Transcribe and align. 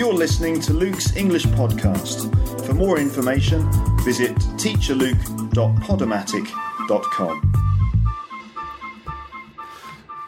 You're 0.00 0.14
listening 0.14 0.60
to 0.62 0.72
Luke's 0.72 1.14
English 1.14 1.44
Podcast. 1.48 2.34
For 2.64 2.72
more 2.72 2.98
information, 2.98 3.70
visit 4.02 4.34
teacherluke.podomatic.com. 4.56 7.52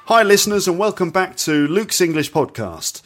Hi, 0.04 0.22
listeners, 0.22 0.68
and 0.68 0.78
welcome 0.78 1.08
back 1.08 1.38
to 1.38 1.66
Luke's 1.68 2.02
English 2.02 2.32
Podcast. 2.32 3.00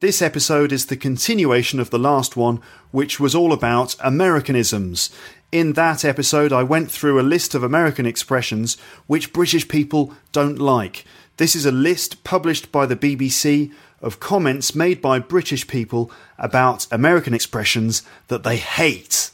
This 0.00 0.22
episode 0.22 0.72
is 0.72 0.86
the 0.86 0.96
continuation 0.96 1.78
of 1.80 1.90
the 1.90 1.98
last 1.98 2.34
one, 2.34 2.62
which 2.92 3.20
was 3.20 3.34
all 3.34 3.52
about 3.52 3.94
Americanisms. 4.00 5.10
In 5.52 5.74
that 5.74 6.02
episode, 6.02 6.50
I 6.50 6.62
went 6.62 6.90
through 6.90 7.20
a 7.20 7.22
list 7.22 7.54
of 7.54 7.62
American 7.62 8.06
expressions 8.06 8.78
which 9.06 9.34
British 9.34 9.68
people 9.68 10.14
don't 10.32 10.58
like. 10.58 11.04
This 11.36 11.54
is 11.54 11.66
a 11.66 11.72
list 11.72 12.24
published 12.24 12.72
by 12.72 12.86
the 12.86 12.96
BBC 12.96 13.70
of 14.06 14.20
comments 14.20 14.74
made 14.74 15.02
by 15.02 15.18
British 15.18 15.66
people 15.66 16.10
about 16.38 16.86
American 16.90 17.34
expressions 17.34 18.02
that 18.28 18.44
they 18.44 18.56
hate. 18.56 19.30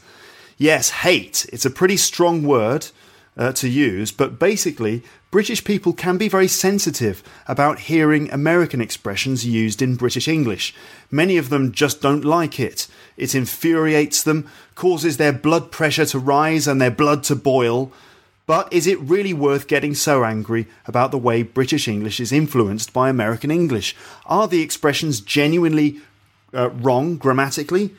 Yes, 0.56 0.90
hate. 0.90 1.46
It's 1.52 1.66
a 1.66 1.70
pretty 1.70 1.96
strong 1.96 2.42
word 2.42 2.88
uh, 3.36 3.52
to 3.52 3.68
use, 3.68 4.10
but 4.12 4.38
basically, 4.38 5.02
British 5.30 5.64
people 5.64 5.92
can 5.92 6.18
be 6.18 6.28
very 6.28 6.48
sensitive 6.48 7.22
about 7.48 7.80
hearing 7.80 8.30
American 8.30 8.80
expressions 8.80 9.46
used 9.46 9.80
in 9.80 9.96
British 9.96 10.28
English. 10.28 10.74
Many 11.10 11.38
of 11.38 11.48
them 11.48 11.72
just 11.72 12.02
don't 12.02 12.24
like 12.24 12.60
it. 12.60 12.86
It 13.16 13.34
infuriates 13.34 14.22
them, 14.22 14.46
causes 14.74 15.16
their 15.16 15.32
blood 15.32 15.70
pressure 15.70 16.06
to 16.06 16.18
rise 16.18 16.68
and 16.68 16.80
their 16.80 16.90
blood 16.90 17.24
to 17.24 17.36
boil. 17.36 17.92
But 18.46 18.72
is 18.72 18.86
it 18.86 19.00
really 19.00 19.32
worth 19.32 19.68
getting 19.68 19.94
so 19.94 20.24
angry 20.24 20.66
about 20.86 21.10
the 21.10 21.18
way 21.18 21.42
British 21.42 21.86
English 21.86 22.18
is 22.18 22.32
influenced 22.32 22.92
by 22.92 23.08
American 23.08 23.50
English? 23.50 23.94
Are 24.26 24.48
the 24.48 24.62
expressions 24.62 25.20
genuinely 25.20 26.00
uh, 26.52 26.70
wrong 26.70 27.16
grammatically? 27.16 27.94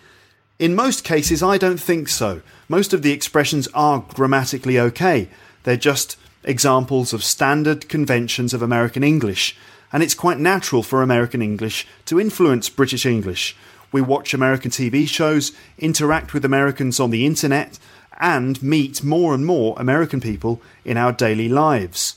In 0.59 0.75
most 0.75 1.03
cases, 1.03 1.41
I 1.41 1.57
don't 1.57 1.79
think 1.79 2.09
so. 2.09 2.41
Most 2.69 2.93
of 2.93 3.01
the 3.01 3.11
expressions 3.11 3.67
are 3.73 4.05
grammatically 4.13 4.79
okay. 4.79 5.29
They're 5.63 5.77
just 5.77 6.17
examples 6.43 7.13
of 7.13 7.23
standard 7.23 7.87
conventions 7.89 8.53
of 8.53 8.61
American 8.61 9.03
English, 9.03 9.55
and 9.91 10.03
it's 10.03 10.13
quite 10.13 10.39
natural 10.39 10.83
for 10.83 11.01
American 11.01 11.41
English 11.41 11.87
to 12.05 12.19
influence 12.19 12.69
British 12.69 13.05
English. 13.05 13.55
We 13.91 14.01
watch 14.01 14.33
American 14.33 14.71
TV 14.71 15.07
shows, 15.07 15.51
interact 15.77 16.33
with 16.33 16.43
Americans 16.43 16.99
on 16.99 17.11
the 17.11 17.25
internet, 17.25 17.77
and 18.19 18.61
meet 18.61 19.03
more 19.03 19.33
and 19.33 19.45
more 19.45 19.75
American 19.77 20.21
people 20.21 20.61
in 20.85 20.97
our 20.97 21.11
daily 21.11 21.49
lives. 21.49 22.15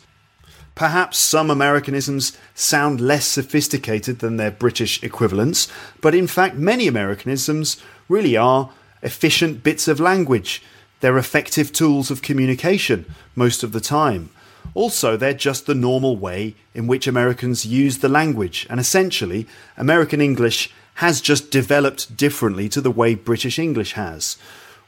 Perhaps 0.74 1.16
some 1.16 1.50
Americanisms 1.50 2.36
sound 2.54 3.00
less 3.00 3.26
sophisticated 3.26 4.18
than 4.18 4.36
their 4.36 4.50
British 4.50 5.02
equivalents, 5.02 5.68
but 6.02 6.14
in 6.14 6.26
fact, 6.26 6.56
many 6.56 6.86
Americanisms 6.86 7.82
really 8.08 8.36
are 8.36 8.70
efficient 9.02 9.62
bits 9.62 9.88
of 9.88 9.98
language. 9.98 10.62
They're 11.00 11.16
effective 11.16 11.72
tools 11.72 12.10
of 12.10 12.20
communication 12.20 13.06
most 13.34 13.62
of 13.62 13.72
the 13.72 13.80
time. 13.80 14.28
Also, 14.74 15.16
they're 15.16 15.32
just 15.32 15.64
the 15.64 15.74
normal 15.74 16.16
way 16.16 16.54
in 16.74 16.86
which 16.86 17.06
Americans 17.06 17.64
use 17.64 17.98
the 17.98 18.08
language, 18.08 18.66
and 18.68 18.78
essentially, 18.78 19.46
American 19.78 20.20
English 20.20 20.70
has 20.96 21.22
just 21.22 21.50
developed 21.50 22.16
differently 22.16 22.68
to 22.68 22.82
the 22.82 22.90
way 22.90 23.14
British 23.14 23.58
English 23.58 23.92
has. 23.92 24.36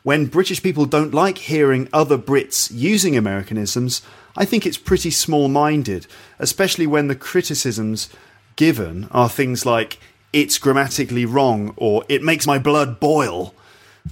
When 0.03 0.27
British 0.27 0.63
people 0.63 0.87
don't 0.87 1.13
like 1.13 1.39
hearing 1.39 1.89
other 1.93 2.17
Brits 2.17 2.71
using 2.73 3.17
Americanisms, 3.17 4.01
I 4.37 4.45
think 4.45 4.65
it's 4.65 4.79
pretty 4.79 5.11
small 5.11 5.49
minded, 5.49 6.07
especially 6.39 6.87
when 6.87 7.09
the 7.09 7.17
criticisms 7.17 8.09
given 8.57 9.09
are 9.11 9.29
things 9.29 9.67
like, 9.67 9.99
it's 10.33 10.59
grammatically 10.59 11.25
wrong, 11.25 11.75
or 11.77 12.05
it 12.09 12.23
makes 12.23 12.47
my 12.47 12.59
blood 12.59 13.01
boil. 13.01 13.55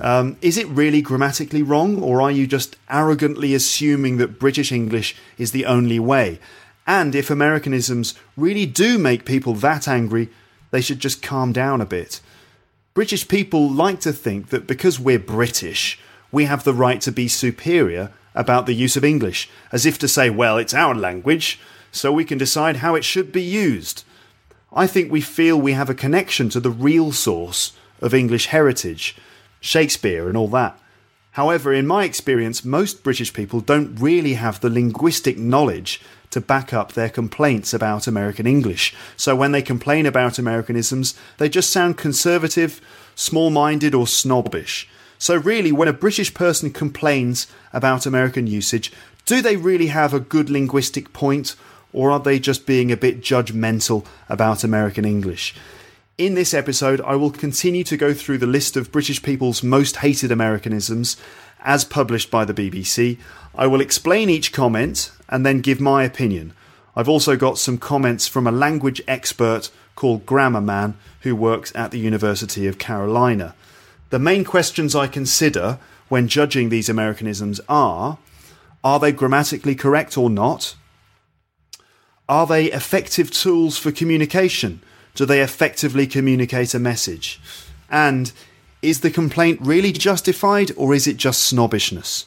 Um, 0.00 0.36
is 0.42 0.58
it 0.58 0.66
really 0.68 1.00
grammatically 1.00 1.62
wrong, 1.62 2.02
or 2.02 2.20
are 2.20 2.30
you 2.30 2.46
just 2.46 2.76
arrogantly 2.90 3.54
assuming 3.54 4.16
that 4.16 4.38
British 4.38 4.72
English 4.72 5.14
is 5.38 5.52
the 5.52 5.66
only 5.66 5.98
way? 5.98 6.40
And 6.86 7.14
if 7.14 7.30
Americanisms 7.30 8.14
really 8.36 8.66
do 8.66 8.98
make 8.98 9.24
people 9.24 9.54
that 9.54 9.88
angry, 9.88 10.28
they 10.70 10.80
should 10.80 11.00
just 11.00 11.22
calm 11.22 11.52
down 11.52 11.80
a 11.80 11.86
bit. 11.86 12.20
British 12.96 13.28
people 13.28 13.70
like 13.70 14.00
to 14.00 14.10
think 14.10 14.48
that 14.48 14.66
because 14.66 14.98
we're 14.98 15.18
British, 15.18 15.98
we 16.32 16.46
have 16.46 16.64
the 16.64 16.72
right 16.72 16.98
to 17.02 17.12
be 17.12 17.28
superior 17.28 18.10
about 18.34 18.64
the 18.64 18.72
use 18.72 18.96
of 18.96 19.04
English, 19.04 19.50
as 19.70 19.84
if 19.84 19.98
to 19.98 20.08
say, 20.08 20.30
well, 20.30 20.56
it's 20.56 20.72
our 20.72 20.94
language, 20.94 21.60
so 21.92 22.10
we 22.10 22.24
can 22.24 22.38
decide 22.38 22.76
how 22.76 22.94
it 22.94 23.04
should 23.04 23.32
be 23.32 23.42
used. 23.42 24.02
I 24.72 24.86
think 24.86 25.12
we 25.12 25.20
feel 25.20 25.60
we 25.60 25.72
have 25.72 25.90
a 25.90 25.94
connection 25.94 26.48
to 26.48 26.58
the 26.58 26.70
real 26.70 27.12
source 27.12 27.76
of 28.00 28.14
English 28.14 28.46
heritage, 28.46 29.14
Shakespeare 29.60 30.26
and 30.26 30.34
all 30.36 30.48
that. 30.48 30.80
However, 31.32 31.74
in 31.74 31.86
my 31.86 32.04
experience, 32.04 32.64
most 32.64 33.04
British 33.04 33.34
people 33.34 33.60
don't 33.60 33.94
really 33.96 34.34
have 34.34 34.60
the 34.60 34.70
linguistic 34.70 35.36
knowledge 35.36 36.00
to 36.30 36.40
back 36.40 36.72
up 36.72 36.92
their 36.92 37.08
complaints 37.08 37.72
about 37.72 38.06
American 38.06 38.46
English. 38.46 38.94
So 39.16 39.34
when 39.36 39.52
they 39.52 39.62
complain 39.62 40.06
about 40.06 40.38
Americanisms, 40.38 41.14
they 41.38 41.48
just 41.48 41.70
sound 41.70 41.96
conservative, 41.96 42.80
small 43.14 43.50
minded, 43.50 43.94
or 43.94 44.06
snobbish. 44.06 44.88
So, 45.18 45.36
really, 45.36 45.72
when 45.72 45.88
a 45.88 45.94
British 45.94 46.34
person 46.34 46.70
complains 46.70 47.46
about 47.72 48.04
American 48.04 48.46
usage, 48.46 48.92
do 49.24 49.40
they 49.40 49.56
really 49.56 49.86
have 49.86 50.12
a 50.12 50.20
good 50.20 50.50
linguistic 50.50 51.12
point, 51.12 51.56
or 51.92 52.10
are 52.10 52.20
they 52.20 52.38
just 52.38 52.66
being 52.66 52.92
a 52.92 52.96
bit 52.96 53.22
judgmental 53.22 54.04
about 54.28 54.62
American 54.62 55.04
English? 55.04 55.54
In 56.18 56.34
this 56.34 56.54
episode, 56.54 57.00
I 57.00 57.16
will 57.16 57.30
continue 57.30 57.84
to 57.84 57.96
go 57.96 58.14
through 58.14 58.38
the 58.38 58.46
list 58.46 58.76
of 58.76 58.92
British 58.92 59.22
people's 59.22 59.62
most 59.62 59.96
hated 59.96 60.30
Americanisms 60.30 61.16
as 61.60 61.84
published 61.84 62.30
by 62.30 62.44
the 62.44 62.54
BBC. 62.54 63.18
I 63.54 63.66
will 63.66 63.80
explain 63.80 64.30
each 64.30 64.52
comment 64.52 65.10
and 65.28 65.44
then 65.44 65.60
give 65.60 65.80
my 65.80 66.04
opinion. 66.04 66.52
I've 66.94 67.08
also 67.08 67.36
got 67.36 67.58
some 67.58 67.78
comments 67.78 68.26
from 68.26 68.46
a 68.46 68.52
language 68.52 69.02
expert 69.06 69.70
called 69.94 70.26
Grammar 70.26 70.60
Man 70.60 70.96
who 71.20 71.36
works 71.36 71.72
at 71.74 71.90
the 71.90 71.98
University 71.98 72.66
of 72.66 72.78
Carolina. 72.78 73.54
The 74.10 74.18
main 74.18 74.44
questions 74.44 74.94
I 74.94 75.06
consider 75.06 75.78
when 76.08 76.28
judging 76.28 76.68
these 76.68 76.88
Americanisms 76.88 77.60
are 77.68 78.18
are 78.84 79.00
they 79.00 79.10
grammatically 79.10 79.74
correct 79.74 80.16
or 80.16 80.30
not? 80.30 80.76
Are 82.28 82.46
they 82.46 82.66
effective 82.66 83.32
tools 83.32 83.76
for 83.76 83.90
communication? 83.90 84.80
Do 85.16 85.26
they 85.26 85.42
effectively 85.42 86.06
communicate 86.06 86.72
a 86.72 86.78
message? 86.78 87.40
And 87.90 88.32
is 88.82 89.00
the 89.00 89.10
complaint 89.10 89.58
really 89.60 89.90
justified 89.90 90.70
or 90.76 90.94
is 90.94 91.08
it 91.08 91.16
just 91.16 91.42
snobbishness? 91.42 92.26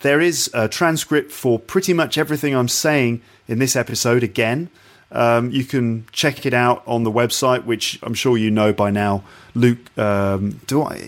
There 0.00 0.20
is 0.20 0.50
a 0.54 0.68
transcript 0.68 1.32
for 1.32 1.58
pretty 1.58 1.92
much 1.92 2.16
everything 2.18 2.54
I'm 2.54 2.68
saying 2.68 3.20
in 3.46 3.58
this 3.58 3.76
episode 3.76 4.22
again. 4.22 4.70
Um, 5.10 5.50
you 5.50 5.64
can 5.64 6.04
check 6.12 6.44
it 6.44 6.52
out 6.52 6.82
on 6.86 7.04
the 7.04 7.10
website, 7.10 7.64
which 7.64 7.98
I'm 8.02 8.12
sure 8.14 8.36
you 8.36 8.50
know 8.50 8.72
by 8.72 8.90
now. 8.90 9.24
Luke, 9.54 9.98
um, 9.98 10.60
do 10.66 10.82
I? 10.82 10.98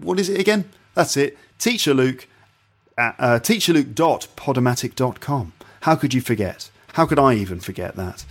What 0.00 0.20
is 0.20 0.28
it 0.28 0.40
again? 0.40 0.66
That's 0.94 1.16
it. 1.16 1.36
Teacher 1.58 1.92
Luke, 1.92 2.28
uh, 2.96 3.12
uh, 3.18 3.40
teacherluke.podomatic.com. 3.40 5.52
How 5.80 5.96
could 5.96 6.14
you 6.14 6.20
forget? 6.20 6.70
How 6.92 7.06
could 7.06 7.18
I 7.18 7.34
even 7.34 7.58
forget 7.60 7.96
that? 7.96 8.24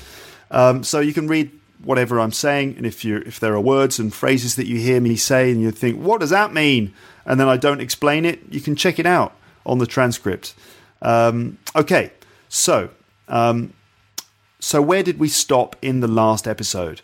Um, 0.51 0.83
so 0.83 0.99
you 0.99 1.13
can 1.13 1.27
read 1.27 1.51
whatever 1.83 2.19
I'm 2.19 2.31
saying, 2.31 2.75
and 2.77 2.85
if 2.85 3.03
you 3.05 3.17
if 3.25 3.39
there 3.39 3.53
are 3.53 3.61
words 3.61 3.99
and 3.99 4.13
phrases 4.13 4.55
that 4.55 4.67
you 4.67 4.79
hear 4.79 5.01
me 5.01 5.15
say 5.15 5.51
and 5.51 5.61
you 5.61 5.71
think, 5.71 6.01
what 6.01 6.21
does 6.21 6.29
that 6.29 6.53
mean? 6.53 6.93
And 7.25 7.39
then 7.39 7.47
I 7.47 7.57
don't 7.57 7.81
explain 7.81 8.25
it, 8.25 8.39
you 8.49 8.61
can 8.61 8.75
check 8.75 8.99
it 8.99 9.05
out 9.05 9.35
on 9.69 9.77
the 9.77 9.87
transcript. 9.87 10.53
Um, 11.01 11.57
okay, 11.75 12.11
so 12.49 12.89
um, 13.27 13.73
so 14.59 14.81
where 14.81 15.03
did 15.03 15.19
we 15.19 15.29
stop 15.29 15.75
in 15.81 16.01
the 16.01 16.07
last 16.07 16.47
episode? 16.47 17.01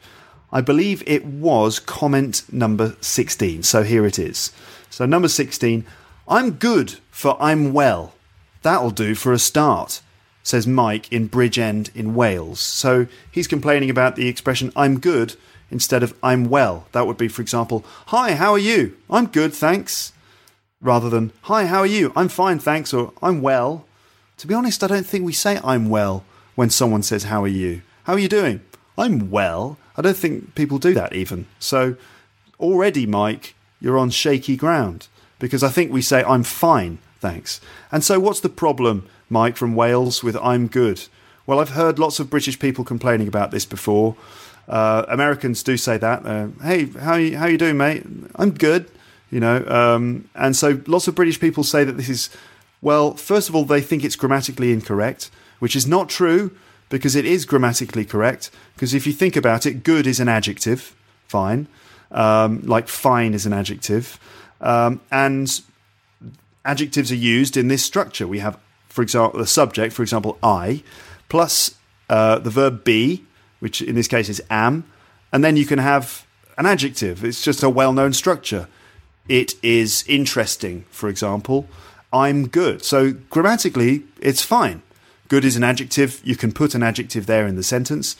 I 0.52 0.62
believe 0.62 1.04
it 1.06 1.26
was 1.26 1.80
comment 1.80 2.44
number 2.52 2.96
16. 3.02 3.64
So 3.64 3.84
here 3.84 4.06
it 4.06 4.20
is. 4.20 4.52
So 4.90 5.06
number 5.06 5.28
16, 5.28 5.86
I'm 6.28 6.52
good 6.52 7.00
for 7.12 7.42
I'm 7.42 7.74
well. 7.74 8.14
That'll 8.62 8.92
do 8.92 9.16
for 9.16 9.32
a 9.32 9.40
start. 9.40 10.02
says 10.44 10.68
Mike 10.68 11.12
in 11.12 11.30
Bridgend 11.30 11.96
in 11.96 12.16
Wales. 12.16 12.60
So 12.60 13.08
he's 13.32 13.48
complaining 13.48 13.90
about 13.90 14.16
the 14.16 14.28
expression 14.28 14.72
I'm 14.76 15.00
good 15.00 15.36
instead 15.72 16.04
of 16.04 16.14
I'm 16.22 16.46
well. 16.46 16.88
That 16.92 17.08
would 17.08 17.18
be, 17.18 17.28
for 17.28 17.42
example, 17.42 17.84
Hi, 18.08 18.36
how 18.36 18.52
are 18.52 18.60
you? 18.60 18.98
I'm 19.10 19.28
good, 19.28 19.54
thanks. 19.54 20.14
Rather 20.82 21.10
than 21.10 21.32
Hi, 21.44 21.66
how 21.66 21.80
are 21.80 21.86
you? 21.86 22.12
I'm 22.16 22.28
fine, 22.28 22.60
thanks, 22.60 22.94
or 22.94 23.14
I'm 23.22 23.42
well. 23.42 23.86
To 24.38 24.48
be 24.48 24.54
honest, 24.54 24.84
I 24.84 24.88
don't 24.88 25.06
think 25.06 25.26
we 25.26 25.34
say 25.34 25.60
I'm 25.64 25.90
well 25.90 26.26
when 26.56 26.70
someone 26.70 27.04
says 27.04 27.24
How 27.24 27.44
are 27.44 27.48
you? 27.48 27.82
How 28.04 28.14
are 28.14 28.20
you 28.20 28.30
doing? 28.30 28.62
I'm 28.98 29.32
well. 29.32 29.78
I 29.98 30.02
don't 30.02 30.18
think 30.18 30.56
people 30.56 30.78
do 30.78 30.94
that 30.94 31.14
even. 31.14 31.48
So 31.60 31.96
already, 32.60 33.06
Mike, 33.06 33.56
you're 33.80 33.98
on 33.98 34.10
shaky 34.10 34.58
ground 34.58 35.08
because 35.40 35.64
I 35.64 35.70
think 35.70 35.92
we 35.92 36.02
say 36.02 36.24
I'm 36.24 36.44
fine, 36.44 37.00
thanks. 37.20 37.62
And 37.92 38.04
so 38.04 38.20
what's 38.20 38.42
the 38.42 38.50
problem 38.50 39.08
Mike 39.30 39.58
from 39.58 39.76
Wales 39.76 40.24
with 40.24 40.36
I'm 40.38 40.68
good. 40.68 41.04
Well, 41.48 41.60
I've 41.60 41.70
heard 41.70 42.00
lots 42.00 42.20
of 42.20 42.30
British 42.30 42.60
people 42.60 42.84
complaining 42.84 43.28
about 43.28 43.52
this 43.52 43.66
before. 43.66 44.16
Uh, 44.68 45.06
Americans 45.08 45.64
do 45.64 45.78
say 45.78 45.98
that. 45.98 46.26
Uh, 46.26 46.48
hey, 46.64 46.86
how 46.86 47.16
you, 47.16 47.38
how 47.38 47.46
you 47.46 47.58
doing, 47.58 47.78
mate? 47.78 48.04
I'm 48.36 48.52
good. 48.52 48.90
You 49.36 49.42
know, 49.42 49.66
um, 49.68 50.30
and 50.34 50.56
so 50.56 50.82
lots 50.88 51.10
of 51.10 51.16
British 51.16 51.42
people 51.42 51.66
say 51.66 51.84
that 51.84 51.98
this 51.98 52.08
is 52.08 52.30
well. 52.82 53.16
First 53.16 53.50
of 53.50 53.56
all, 53.56 53.66
they 53.66 53.82
think 53.82 54.06
it's 54.06 54.16
grammatically 54.16 54.72
incorrect, 54.72 55.30
which 55.60 55.76
is 55.76 55.86
not 55.86 56.08
true 56.08 56.56
because 56.88 57.18
it 57.18 57.26
is 57.26 57.44
grammatically 57.44 58.06
correct. 58.06 58.50
Because 58.76 58.94
if 58.94 59.06
you 59.06 59.12
think 59.12 59.36
about 59.36 59.66
it, 59.66 59.84
good 59.84 60.08
is 60.08 60.22
an 60.22 60.30
adjective, 60.30 60.96
fine. 61.28 61.68
Um, 62.12 62.62
like 62.62 62.88
fine 62.88 63.34
is 63.34 63.46
an 63.46 63.52
adjective, 63.52 64.18
um, 64.62 65.02
and 65.12 65.62
adjectives 66.64 67.12
are 67.12 67.16
used 67.16 67.58
in 67.58 67.68
this 67.68 67.84
structure. 67.84 68.28
We 68.28 68.40
have 68.40 68.58
for 68.88 69.02
example, 69.02 69.38
the 69.38 69.48
subject, 69.48 69.92
for 69.92 70.02
example, 70.02 70.38
I, 70.42 70.82
plus 71.28 71.76
uh, 72.10 72.40
the 72.40 72.50
verb 72.50 72.86
be, 72.86 73.26
which 73.60 73.82
in 73.82 73.96
this 73.96 74.08
case 74.08 74.30
is 74.30 74.42
am, 74.50 74.86
and 75.34 75.44
then 75.44 75.58
you 75.58 75.66
can 75.66 75.80
have 75.80 76.26
an 76.58 76.66
adjective. 76.66 77.26
It's 77.26 77.44
just 77.44 77.64
a 77.64 77.70
well 77.70 77.92
known 77.92 78.14
structure. 78.14 78.70
It 79.28 79.56
is 79.64 80.04
interesting, 80.08 80.86
for 80.90 81.10
example. 81.10 81.68
I'm 82.14 82.48
good. 82.48 82.84
So 82.84 83.14
grammatically, 83.30 84.04
it's 84.20 84.42
fine. 84.42 84.82
Good 85.28 85.44
is 85.44 85.56
an 85.56 85.64
adjective. 85.64 86.22
You 86.24 86.36
can 86.36 86.52
put 86.52 86.76
an 86.76 86.84
adjective 86.84 87.26
there 87.26 87.48
in 87.48 87.56
the 87.56 87.64
sentence. 87.64 88.16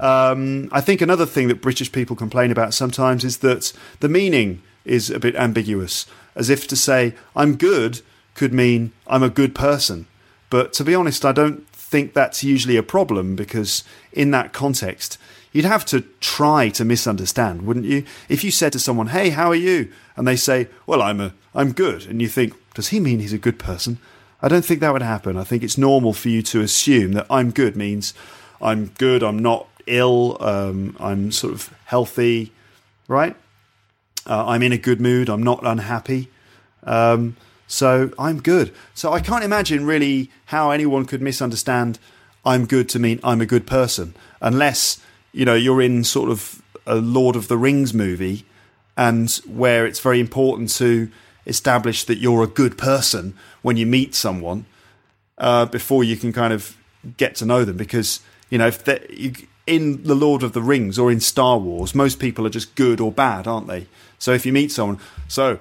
Um, 0.00 0.68
I 0.72 0.80
think 0.80 1.00
another 1.00 1.26
thing 1.26 1.48
that 1.48 1.62
British 1.62 1.92
people 1.92 2.16
complain 2.16 2.50
about 2.50 2.74
sometimes 2.74 3.24
is 3.24 3.38
that 3.38 3.72
the 4.00 4.08
meaning 4.08 4.62
is 4.84 5.10
a 5.10 5.20
bit 5.20 5.36
ambiguous, 5.36 6.06
as 6.34 6.50
if 6.50 6.66
to 6.68 6.76
say, 6.76 7.14
I'm 7.36 7.56
good 7.56 8.00
could 8.34 8.52
mean 8.52 8.92
I'm 9.06 9.22
a 9.22 9.30
good 9.30 9.54
person. 9.54 10.06
But 10.48 10.72
to 10.74 10.84
be 10.84 10.94
honest, 10.94 11.24
I 11.24 11.32
don't 11.32 11.68
think 11.68 12.14
that's 12.14 12.42
usually 12.42 12.76
a 12.76 12.82
problem 12.82 13.36
because 13.36 13.84
in 14.12 14.30
that 14.30 14.52
context, 14.52 15.18
you'd 15.52 15.64
have 15.64 15.84
to 15.86 16.02
try 16.20 16.68
to 16.70 16.84
misunderstand, 16.84 17.62
wouldn't 17.62 17.86
you? 17.86 18.04
If 18.28 18.44
you 18.44 18.50
said 18.50 18.72
to 18.72 18.78
someone, 18.78 19.08
"Hey, 19.08 19.30
how 19.30 19.48
are 19.48 19.54
you?" 19.54 19.90
and 20.16 20.26
they 20.26 20.36
say, 20.36 20.68
"Well, 20.86 21.02
I'm 21.02 21.20
a 21.20 21.32
I'm 21.54 21.72
good." 21.72 22.06
And 22.06 22.20
you 22.20 22.28
think, 22.28 22.54
"Does 22.74 22.88
he 22.88 23.00
mean 23.00 23.20
he's 23.20 23.32
a 23.32 23.38
good 23.38 23.58
person?" 23.58 23.98
I 24.42 24.48
don't 24.48 24.64
think 24.64 24.80
that 24.80 24.92
would 24.92 25.02
happen. 25.02 25.36
I 25.36 25.44
think 25.44 25.62
it's 25.62 25.76
normal 25.76 26.12
for 26.14 26.28
you 26.28 26.42
to 26.42 26.60
assume 26.60 27.12
that 27.12 27.26
I'm 27.28 27.50
good 27.50 27.76
means 27.76 28.14
I'm 28.60 28.86
good, 28.98 29.22
I'm 29.22 29.38
not 29.38 29.68
ill, 29.86 30.36
um, 30.40 30.96
I'm 30.98 31.32
sort 31.32 31.52
of 31.52 31.74
healthy, 31.86 32.52
right? 33.08 33.36
Uh, 34.26 34.46
I'm 34.46 34.62
in 34.62 34.72
a 34.72 34.78
good 34.78 35.00
mood, 35.00 35.28
I'm 35.28 35.42
not 35.42 35.64
unhappy. 35.64 36.28
Um, 36.84 37.36
so 37.66 38.12
I'm 38.18 38.40
good. 38.40 38.72
So 38.94 39.12
I 39.12 39.20
can't 39.20 39.44
imagine 39.44 39.86
really 39.86 40.30
how 40.46 40.70
anyone 40.70 41.04
could 41.04 41.22
misunderstand 41.22 41.98
I'm 42.44 42.66
good 42.66 42.88
to 42.90 42.98
mean 42.98 43.20
I'm 43.22 43.40
a 43.40 43.46
good 43.46 43.66
person, 43.66 44.14
unless 44.40 45.00
you 45.32 45.44
know 45.44 45.54
you're 45.54 45.82
in 45.82 46.04
sort 46.04 46.30
of 46.30 46.62
a 46.86 46.96
Lord 46.96 47.36
of 47.36 47.48
the 47.48 47.56
Rings 47.56 47.94
movie, 47.94 48.44
and 48.96 49.30
where 49.46 49.86
it's 49.86 50.00
very 50.00 50.20
important 50.20 50.70
to 50.76 51.10
establish 51.46 52.04
that 52.04 52.18
you're 52.18 52.42
a 52.42 52.46
good 52.46 52.76
person 52.76 53.34
when 53.62 53.76
you 53.76 53.86
meet 53.86 54.14
someone 54.14 54.66
uh, 55.38 55.66
before 55.66 56.04
you 56.04 56.16
can 56.16 56.32
kind 56.32 56.52
of 56.52 56.76
get 57.16 57.34
to 57.36 57.46
know 57.46 57.64
them. 57.64 57.76
Because 57.76 58.20
you 58.50 58.58
know 58.58 58.66
if 58.66 58.86
in 59.66 60.02
the 60.02 60.14
Lord 60.14 60.42
of 60.42 60.52
the 60.52 60.62
Rings 60.62 60.98
or 60.98 61.12
in 61.12 61.20
Star 61.20 61.58
Wars, 61.58 61.94
most 61.94 62.18
people 62.18 62.46
are 62.46 62.50
just 62.50 62.74
good 62.74 63.00
or 63.00 63.12
bad, 63.12 63.46
aren't 63.46 63.68
they? 63.68 63.86
So 64.18 64.32
if 64.32 64.44
you 64.44 64.52
meet 64.52 64.72
someone, 64.72 64.98
so 65.28 65.60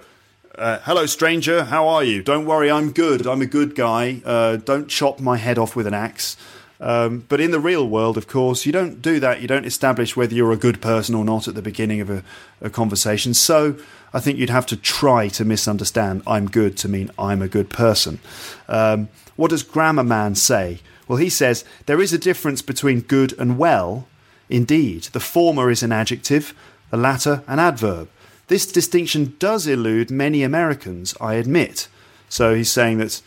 uh, 0.56 0.80
hello, 0.84 1.06
stranger. 1.06 1.66
How 1.66 1.88
are 1.88 2.04
you? 2.04 2.22
Don't 2.24 2.46
worry, 2.46 2.70
I'm 2.72 2.92
good. 2.92 3.28
I'm 3.28 3.42
a 3.42 3.46
good 3.46 3.76
guy. 3.76 4.22
Uh, 4.26 4.58
don't 4.58 4.90
chop 4.90 5.20
my 5.20 5.38
head 5.38 5.58
off 5.58 5.76
with 5.76 5.88
an 5.88 5.94
axe. 5.94 6.36
Um, 6.82 7.26
but 7.28 7.42
in 7.42 7.52
the 7.52 7.60
real 7.60 7.88
world, 7.88 8.18
of 8.18 8.28
course, 8.28 8.66
you 8.66 8.72
don't 8.72 9.02
do 9.02 9.20
that. 9.20 9.42
You 9.42 9.48
don't 9.48 9.66
establish 9.66 10.16
whether 10.16 10.34
you're 10.34 10.54
a 10.54 10.58
good 10.58 10.82
person 10.82 11.14
or 11.14 11.26
not 11.26 11.48
at 11.48 11.56
the 11.56 11.62
beginning 11.62 12.00
of 12.00 12.10
a, 12.10 12.24
a 12.62 12.70
conversation. 12.70 13.34
So 13.34 13.78
I 14.14 14.20
think 14.20 14.38
you'd 14.38 14.50
have 14.50 14.66
to 14.68 14.78
try 14.78 15.28
to 15.30 15.44
misunderstand 15.44 16.24
I'm 16.26 16.48
good 16.48 16.78
to 16.78 16.90
mean 16.90 17.12
I'm 17.20 17.42
a 17.42 17.50
good 17.50 17.70
person. 17.70 18.20
Um, 18.68 19.10
what 19.36 19.50
does 19.50 19.64
Grammar 19.64 20.04
Man 20.04 20.36
say? 20.36 20.80
Well, 21.08 21.18
he 21.18 21.30
says 21.30 21.66
there 21.86 22.02
is 22.02 22.14
a 22.14 22.18
difference 22.18 22.62
between 22.62 23.02
good 23.02 23.38
and 23.38 23.58
well. 23.58 24.08
Indeed, 24.50 25.04
the 25.12 25.20
former 25.20 25.70
is 25.70 25.84
an 25.84 25.92
adjective, 25.92 26.54
the 26.92 26.98
latter 26.98 27.44
an 27.48 27.60
adverb. 27.60 28.10
This 28.48 28.66
distinction 28.72 29.36
does 29.38 29.68
elude 29.68 30.10
many 30.10 30.44
Americans, 30.44 31.16
I 31.22 31.36
admit. 31.36 31.88
So 32.30 32.56
he's 32.56 32.72
saying 32.72 32.98
that 32.98 33.22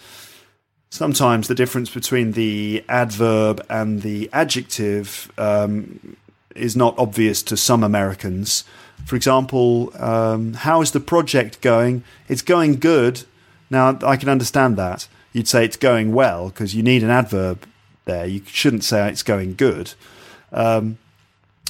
sometimes 0.93 1.49
the 1.49 1.55
difference 1.55 1.89
between 1.89 2.33
the 2.33 2.85
adverb 2.87 3.65
and 3.71 4.03
the 4.03 4.29
adjective 4.31 5.33
um, 5.39 6.19
is 6.55 6.77
not 6.77 6.95
obvious 6.99 7.43
to 7.43 7.57
some 7.57 7.83
Americans. 7.83 8.65
For 9.07 9.17
example, 9.17 9.91
um, 9.99 10.53
how 10.53 10.83
is 10.83 10.91
the 10.91 11.01
project 11.01 11.63
going? 11.63 12.05
It's 12.29 12.43
going 12.43 12.75
good. 12.75 13.23
Now, 13.71 13.99
I 14.03 14.19
can 14.19 14.29
understand 14.29 14.77
that. 14.77 15.09
You'd 15.33 15.49
say 15.49 15.65
it's 15.65 15.79
going 15.79 16.13
well 16.13 16.51
because 16.51 16.75
you 16.75 16.83
need 16.83 17.03
an 17.03 17.09
adverb 17.09 17.67
there. 18.05 18.27
You 18.27 18.43
shouldn't 18.45 18.85
say 18.85 19.09
it's 19.09 19.23
going 19.23 19.55
good. 19.55 19.95
Um, 20.53 20.99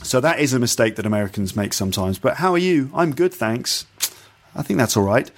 so 0.03 0.21
that 0.21 0.41
is 0.41 0.53
a 0.53 0.59
mistake 0.59 0.97
that 0.97 1.07
Americans 1.07 1.55
make 1.55 1.75
sometimes. 1.75 2.19
But 2.19 2.39
how 2.39 2.53
are 2.55 2.59
you? 2.59 2.91
I'm 2.93 3.15
good, 3.15 3.33
thanks. 3.33 3.87
I 4.53 4.63
think 4.63 4.79
that's 4.79 4.97
all 4.97 5.05
right. 5.05 5.31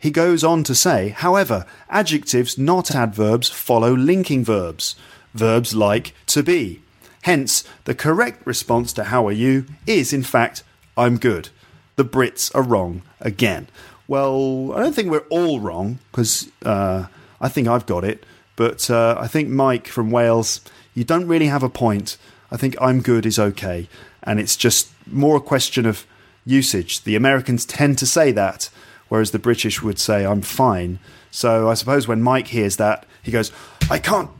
He 0.00 0.10
goes 0.10 0.42
on 0.42 0.64
to 0.64 0.74
say, 0.74 1.10
however, 1.10 1.66
adjectives, 1.88 2.56
not 2.58 2.94
adverbs, 2.94 3.48
follow 3.48 3.94
linking 3.94 4.44
verbs, 4.44 4.96
verbs 5.34 5.74
like 5.74 6.14
to 6.26 6.42
be. 6.42 6.80
Hence, 7.22 7.64
the 7.84 7.94
correct 7.94 8.46
response 8.46 8.92
to 8.94 9.04
how 9.04 9.26
are 9.28 9.32
you 9.32 9.66
is, 9.86 10.12
in 10.12 10.22
fact, 10.22 10.64
I'm 10.96 11.18
good. 11.18 11.50
The 11.96 12.04
Brits 12.04 12.52
are 12.54 12.62
wrong 12.62 13.02
again. 13.20 13.68
Well, 14.08 14.72
I 14.72 14.80
don't 14.80 14.94
think 14.94 15.10
we're 15.10 15.28
all 15.28 15.60
wrong 15.60 15.98
because 16.10 16.50
uh, 16.64 17.06
I 17.40 17.48
think 17.48 17.68
I've 17.68 17.86
got 17.86 18.02
it. 18.02 18.24
But 18.56 18.90
uh, 18.90 19.16
I 19.18 19.26
think 19.28 19.48
Mike 19.50 19.86
from 19.86 20.10
Wales, 20.10 20.62
you 20.94 21.04
don't 21.04 21.28
really 21.28 21.46
have 21.46 21.62
a 21.62 21.68
point. 21.68 22.16
I 22.50 22.56
think 22.56 22.74
I'm 22.80 23.00
good 23.00 23.26
is 23.26 23.38
okay 23.38 23.88
and 24.22 24.40
it's 24.40 24.56
just 24.56 24.90
more 25.06 25.36
a 25.36 25.40
question 25.40 25.86
of 25.86 26.06
usage. 26.44 27.02
The 27.02 27.16
Americans 27.16 27.64
tend 27.64 27.98
to 27.98 28.06
say 28.06 28.32
that, 28.32 28.70
whereas 29.10 29.32
the 29.32 29.38
British 29.38 29.82
would 29.82 29.98
say, 29.98 30.24
I'm 30.24 30.40
fine. 30.40 30.98
So 31.30 31.68
I 31.68 31.74
suppose 31.74 32.08
when 32.08 32.22
Mike 32.22 32.46
hears 32.48 32.76
that, 32.76 33.04
he 33.22 33.30
goes, 33.30 33.52
I 33.90 33.98
can't 33.98 34.30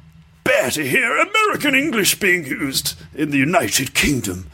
bear 0.44 0.70
to 0.70 0.88
hear 0.88 1.18
American 1.18 1.74
English 1.74 2.18
being 2.18 2.46
used 2.46 2.98
in 3.14 3.30
the 3.30 3.36
United 3.36 3.92
Kingdom. 3.92 4.46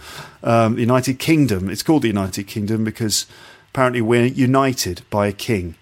Um, 0.43 0.75
the 0.75 0.81
United 0.81 1.21
Kingdom, 1.21 1.71
it's 1.71 1.83
called 1.83 2.03
the 2.03 2.09
United 2.09 2.49
Kingdom 2.49 2.83
because 2.83 3.27
apparently 3.71 4.01
we're 4.01 4.27
united 4.27 5.03
by 5.11 5.29
a 5.29 5.33
king. 5.33 5.77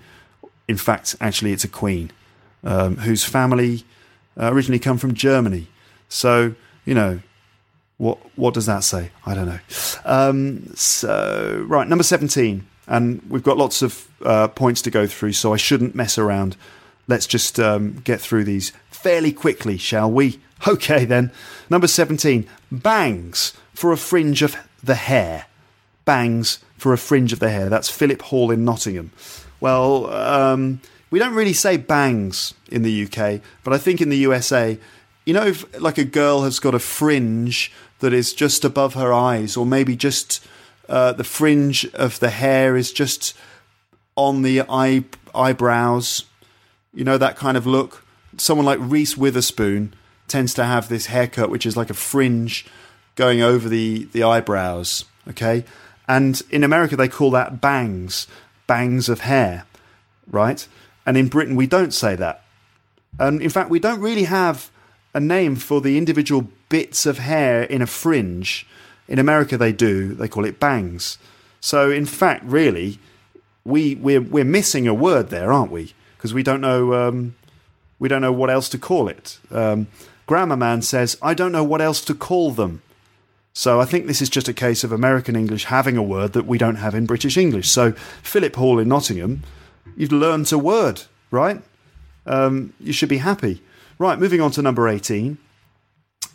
In 0.69 0.77
fact, 0.77 1.17
actually, 1.21 1.53
it's 1.53 1.65
a 1.65 1.69
queen 1.69 2.11
um, 2.63 2.99
whose 2.99 3.25
family 3.25 3.85
uh, 4.39 4.53
originally 4.53 4.79
come 4.79 4.99
from 4.99 5.15
Germany. 5.15 5.69
So, 6.09 6.55
you 6.85 6.95
know, 6.95 7.21
what 7.99 8.19
what 8.37 8.55
does 8.55 8.67
that 8.67 8.83
say? 8.83 9.11
I 9.25 9.35
don't 9.35 9.47
know. 9.47 9.61
Um, 10.05 10.75
so 10.75 11.65
right, 11.69 11.87
number 11.87 12.05
seventeen, 12.05 12.67
and 12.87 13.23
we've 13.29 13.43
got 13.43 13.57
lots 13.57 13.83
of 13.83 14.09
uh, 14.25 14.49
points 14.49 14.83
to 14.83 14.91
go 14.91 15.07
through, 15.07 15.33
so 15.33 15.53
I 15.53 15.57
shouldn't 15.57 15.95
mess 15.95 16.19
around. 16.19 16.57
Let's 17.07 17.27
just 17.27 17.61
um, 17.61 18.01
get 18.05 18.21
through 18.21 18.45
these 18.45 18.73
fairly 18.91 19.33
quickly, 19.33 19.77
shall 19.79 20.11
we? 20.11 20.41
Okay, 20.67 21.05
then. 21.05 21.31
Number 21.69 21.87
seventeen, 21.87 22.49
bangs 22.73 23.53
for 23.75 23.93
a 23.93 23.99
fringe 23.99 24.41
of 24.41 24.57
the 24.83 24.95
hair. 24.95 25.45
Bangs 26.07 26.61
for 26.79 26.95
a 26.95 26.97
fringe 26.97 27.35
of 27.35 27.39
the 27.39 27.51
hair. 27.51 27.69
That's 27.69 27.91
Philip 27.91 28.23
Hall 28.23 28.51
in 28.51 28.65
Nottingham. 28.65 29.11
Well, 29.61 30.11
um, 30.11 30.81
we 31.11 31.19
don't 31.19 31.35
really 31.35 31.53
say 31.53 31.77
bangs 31.77 32.55
in 32.71 32.83
the 32.83 33.05
UK, 33.05 33.41
but 33.63 33.75
I 33.75 33.79
think 33.79 34.01
in 34.01 34.09
the 34.09 34.17
USA, 34.19 34.79
you 35.25 35.33
know, 35.35 35.47
if 35.47 35.81
like 35.81 35.99
a 35.99 36.05
girl 36.05 36.43
has 36.43 36.59
got 36.59 36.75
a 36.75 36.79
fringe 36.79 37.73
that 38.01 38.13
is 38.13 38.35
just 38.35 38.65
above 38.65 38.95
her 38.95 39.13
eyes, 39.13 39.57
or 39.57 39.65
maybe 39.65 39.97
just 39.97 40.45
uh, 40.89 41.13
the 41.13 41.25
fringe 41.25 41.87
of 41.95 42.21
the 42.21 42.31
hair 42.31 42.77
is 42.77 42.93
just 42.93 43.37
on 44.17 44.43
the 44.43 44.63
eye 44.63 45.05
eyebrows. 45.35 46.25
You 46.93 47.05
know 47.05 47.19
that 47.19 47.37
kind 47.37 47.57
of 47.57 47.67
look. 47.67 48.05
Someone 48.37 48.67
like 48.67 48.79
Reese 48.81 49.17
Witherspoon 49.17 49.95
tends 50.29 50.55
to 50.55 50.65
have 50.65 50.89
this 50.89 51.07
haircut, 51.07 51.51
which 51.51 51.67
is 51.67 51.77
like 51.77 51.91
a 51.91 51.95
fringe 51.95 52.67
going 53.15 53.43
over 53.43 53.69
the, 53.69 54.05
the 54.13 54.23
eyebrows. 54.23 55.05
Okay. 55.29 55.65
And 56.09 56.43
in 56.51 56.65
America, 56.65 56.97
they 56.97 57.09
call 57.09 57.31
that 57.31 57.61
bangs, 57.61 58.27
bangs 58.67 59.09
of 59.09 59.21
hair, 59.21 59.65
right? 60.31 60.67
And 61.07 61.17
in 61.17 61.29
Britain, 61.29 61.57
we 61.57 61.67
don't 61.67 61.95
say 61.95 62.15
that. 62.17 62.45
And 63.19 63.41
in 63.41 63.51
fact, 63.51 63.71
we 63.71 63.79
don't 63.79 64.01
really 64.01 64.25
have 64.25 64.71
a 65.15 65.21
name 65.21 65.57
for 65.57 65.81
the 65.81 65.97
individual 65.97 66.49
bits 66.69 67.07
of 67.07 67.19
hair 67.19 67.63
in 67.63 67.81
a 67.81 67.87
fringe. 67.87 68.67
In 69.09 69.19
America, 69.19 69.59
they 69.59 69.73
do. 69.73 70.15
They 70.15 70.29
call 70.29 70.45
it 70.45 70.61
bangs. 70.61 71.19
So, 71.61 71.91
in 71.91 72.07
fact, 72.07 72.45
really, 72.45 72.99
we 73.65 73.95
we're 73.95 74.21
we're 74.21 74.45
missing 74.45 74.87
a 74.87 74.95
word 74.95 75.31
there, 75.31 75.53
aren't 75.53 75.73
we? 75.73 75.95
Because 76.17 76.35
we 76.35 76.43
don't 76.43 76.61
know 76.61 76.95
um, 76.95 77.35
we 77.99 78.09
don't 78.09 78.23
know 78.23 78.33
what 78.33 78.51
else 78.51 78.69
to 78.71 78.79
call 78.79 79.09
it. 79.09 79.39
Um, 79.51 79.87
Grammar 80.27 80.57
Man 80.57 80.83
says, 80.83 81.17
"I 81.23 81.35
don't 81.35 81.53
know 81.53 81.65
what 81.65 81.81
else 81.81 82.05
to 82.05 82.15
call 82.15 82.53
them." 82.53 82.83
So 83.57 83.81
I 83.81 83.85
think 83.85 84.07
this 84.07 84.21
is 84.21 84.29
just 84.29 84.49
a 84.49 84.53
case 84.53 84.83
of 84.83 84.91
American 84.91 85.37
English 85.37 85.67
having 85.67 85.97
a 85.97 86.03
word 86.03 86.33
that 86.33 86.45
we 86.45 86.59
don't 86.59 86.75
have 86.77 86.93
in 86.93 87.07
British 87.07 87.37
English. 87.37 87.69
So 87.69 87.93
Philip 88.23 88.57
Hall 88.57 88.81
in 88.81 88.89
Nottingham, 88.89 89.45
you've 89.97 90.11
learned 90.11 90.53
a 90.53 90.59
word, 90.59 91.03
right? 91.31 91.63
Um, 92.27 92.73
you 92.81 92.93
should 92.93 93.09
be 93.09 93.19
happy. 93.19 93.63
Right, 93.97 94.19
moving 94.19 94.41
on 94.41 94.51
to 94.53 94.63
number 94.63 94.89
18. 94.89 95.39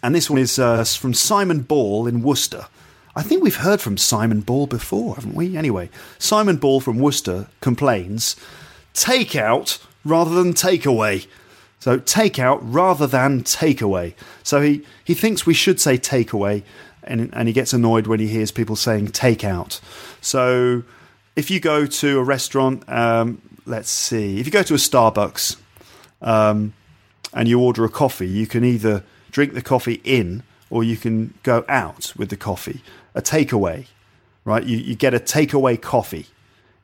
And 0.02 0.16
this 0.16 0.30
one 0.30 0.40
is 0.40 0.58
uh, 0.58 0.84
from 0.84 1.14
Simon 1.14 1.62
Ball 1.62 2.08
in 2.08 2.22
Worcester. 2.22 2.68
I 3.16 3.22
think 3.22 3.44
we've 3.44 3.56
heard 3.58 3.82
from 3.82 3.98
Simon 3.98 4.42
Ball 4.42 4.66
before, 4.66 5.16
haven't 5.16 5.36
we? 5.36 5.58
Anyway, 5.58 5.90
Simon 6.18 6.58
Ball 6.58 6.80
from 6.80 7.00
Worcester 7.00 7.48
complains 7.60 8.36
take 8.94 9.36
out 9.36 9.80
rather 10.06 10.34
than 10.34 10.54
takeaway. 10.54 11.28
So 11.80 11.98
take 11.98 12.40
out 12.40 12.60
rather 12.62 13.08
than 13.08 13.44
takeaway. 13.44 14.14
So 14.44 14.62
he, 14.62 14.86
he 15.04 15.14
thinks 15.14 15.46
we 15.46 15.54
should 15.54 15.80
say 15.80 15.98
takeaway, 15.98 16.64
and, 17.04 17.30
and 17.34 17.48
he 17.48 17.54
gets 17.54 17.74
annoyed 17.74 18.08
when 18.08 18.20
he 18.20 18.28
hears 18.28 18.52
people 18.52 18.76
saying 18.76 19.10
take 19.10 19.44
out. 19.44 19.80
So 20.22 20.84
if 21.36 21.50
you 21.50 21.60
go 21.60 21.86
to 21.86 22.20
a 22.20 22.24
restaurant, 22.24 22.88
um, 22.90 23.42
let's 23.66 23.90
see, 23.90 24.40
if 24.40 24.46
you 24.46 24.52
go 24.52 24.64
to 24.64 24.74
a 24.74 24.78
Starbucks 24.78 25.58
um, 26.22 26.74
and 27.34 27.48
you 27.48 27.60
order 27.62 27.86
a 27.86 27.90
coffee, 27.90 28.28
you 28.28 28.46
can 28.46 28.64
either 28.64 29.04
drink 29.32 29.54
the 29.54 29.62
coffee 29.62 30.02
in 30.04 30.44
or 30.70 30.84
you 30.84 30.98
can 30.98 31.34
go 31.44 31.66
out 31.68 32.14
with 32.16 32.30
the 32.30 32.38
coffee. 32.38 32.82
A 33.16 33.22
takeaway, 33.22 33.88
right? 34.46 34.64
You, 34.64 34.78
you 34.78 34.96
get 34.96 35.14
a 35.14 35.20
takeaway 35.20 35.80
coffee 35.82 36.28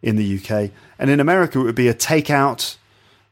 in 0.01 0.15
the 0.15 0.37
UK. 0.37 0.71
And 0.97 1.09
in 1.09 1.19
America, 1.19 1.59
it 1.59 1.63
would 1.63 1.75
be 1.75 1.87
a 1.87 1.93
takeout, 1.93 2.77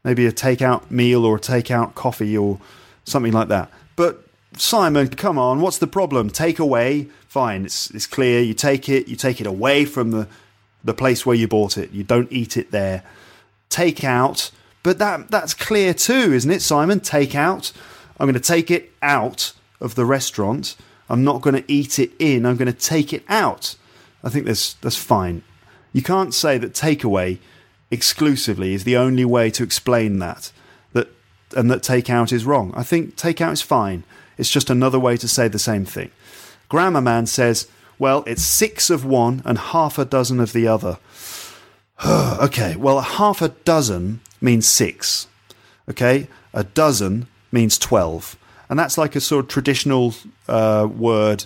maybe 0.03 0.25
a 0.25 0.31
takeout 0.31 0.89
meal 0.91 1.25
or 1.25 1.37
a 1.37 1.39
takeout 1.39 1.95
coffee 1.95 2.37
or 2.37 2.59
something 3.03 3.33
like 3.33 3.47
that. 3.47 3.71
But 3.95 4.23
Simon, 4.57 5.07
come 5.09 5.37
on, 5.37 5.61
what's 5.61 5.77
the 5.77 5.87
problem? 5.87 6.29
Take 6.29 6.59
away, 6.59 7.09
fine, 7.27 7.65
it's, 7.65 7.89
it's 7.91 8.07
clear. 8.07 8.41
You 8.41 8.53
take 8.53 8.87
it, 8.89 9.07
you 9.07 9.15
take 9.15 9.41
it 9.41 9.47
away 9.47 9.85
from 9.85 10.11
the, 10.11 10.27
the 10.83 10.93
place 10.93 11.25
where 11.25 11.35
you 11.35 11.47
bought 11.47 11.77
it. 11.77 11.91
You 11.91 12.03
don't 12.03 12.31
eat 12.31 12.57
it 12.57 12.71
there. 12.71 13.03
Take 13.69 14.03
out, 14.03 14.51
but 14.83 14.99
that 14.99 15.31
that's 15.31 15.55
clear 15.55 15.93
too, 15.95 16.33
isn't 16.33 16.51
it, 16.51 16.61
Simon? 16.61 16.99
Take 16.99 17.33
out. 17.33 17.71
I'm 18.19 18.27
going 18.27 18.33
to 18.33 18.39
take 18.39 18.69
it 18.71 18.91
out 19.01 19.53
of 19.79 19.95
the 19.95 20.05
restaurant. 20.05 20.75
I'm 21.09 21.23
not 21.23 21.41
going 21.41 21.55
to 21.55 21.71
eat 21.71 21.99
it 21.99 22.11
in. 22.19 22.45
I'm 22.45 22.57
going 22.57 22.71
to 22.71 22.73
take 22.73 23.13
it 23.13 23.23
out. 23.27 23.75
I 24.23 24.29
think 24.29 24.45
that's 24.45 24.73
that's 24.75 24.95
fine. 24.95 25.43
You 25.91 26.01
can't 26.01 26.33
say 26.33 26.57
that 26.57 26.73
takeaway 26.73 27.39
exclusively 27.91 28.73
is 28.73 28.83
the 28.83 28.97
only 28.97 29.25
way 29.25 29.51
to 29.51 29.63
explain 29.63 30.19
that. 30.19 30.51
That 30.93 31.09
and 31.55 31.69
that 31.69 31.83
takeout 31.83 32.31
is 32.31 32.45
wrong. 32.45 32.73
I 32.75 32.83
think 32.83 33.15
takeout 33.15 33.53
is 33.53 33.61
fine. 33.61 34.03
It's 34.37 34.49
just 34.49 34.69
another 34.69 34.99
way 34.99 35.17
to 35.17 35.27
say 35.27 35.47
the 35.47 35.59
same 35.59 35.85
thing. 35.85 36.09
Grammar 36.69 37.01
Man 37.01 37.27
says, 37.27 37.67
well, 37.99 38.23
it's 38.25 38.41
six 38.41 38.89
of 38.89 39.05
one 39.05 39.41
and 39.45 39.57
half 39.57 39.99
a 39.99 40.05
dozen 40.05 40.39
of 40.39 40.53
the 40.53 40.67
other. 40.67 40.97
okay, 42.05 42.75
well, 42.75 43.01
half 43.01 43.41
a 43.41 43.49
dozen 43.49 44.21
means 44.41 44.67
six. 44.67 45.27
Okay, 45.89 46.27
a 46.53 46.63
dozen 46.63 47.27
means 47.53 47.77
12. 47.77 48.37
And 48.69 48.79
that's 48.79 48.97
like 48.97 49.15
a 49.15 49.21
sort 49.21 49.45
of 49.45 49.49
traditional 49.49 50.15
uh, 50.47 50.87
word 50.91 51.45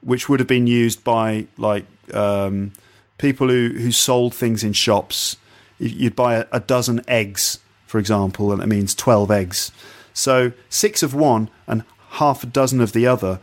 which 0.00 0.28
would 0.28 0.40
have 0.40 0.48
been 0.48 0.66
used 0.66 1.04
by 1.04 1.46
like 1.56 1.84
um, 2.12 2.72
people 3.18 3.48
who, 3.48 3.68
who 3.68 3.92
sold 3.92 4.34
things 4.34 4.64
in 4.64 4.72
shops. 4.72 5.36
You'd 5.78 6.16
buy 6.16 6.36
a, 6.36 6.46
a 6.52 6.60
dozen 6.60 7.02
eggs, 7.06 7.60
for 7.86 7.98
example, 7.98 8.52
and 8.52 8.62
it 8.62 8.66
means 8.66 8.94
12 8.94 9.30
eggs. 9.30 9.70
So 10.12 10.52
six 10.68 11.02
of 11.02 11.14
one 11.14 11.50
and 11.66 11.84
half 12.10 12.42
a 12.42 12.46
dozen 12.46 12.80
of 12.80 12.92
the 12.92 13.06
other 13.06 13.38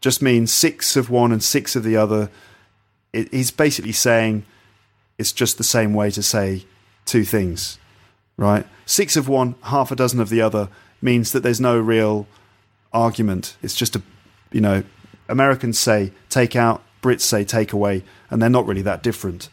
just 0.00 0.20
means 0.22 0.52
six 0.52 0.96
of 0.96 1.10
one 1.10 1.32
and 1.32 1.42
six 1.42 1.74
of 1.74 1.82
the 1.82 1.96
other. 1.96 2.30
It, 3.12 3.32
he's 3.32 3.50
basically 3.50 3.92
saying 3.92 4.44
it's 5.18 5.32
just 5.32 5.58
the 5.58 5.64
same 5.64 5.94
way 5.94 6.10
to 6.10 6.22
say 6.22 6.64
two 7.06 7.24
things, 7.24 7.78
right? 8.36 8.66
Six 8.84 9.16
of 9.16 9.28
one, 9.28 9.54
half 9.64 9.90
a 9.90 9.96
dozen 9.96 10.20
of 10.20 10.28
the 10.28 10.42
other 10.42 10.68
means 11.00 11.32
that 11.32 11.42
there's 11.42 11.60
no 11.60 11.78
real 11.78 12.26
argument. 12.92 13.56
It's 13.62 13.74
just 13.74 13.96
a, 13.96 14.02
you 14.52 14.60
know, 14.60 14.82
Americans 15.28 15.78
say 15.78 16.12
take 16.28 16.56
out, 16.56 16.82
Brits 17.02 17.22
say 17.22 17.44
take 17.44 17.72
away, 17.72 18.02
and 18.30 18.40
they're 18.40 18.48
not 18.48 18.66
really 18.66 18.82
that 18.82 19.02
different. 19.02 19.48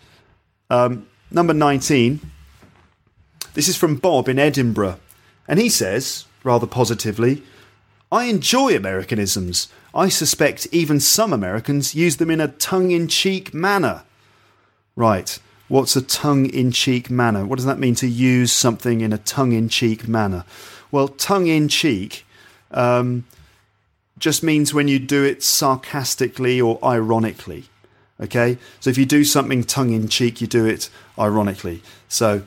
Um, 0.69 1.07
number 1.31 1.53
19. 1.53 2.19
This 3.53 3.67
is 3.67 3.77
from 3.77 3.97
Bob 3.97 4.27
in 4.27 4.39
Edinburgh. 4.39 4.99
And 5.47 5.59
he 5.59 5.69
says, 5.69 6.25
rather 6.43 6.65
positively, 6.65 7.43
I 8.11 8.25
enjoy 8.25 8.75
Americanisms. 8.75 9.67
I 9.93 10.09
suspect 10.09 10.67
even 10.71 10.99
some 10.99 11.33
Americans 11.33 11.93
use 11.93 12.17
them 12.17 12.31
in 12.31 12.41
a 12.41 12.47
tongue 12.47 12.91
in 12.91 13.07
cheek 13.07 13.53
manner. 13.53 14.03
Right. 14.95 15.39
What's 15.67 15.95
a 15.95 16.01
tongue 16.01 16.45
in 16.47 16.71
cheek 16.71 17.09
manner? 17.09 17.45
What 17.45 17.55
does 17.55 17.65
that 17.65 17.79
mean 17.79 17.95
to 17.95 18.07
use 18.07 18.51
something 18.51 19.01
in 19.01 19.13
a 19.13 19.17
tongue 19.17 19.51
in 19.51 19.69
cheek 19.69 20.07
manner? 20.07 20.45
Well, 20.93 21.07
tongue 21.07 21.47
in 21.47 21.69
cheek 21.69 22.23
um, 22.69 23.25
just 24.19 24.43
means 24.43 24.75
when 24.75 24.87
you 24.87 24.99
do 24.99 25.23
it 25.23 25.41
sarcastically 25.41 26.61
or 26.61 26.77
ironically. 26.85 27.63
Okay? 28.21 28.59
So 28.79 28.91
if 28.91 28.97
you 28.99 29.07
do 29.07 29.23
something 29.23 29.63
tongue 29.63 29.91
in 29.91 30.07
cheek, 30.07 30.39
you 30.39 30.45
do 30.45 30.67
it 30.67 30.91
ironically. 31.17 31.81
So 32.07 32.43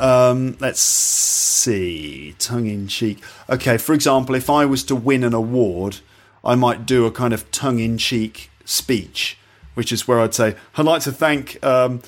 um, 0.00 0.56
let's 0.58 0.80
see, 0.80 2.34
tongue 2.40 2.66
in 2.66 2.88
cheek. 2.88 3.22
Okay, 3.48 3.78
for 3.78 3.92
example, 3.94 4.34
if 4.34 4.50
I 4.50 4.64
was 4.64 4.82
to 4.84 4.96
win 4.96 5.22
an 5.22 5.32
award, 5.32 6.00
I 6.44 6.56
might 6.56 6.86
do 6.86 7.06
a 7.06 7.12
kind 7.12 7.32
of 7.32 7.48
tongue 7.52 7.78
in 7.78 7.98
cheek 7.98 8.50
speech, 8.64 9.38
which 9.74 9.92
is 9.92 10.08
where 10.08 10.18
I'd 10.18 10.34
say, 10.34 10.56
I'd 10.76 10.86
like 10.86 11.02
to 11.02 11.12
thank 11.12 11.64
um, 11.64 12.02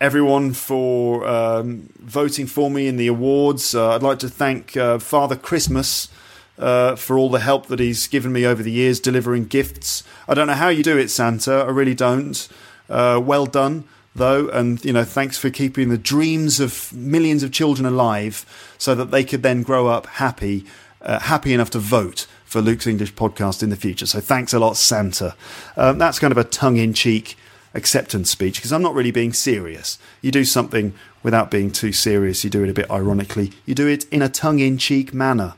everyone 0.00 0.52
for 0.52 1.26
um, 1.26 1.88
voting 1.98 2.46
for 2.46 2.70
me 2.70 2.86
in 2.86 2.96
the 2.96 3.06
awards. 3.06 3.74
Uh, 3.74 3.94
I'd 3.94 4.02
like 4.02 4.18
to 4.20 4.28
thank 4.28 4.76
uh, 4.76 4.98
Father 4.98 5.36
Christmas. 5.36 6.08
Uh, 6.58 6.96
for 6.96 7.18
all 7.18 7.28
the 7.28 7.40
help 7.40 7.66
that 7.66 7.78
he's 7.78 8.08
given 8.08 8.32
me 8.32 8.46
over 8.46 8.62
the 8.62 8.70
years 8.70 8.98
delivering 8.98 9.44
gifts. 9.44 10.02
I 10.26 10.32
don't 10.32 10.46
know 10.46 10.54
how 10.54 10.70
you 10.70 10.82
do 10.82 10.96
it, 10.96 11.10
Santa. 11.10 11.52
I 11.52 11.68
really 11.68 11.94
don't. 11.94 12.48
Uh, 12.88 13.20
well 13.22 13.44
done 13.44 13.84
though, 14.14 14.48
and 14.48 14.82
you 14.82 14.90
know, 14.90 15.04
thanks 15.04 15.36
for 15.36 15.50
keeping 15.50 15.90
the 15.90 15.98
dreams 15.98 16.58
of 16.58 16.90
millions 16.94 17.42
of 17.42 17.52
children 17.52 17.84
alive, 17.84 18.74
so 18.78 18.94
that 18.94 19.10
they 19.10 19.22
could 19.22 19.42
then 19.42 19.62
grow 19.62 19.88
up 19.88 20.06
happy, 20.06 20.64
uh, 21.02 21.18
happy 21.18 21.52
enough 21.52 21.68
to 21.70 21.78
vote 21.78 22.26
for 22.46 22.62
Luke's 22.62 22.86
English 22.86 23.12
podcast 23.12 23.62
in 23.62 23.68
the 23.68 23.76
future. 23.76 24.06
So 24.06 24.20
thanks 24.20 24.54
a 24.54 24.58
lot, 24.58 24.78
Santa. 24.78 25.36
Um, 25.76 25.98
that's 25.98 26.18
kind 26.18 26.32
of 26.32 26.38
a 26.38 26.44
tongue-in-cheek 26.44 27.36
acceptance 27.76 28.30
speech 28.30 28.56
because 28.56 28.72
I'm 28.72 28.82
not 28.82 28.94
really 28.94 29.12
being 29.12 29.32
serious. 29.32 29.98
You 30.22 30.30
do 30.30 30.44
something 30.44 30.94
without 31.22 31.50
being 31.50 31.70
too 31.70 31.92
serious. 31.92 32.42
You 32.42 32.50
do 32.50 32.64
it 32.64 32.70
a 32.70 32.74
bit 32.74 32.90
ironically. 32.90 33.52
You 33.66 33.74
do 33.74 33.86
it 33.86 34.04
in 34.10 34.22
a 34.22 34.28
tongue-in-cheek 34.28 35.14
manner, 35.14 35.54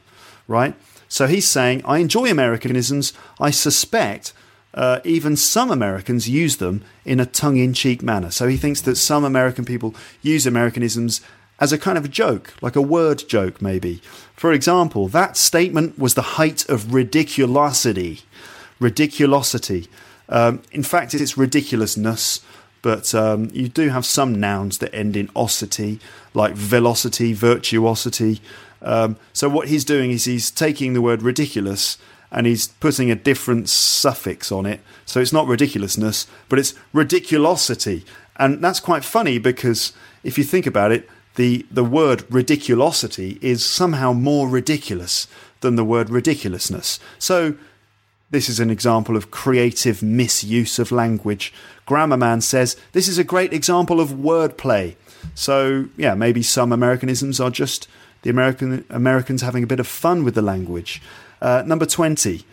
right? 0.46 0.74
So 1.08 1.26
he's 1.26 1.48
saying, 1.48 1.82
I 1.84 1.98
enjoy 1.98 2.30
Americanisms. 2.30 3.12
I 3.40 3.50
suspect 3.50 4.32
uh, 4.74 5.00
even 5.04 5.36
some 5.36 5.70
Americans 5.70 6.28
use 6.28 6.58
them 6.58 6.84
in 7.04 7.20
a 7.20 7.26
tongue 7.26 7.56
in 7.56 7.72
cheek 7.72 8.02
manner. 8.02 8.30
So 8.30 8.46
he 8.46 8.56
thinks 8.56 8.80
that 8.82 8.96
some 8.96 9.24
American 9.24 9.64
people 9.64 9.94
use 10.20 10.46
Americanisms 10.46 11.20
as 11.60 11.72
a 11.72 11.78
kind 11.78 11.98
of 11.98 12.04
a 12.04 12.08
joke, 12.08 12.54
like 12.60 12.76
a 12.76 12.82
word 12.82 13.24
joke, 13.26 13.60
maybe. 13.60 14.00
For 14.36 14.52
example, 14.52 15.08
that 15.08 15.36
statement 15.36 15.98
was 15.98 16.14
the 16.14 16.36
height 16.36 16.68
of 16.68 16.84
ridiculosity. 16.84 18.22
Ridiculosity. 18.80 19.88
Um, 20.28 20.62
in 20.72 20.82
fact, 20.82 21.14
it's 21.14 21.38
ridiculousness, 21.38 22.40
but 22.82 23.14
um, 23.14 23.50
you 23.52 23.68
do 23.68 23.88
have 23.88 24.04
some 24.04 24.38
nouns 24.38 24.78
that 24.78 24.94
end 24.94 25.16
in 25.16 25.28
osity, 25.28 26.00
like 26.34 26.54
velocity, 26.54 27.32
virtuosity. 27.32 28.40
Um, 28.82 29.16
so 29.32 29.48
what 29.48 29.68
he's 29.68 29.84
doing 29.84 30.10
is 30.10 30.24
he's 30.24 30.50
taking 30.50 30.92
the 30.92 31.02
word 31.02 31.22
ridiculous 31.22 31.98
and 32.30 32.46
he's 32.46 32.68
putting 32.68 33.10
a 33.10 33.14
different 33.14 33.68
suffix 33.68 34.52
on 34.52 34.66
it. 34.66 34.80
So 35.06 35.20
it's 35.20 35.32
not 35.32 35.46
ridiculousness, 35.46 36.26
but 36.48 36.58
it's 36.58 36.74
ridiculosity. 36.94 38.04
And 38.36 38.62
that's 38.62 38.80
quite 38.80 39.04
funny 39.04 39.38
because 39.38 39.92
if 40.22 40.36
you 40.38 40.44
think 40.44 40.66
about 40.66 40.92
it, 40.92 41.08
the, 41.36 41.66
the 41.70 41.84
word 41.84 42.20
ridiculosity 42.28 43.42
is 43.42 43.64
somehow 43.64 44.12
more 44.12 44.48
ridiculous 44.48 45.26
than 45.60 45.76
the 45.76 45.84
word 45.84 46.10
ridiculousness. 46.10 47.00
So, 47.18 47.54
this 48.30 48.48
is 48.48 48.60
an 48.60 48.70
example 48.70 49.16
of 49.16 49.30
creative 49.30 50.02
misuse 50.02 50.78
of 50.78 50.92
language. 50.92 51.52
Grammarman 51.86 52.42
says 52.42 52.76
this 52.92 53.08
is 53.08 53.18
a 53.18 53.24
great 53.24 53.52
example 53.52 54.00
of 54.00 54.10
wordplay. 54.10 54.96
So, 55.34 55.86
yeah, 55.96 56.14
maybe 56.14 56.42
some 56.42 56.72
Americanisms 56.72 57.40
are 57.40 57.50
just 57.50 57.88
the 58.22 58.30
American 58.30 58.84
Americans 58.90 59.42
having 59.42 59.64
a 59.64 59.66
bit 59.66 59.80
of 59.80 59.86
fun 59.86 60.24
with 60.24 60.34
the 60.34 60.42
language. 60.42 61.00
Uh, 61.40 61.62
number 61.64 61.86
20. 61.86 62.44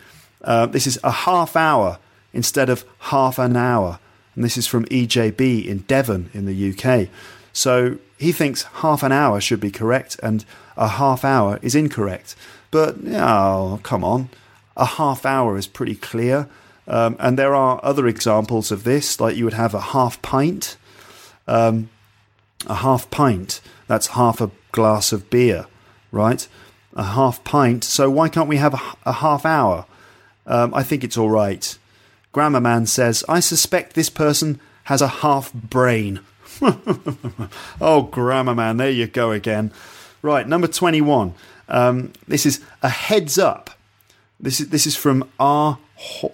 Uh, 0.42 0.66
this 0.66 0.86
is 0.86 0.98
a 1.02 1.10
half 1.10 1.56
hour 1.56 1.98
instead 2.32 2.70
of 2.70 2.84
half 2.98 3.38
an 3.38 3.56
hour. 3.56 3.98
And 4.34 4.44
this 4.44 4.56
is 4.56 4.66
from 4.66 4.84
EJB 4.86 5.66
in 5.66 5.78
Devon 5.80 6.30
in 6.32 6.46
the 6.46 6.70
UK. 6.72 7.08
So 7.52 7.98
he 8.18 8.32
thinks 8.32 8.62
half 8.64 9.02
an 9.02 9.12
hour 9.12 9.40
should 9.40 9.60
be 9.60 9.70
correct 9.70 10.18
and 10.22 10.44
a 10.76 10.88
half 10.88 11.24
hour 11.24 11.58
is 11.62 11.74
incorrect. 11.74 12.36
But, 12.70 12.96
oh, 13.06 13.80
come 13.82 14.04
on. 14.04 14.28
A 14.76 14.84
half 14.84 15.24
hour 15.24 15.56
is 15.56 15.66
pretty 15.66 15.94
clear. 15.94 16.48
Um, 16.88 17.16
and 17.18 17.38
there 17.38 17.54
are 17.54 17.80
other 17.82 18.06
examples 18.06 18.70
of 18.70 18.84
this, 18.84 19.20
like 19.20 19.36
you 19.36 19.44
would 19.44 19.54
have 19.54 19.74
a 19.74 19.80
half 19.80 20.20
pint. 20.22 20.76
Um, 21.48 21.90
a 22.66 22.76
half 22.76 23.10
pint, 23.10 23.60
that's 23.86 24.08
half 24.08 24.40
a 24.40 24.50
glass 24.72 25.12
of 25.12 25.30
beer, 25.30 25.66
right? 26.10 26.46
A 26.94 27.02
half 27.02 27.42
pint. 27.44 27.84
So 27.84 28.10
why 28.10 28.28
can't 28.28 28.48
we 28.48 28.56
have 28.56 28.74
a, 28.74 28.80
a 29.04 29.12
half 29.12 29.44
hour? 29.44 29.86
Um, 30.46 30.72
I 30.74 30.82
think 30.82 31.04
it's 31.04 31.18
all 31.18 31.30
right. 31.30 31.76
Grammar 32.32 32.60
Man 32.60 32.86
says, 32.86 33.24
I 33.28 33.40
suspect 33.40 33.94
this 33.94 34.10
person 34.10 34.60
has 34.84 35.02
a 35.02 35.08
half 35.08 35.52
brain. 35.52 36.20
oh, 37.80 38.08
Grammar 38.10 38.54
Man, 38.54 38.76
there 38.76 38.90
you 38.90 39.06
go 39.06 39.32
again. 39.32 39.72
Right, 40.22 40.46
number 40.46 40.66
21. 40.68 41.34
Um, 41.68 42.12
this 42.28 42.46
is 42.46 42.60
a 42.82 42.88
heads 42.88 43.38
up. 43.38 43.70
This 44.38 44.60
is, 44.60 44.68
this 44.68 44.86
is 44.86 44.96
from 44.96 45.28
R. 45.40 45.78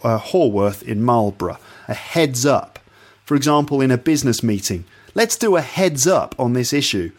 Uh, 0.02 0.18
Horworth 0.18 0.82
in 0.82 1.02
Marlborough. 1.02 1.58
A 1.86 1.94
heads 1.94 2.44
up. 2.44 2.80
For 3.24 3.36
example, 3.36 3.80
in 3.80 3.92
a 3.92 3.98
business 3.98 4.42
meeting, 4.42 4.84
let's 5.14 5.36
do 5.36 5.56
a 5.56 5.60
heads 5.60 6.06
up 6.06 6.34
on 6.38 6.52
this 6.52 6.72
issue. 6.72 7.12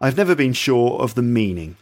I've 0.00 0.16
never 0.16 0.34
been 0.34 0.52
sure 0.52 1.00
of 1.00 1.14
the 1.14 1.22
meaning. 1.22 1.76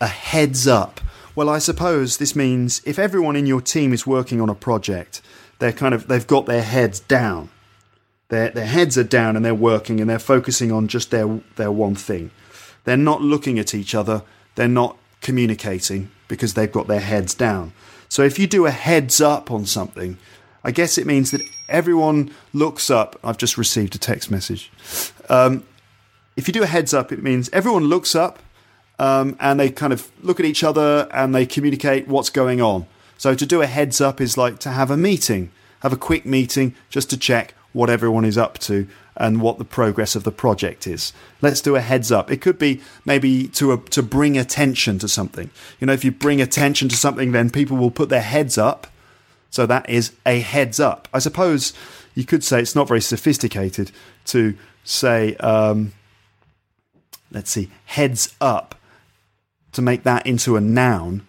A 0.00 0.06
heads 0.06 0.68
up. 0.68 1.00
Well, 1.34 1.48
I 1.48 1.58
suppose 1.58 2.18
this 2.18 2.36
means 2.36 2.82
if 2.84 2.98
everyone 2.98 3.36
in 3.36 3.46
your 3.46 3.60
team 3.60 3.92
is 3.92 4.06
working 4.06 4.40
on 4.40 4.50
a 4.50 4.54
project, 4.54 5.22
they're 5.58 5.72
kind 5.72 5.94
of 5.94 6.08
they've 6.08 6.26
got 6.26 6.46
their 6.46 6.62
heads 6.62 7.00
down. 7.00 7.48
Their 8.28 8.50
their 8.50 8.66
heads 8.66 8.98
are 8.98 9.04
down 9.04 9.34
and 9.34 9.44
they're 9.44 9.54
working 9.54 10.00
and 10.00 10.10
they're 10.10 10.18
focusing 10.18 10.70
on 10.70 10.88
just 10.88 11.10
their 11.10 11.40
their 11.56 11.72
one 11.72 11.94
thing. 11.94 12.30
They're 12.84 12.96
not 12.96 13.22
looking 13.22 13.58
at 13.58 13.74
each 13.74 13.94
other. 13.94 14.22
They're 14.56 14.68
not 14.68 14.98
communicating 15.20 16.10
because 16.28 16.54
they've 16.54 16.70
got 16.70 16.86
their 16.86 17.00
heads 17.00 17.34
down. 17.34 17.72
So 18.08 18.22
if 18.22 18.38
you 18.38 18.46
do 18.46 18.66
a 18.66 18.70
heads 18.70 19.20
up 19.20 19.50
on 19.50 19.66
something, 19.66 20.18
I 20.64 20.70
guess 20.70 20.98
it 20.98 21.06
means 21.06 21.30
that 21.30 21.42
everyone 21.68 22.34
looks 22.52 22.90
up. 22.90 23.18
I've 23.22 23.38
just 23.38 23.58
received 23.58 23.94
a 23.94 23.98
text 23.98 24.30
message. 24.30 24.70
Um, 25.28 25.64
if 26.36 26.46
you 26.48 26.54
do 26.54 26.62
a 26.62 26.66
heads 26.66 26.94
up, 26.94 27.12
it 27.12 27.22
means 27.22 27.48
everyone 27.50 27.84
looks 27.84 28.14
up 28.14 28.38
um, 28.98 29.36
and 29.40 29.58
they 29.58 29.70
kind 29.70 29.92
of 29.92 30.10
look 30.22 30.40
at 30.40 30.46
each 30.46 30.64
other 30.64 31.08
and 31.12 31.34
they 31.34 31.46
communicate 31.46 32.08
what's 32.08 32.30
going 32.30 32.60
on. 32.60 32.86
So 33.16 33.34
to 33.34 33.46
do 33.46 33.62
a 33.62 33.66
heads 33.66 34.00
up 34.00 34.20
is 34.20 34.36
like 34.36 34.58
to 34.60 34.70
have 34.70 34.90
a 34.90 34.96
meeting, 34.96 35.50
have 35.80 35.92
a 35.92 35.96
quick 35.96 36.24
meeting 36.24 36.74
just 36.88 37.10
to 37.10 37.16
check 37.16 37.54
what 37.72 37.90
everyone 37.90 38.24
is 38.24 38.38
up 38.38 38.58
to 38.58 38.86
and 39.18 39.42
what 39.42 39.58
the 39.58 39.64
progress 39.64 40.14
of 40.14 40.24
the 40.24 40.32
project 40.32 40.86
is. 40.86 41.12
Let's 41.42 41.60
do 41.60 41.76
a 41.76 41.80
heads 41.80 42.10
up. 42.10 42.30
It 42.30 42.40
could 42.40 42.58
be 42.58 42.80
maybe 43.04 43.48
to 43.48 43.72
a, 43.72 43.78
to 43.90 44.02
bring 44.02 44.38
attention 44.38 44.98
to 45.00 45.08
something. 45.08 45.50
You 45.80 45.86
know, 45.86 45.92
if 45.92 46.04
you 46.04 46.12
bring 46.12 46.40
attention 46.40 46.88
to 46.88 46.96
something, 46.96 47.32
then 47.32 47.50
people 47.50 47.76
will 47.76 47.90
put 47.90 48.08
their 48.08 48.22
heads 48.22 48.56
up. 48.56 48.86
So 49.50 49.66
that 49.66 49.88
is 49.90 50.12
a 50.24 50.40
heads 50.40 50.78
up. 50.78 51.08
I 51.12 51.18
suppose 51.18 51.72
you 52.14 52.24
could 52.24 52.44
say 52.44 52.60
it's 52.60 52.74
not 52.74 52.88
very 52.88 53.00
sophisticated 53.00 53.90
to 54.26 54.56
say, 54.84 55.36
um, 55.36 55.92
let's 57.30 57.50
see, 57.50 57.70
heads 57.86 58.34
up, 58.40 58.74
to 59.72 59.82
make 59.82 60.02
that 60.04 60.26
into 60.26 60.56
a 60.56 60.60
noun 60.60 61.26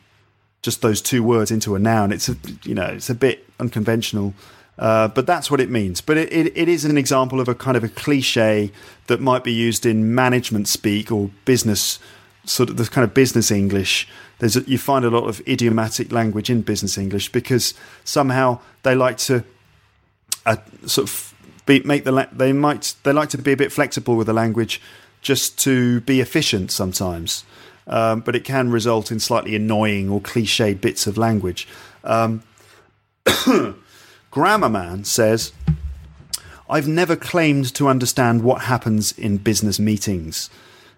just 0.62 0.82
those 0.82 1.02
two 1.02 1.23
words 1.23 1.52
into 1.52 1.75
a 1.75 1.80
noun. 1.80 2.12
It's 2.12 2.30
a 2.30 2.36
you 2.63 2.75
know 2.75 2.86
it's 2.86 3.10
a 3.10 3.15
bit 3.15 3.45
unconventional, 3.60 4.34
uh, 4.80 5.08
but 5.10 5.28
that's 5.28 5.52
what 5.52 5.60
it 5.60 5.70
means. 5.70 6.02
But 6.02 6.18
it, 6.18 6.34
it, 6.34 6.58
it 6.58 6.68
is 6.68 6.86
an 6.86 6.98
example 6.98 7.39
of 7.39 7.48
a 7.48 7.54
kind 7.54 7.78
of 7.78 7.84
a 7.84 7.89
cliche 7.89 8.72
that 9.08 9.22
might 9.22 9.44
be 9.44 9.54
used 9.54 9.86
in 9.86 10.15
management 10.15 10.68
speak 10.68 11.12
or 11.12 11.30
business 11.46 12.00
sort 12.46 12.70
of 12.70 12.78
the 12.78 12.86
kind 12.86 13.04
of 13.04 13.13
business 13.13 13.52
English. 13.52 14.08
There's 14.39 14.56
a, 14.56 14.62
you 14.62 14.78
find 14.78 15.06
a 15.06 15.10
lot 15.10 15.28
of 15.28 15.42
idiomatic 15.48 16.12
language 16.12 16.50
in 16.50 16.63
business 16.63 16.98
English 16.98 17.32
because 17.32 17.74
somehow 18.04 18.60
they 18.84 18.96
like 18.96 19.18
to 19.20 19.44
uh, 20.46 20.56
sort 20.88 21.10
of 21.10 21.36
be, 21.68 21.82
make 21.82 22.06
the 22.06 22.28
they 22.32 22.54
might 22.54 22.96
they 23.04 23.13
like 23.13 23.30
to 23.30 23.38
be 23.38 23.52
a 23.52 23.58
bit 23.58 23.72
flexible 23.72 24.15
with 24.15 24.28
the 24.28 24.34
language 24.34 24.82
just 25.22 25.60
to 25.60 26.00
be 26.02 26.22
efficient 26.22 26.72
sometimes 26.72 27.44
um, 27.89 28.22
but 28.22 28.36
it 28.36 28.44
can 28.44 28.72
result 28.72 29.12
in 29.12 29.20
slightly 29.20 29.56
annoying 29.56 30.10
or 30.10 30.22
cliched 30.22 30.80
bits 30.80 31.08
of 31.08 31.18
language. 31.18 31.68
Um, 32.04 32.44
Grammarman 34.32 35.06
says, 35.06 35.52
I've 36.70 36.88
never 36.88 37.15
claimed 37.15 37.74
to 37.76 37.88
understand 37.88 38.44
what 38.44 38.63
happens 38.63 39.12
in 39.18 39.38
business 39.38 39.80
meetings. 39.80 40.50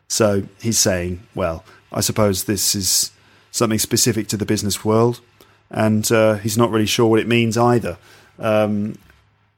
So 0.08 0.44
he's 0.60 0.78
saying, 0.78 1.26
well, 1.34 1.64
I 1.94 2.02
suppose 2.02 2.44
this 2.44 2.76
is 2.76 3.12
something 3.52 3.80
specific 3.80 4.28
to 4.30 4.38
the 4.38 4.46
business 4.46 4.84
world, 4.84 5.22
and 5.70 6.10
uh, 6.12 6.36
he's 6.36 6.58
not 6.58 6.72
really 6.72 6.86
sure 6.86 7.08
what 7.08 7.20
it 7.20 7.28
means 7.28 7.58
either. 7.58 7.98
Um, 8.38 8.98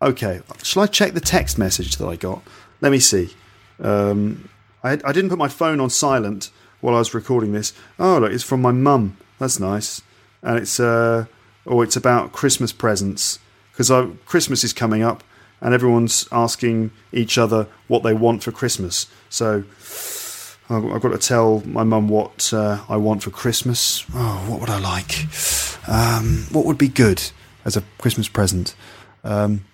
okay, 0.02 0.42
shall 0.62 0.84
I 0.84 0.88
check 0.88 1.14
the 1.14 1.20
text 1.20 1.58
message 1.58 1.96
that 1.98 2.08
I 2.08 2.16
got? 2.16 2.44
Let 2.82 2.92
me 2.92 3.00
see. 3.00 3.34
Um, 3.80 4.50
I, 4.84 4.94
I, 5.04 5.12
didn't 5.12 5.30
put 5.30 5.40
my 5.40 5.48
phone 5.48 5.80
on 5.80 5.90
silent 5.90 6.52
while 6.82 6.96
I 6.96 7.00
was 7.00 7.14
recording 7.14 7.54
this. 7.54 7.74
Oh, 7.98 8.20
look, 8.20 8.32
it's 8.32 8.44
from 8.44 8.62
my 8.62 8.72
mum. 8.72 9.18
That's 9.40 9.60
nice. 9.60 10.02
And 10.44 10.60
it's 10.60 10.80
uh, 10.80 11.26
oh, 11.66 11.82
it's 11.82 11.96
about 11.96 12.34
Christmas 12.34 12.72
presents 12.72 13.40
because 13.76 13.92
Christmas 14.26 14.64
is 14.64 14.74
coming 14.74 15.04
up, 15.04 15.24
and 15.62 15.74
everyone's 15.74 16.28
asking 16.32 16.92
each 17.12 17.38
other 17.38 17.68
what 17.88 18.04
they 18.04 18.14
want 18.14 18.44
for 18.44 18.52
Christmas. 18.52 19.08
So 19.30 19.64
I've 20.70 21.02
got 21.02 21.12
to 21.12 21.18
tell 21.18 21.62
my 21.66 21.84
mum 21.84 22.08
what 22.08 22.54
uh, 22.54 22.84
I 22.88 22.98
want 22.98 23.24
for 23.24 23.32
Christmas. 23.32 24.06
Oh, 24.14 24.46
what 24.48 24.60
would 24.62 24.70
I 24.70 24.80
like? 24.80 25.28
Um, 25.88 26.48
what 26.52 26.66
would 26.66 26.78
be 26.78 26.88
good 26.88 27.22
as 27.66 27.76
a 27.76 27.84
Christmas 27.98 28.28
present? 28.28 28.76
Um, 29.24 29.66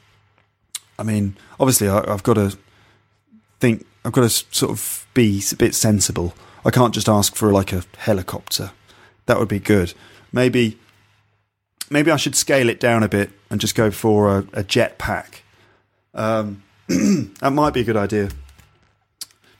I 0.98 1.04
mean, 1.04 1.38
obviously, 1.60 1.88
I, 1.88 2.10
have 2.10 2.24
got 2.24 2.36
to 2.36 2.58
think. 3.60 3.86
I've 4.04 4.14
got 4.14 4.22
to 4.22 4.30
sort 4.30 4.72
of 4.72 5.08
be 5.14 5.42
a 5.52 5.56
bit 5.56 5.76
sensible. 5.76 6.34
I 6.66 6.72
can't 6.72 6.94
just 6.94 7.10
ask 7.10 7.36
for 7.36 7.52
like 7.52 7.72
a 7.72 7.84
helicopter. 7.98 8.72
That 9.26 9.40
would 9.40 9.48
be 9.48 9.60
good. 9.60 9.94
Maybe 10.32 10.78
maybe 11.89 12.12
I 12.12 12.17
should 12.17 12.36
scale 12.36 12.69
it 12.69 12.80
down 12.80 13.04
a 13.04 13.10
bit 13.10 13.32
and 13.49 13.60
just 13.60 13.75
go 13.75 13.91
for 13.91 14.30
a, 14.30 14.39
a 14.54 14.63
jetpack. 14.63 15.41
Um, 16.13 16.63
that 16.88 17.52
might 17.52 17.73
be 17.73 17.82
a 17.82 17.84
good 17.84 17.97
idea. 17.97 18.30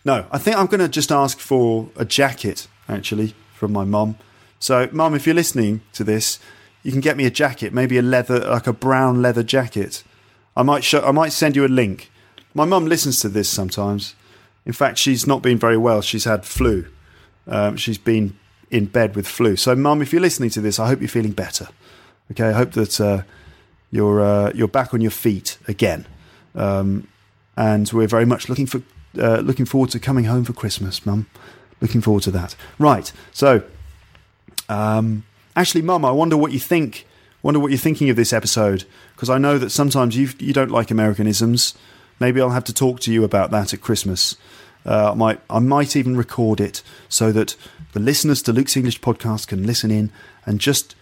No, 0.06 0.26
I 0.32 0.38
think 0.38 0.58
I'm 0.58 0.68
going 0.68 0.80
to 0.80 0.90
just 0.90 1.12
ask 1.12 1.40
for 1.40 1.90
a 1.96 2.06
jacket 2.06 2.68
actually 2.88 3.36
from 3.54 3.72
my 3.74 3.84
mum. 3.84 4.18
So, 4.60 4.90
mum, 4.92 5.16
if 5.16 5.26
you're 5.26 5.36
listening 5.36 5.82
to 5.94 6.04
this, 6.04 6.40
you 6.84 6.92
can 6.92 7.02
get 7.02 7.18
me 7.18 7.26
a 7.26 7.30
jacket, 7.30 7.74
maybe 7.74 7.98
a 7.98 8.02
leather, 8.02 8.40
like 8.40 8.68
a 8.68 8.74
brown 8.74 9.22
leather 9.22 9.44
jacket. 9.44 10.04
I 10.56 10.64
might 10.64 10.84
show, 10.84 11.02
I 11.06 11.12
might 11.12 11.34
send 11.34 11.56
you 11.56 11.66
a 11.66 11.68
link. 11.68 12.12
My 12.54 12.66
mum 12.66 12.86
listens 12.86 13.20
to 13.20 13.30
this 13.30 13.48
sometimes, 13.48 14.16
in 14.70 14.74
fact, 14.74 14.98
she's 14.98 15.26
not 15.26 15.42
been 15.42 15.58
very 15.58 15.78
well. 15.78 16.02
She's 16.02 16.26
had 16.26 16.46
flu. 16.46 16.86
Um, 17.48 17.78
she's 17.78 17.98
been 17.98 18.38
in 18.70 18.86
bed 18.86 19.16
with 19.16 19.28
flu. 19.28 19.56
So, 19.56 19.76
Mum, 19.76 20.02
if 20.02 20.14
you're 20.14 20.22
listening 20.22 20.52
to 20.52 20.62
this, 20.62 20.80
I 20.80 20.88
hope 20.88 21.00
you're 21.00 21.10
feeling 21.10 21.32
better. 21.32 21.70
Okay, 22.32 22.46
I 22.46 22.52
hope 22.52 22.72
that 22.72 23.02
uh, 23.02 23.24
you're 23.92 24.22
uh, 24.22 24.52
you're 24.54 24.68
back 24.68 24.94
on 24.94 25.02
your 25.02 25.12
feet 25.12 25.58
again, 25.68 26.08
um, 26.56 27.08
and 27.58 27.92
we're 27.92 28.08
very 28.08 28.26
much 28.26 28.50
looking 28.50 28.68
for 28.68 28.82
uh, 29.18 29.38
looking 29.38 29.66
forward 29.66 29.90
to 29.92 30.00
coming 30.00 30.26
home 30.26 30.44
for 30.44 30.54
Christmas, 30.54 31.06
Mum. 31.06 31.28
Looking 31.82 32.02
forward 32.02 32.24
to 32.24 32.32
that. 32.32 32.56
Right. 32.78 33.12
So, 33.32 33.64
um, 34.68 35.24
actually, 35.56 35.82
Mum, 35.82 36.06
I 36.06 36.12
wonder 36.12 36.38
what 36.38 36.52
you 36.52 36.60
think. 36.60 37.08
Wonder 37.42 37.60
what 37.60 37.72
you're 37.72 37.78
thinking 37.78 38.10
of 38.10 38.18
this 38.18 38.34
episode 38.34 38.84
because 39.16 39.30
I 39.30 39.38
know 39.38 39.58
that 39.58 39.70
sometimes 39.70 40.16
you 40.16 40.30
you 40.40 40.54
don't 40.54 40.72
like 40.72 40.92
Americanisms. 40.92 41.74
Maybe 42.20 42.42
I'll 42.42 42.50
have 42.50 42.66
to 42.66 42.74
talk 42.74 43.00
to 43.02 43.14
you 43.14 43.24
about 43.24 43.50
that 43.52 43.74
at 43.74 43.82
Christmas. 43.82 44.36
Uh, 44.86 45.12
I 45.12 45.16
might 45.16 45.42
I 45.50 45.60
might 45.60 45.96
even 45.96 46.16
record 46.18 46.60
it 46.60 46.84
so 47.08 47.32
that 47.32 47.56
the 47.94 48.00
listeners 48.00 48.42
to 48.44 48.54
Luke's 48.54 48.78
English 48.78 49.02
podcast 49.02 49.48
can 49.48 49.66
listen 49.66 49.90
in 49.90 50.12
and 50.46 50.60
just 50.60 50.96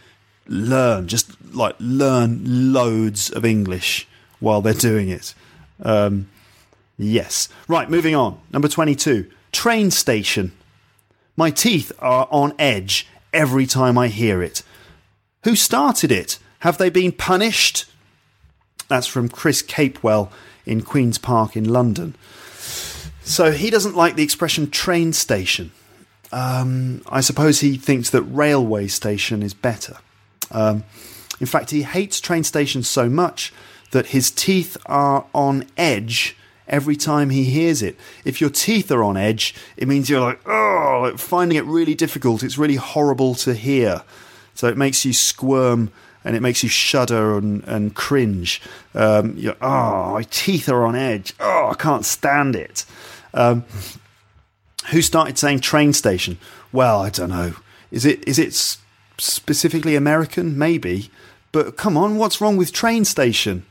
learn, 0.47 1.07
just 1.07 1.31
like 1.53 1.75
learn 1.79 2.73
loads 2.73 3.29
of 3.29 3.45
English 3.45 4.07
while 4.39 4.61
they're 4.61 4.73
doing 4.73 5.09
it. 5.09 5.33
Um, 5.81 6.29
yes. 6.97 7.49
Right, 7.67 7.89
moving 7.89 8.15
on. 8.15 8.39
Number 8.51 8.67
22. 8.67 9.29
Train 9.51 9.91
station. 9.91 10.51
My 11.35 11.51
teeth 11.51 11.91
are 11.99 12.27
on 12.31 12.53
edge 12.57 13.07
every 13.33 13.65
time 13.65 13.97
I 13.97 14.07
hear 14.07 14.41
it. 14.41 14.63
Who 15.43 15.55
started 15.55 16.11
it? 16.11 16.39
Have 16.59 16.77
they 16.77 16.89
been 16.89 17.11
punished? 17.11 17.85
That's 18.87 19.07
from 19.07 19.29
Chris 19.29 19.61
Capewell 19.61 20.31
in 20.65 20.81
Queen's 20.81 21.17
Park 21.17 21.55
in 21.55 21.65
London. 21.65 22.15
So 23.23 23.51
he 23.51 23.69
doesn't 23.69 23.95
like 23.95 24.15
the 24.15 24.23
expression 24.23 24.69
train 24.69 25.13
station. 25.13 25.71
Um, 26.31 27.01
I 27.07 27.21
suppose 27.21 27.59
he 27.59 27.77
thinks 27.77 28.09
that 28.09 28.21
railway 28.23 28.87
station 28.87 29.43
is 29.43 29.53
better. 29.53 29.97
Um, 30.51 30.83
in 31.39 31.45
fact, 31.45 31.71
he 31.71 31.83
hates 31.83 32.19
train 32.19 32.43
stations 32.43 32.87
so 32.87 33.09
much 33.09 33.53
that 33.91 34.07
his 34.07 34.31
teeth 34.31 34.77
are 34.85 35.25
on 35.33 35.65
edge 35.77 36.35
every 36.67 36.95
time 36.95 37.29
he 37.29 37.45
hears 37.45 37.81
it. 37.81 37.95
If 38.25 38.41
your 38.41 38.49
teeth 38.49 38.91
are 38.91 39.03
on 39.03 39.17
edge, 39.17 39.55
it 39.77 39.87
means 39.87 40.09
you're 40.09 40.21
like, 40.21 40.41
oh, 40.45 41.15
finding 41.17 41.57
it 41.57 41.63
really 41.65 41.95
difficult. 41.95 42.43
It's 42.43 42.57
really 42.57 42.75
horrible 42.75 43.35
to 43.35 43.53
hear. 43.53 44.03
So 44.53 44.67
it 44.67 44.77
makes 44.77 45.05
you 45.05 45.13
squirm 45.13 45.91
and 46.23 46.35
it 46.35 46.41
makes 46.41 46.63
you 46.63 46.69
shudder 46.69 47.37
and, 47.37 47.63
and 47.63 47.95
cringe. 47.95 48.61
Um, 48.93 49.37
you're, 49.37 49.55
oh, 49.61 50.13
my 50.13 50.23
teeth 50.29 50.67
are 50.67 50.85
on 50.85 50.95
edge. 50.95 51.33
Oh, 51.39 51.69
I 51.71 51.75
can't 51.75 52.03
stand 52.03 52.55
it. 52.55 52.85
Um, 53.33 53.63
who 54.89 55.01
started 55.01 55.37
saying 55.37 55.59
train 55.59 55.93
station? 55.93 56.37
Well, 56.71 57.01
I 57.01 57.09
don't 57.09 57.29
know. 57.29 57.53
Is 57.91 58.05
it 58.05 58.27
is 58.27 58.39
it 58.39 58.77
specifically 59.17 59.95
American? 59.95 60.57
Maybe. 60.57 61.09
But 61.51 61.77
come 61.77 61.97
on, 61.97 62.17
what's 62.17 62.41
wrong 62.41 62.57
with 62.57 62.71
train 62.71 63.05
station? 63.05 63.65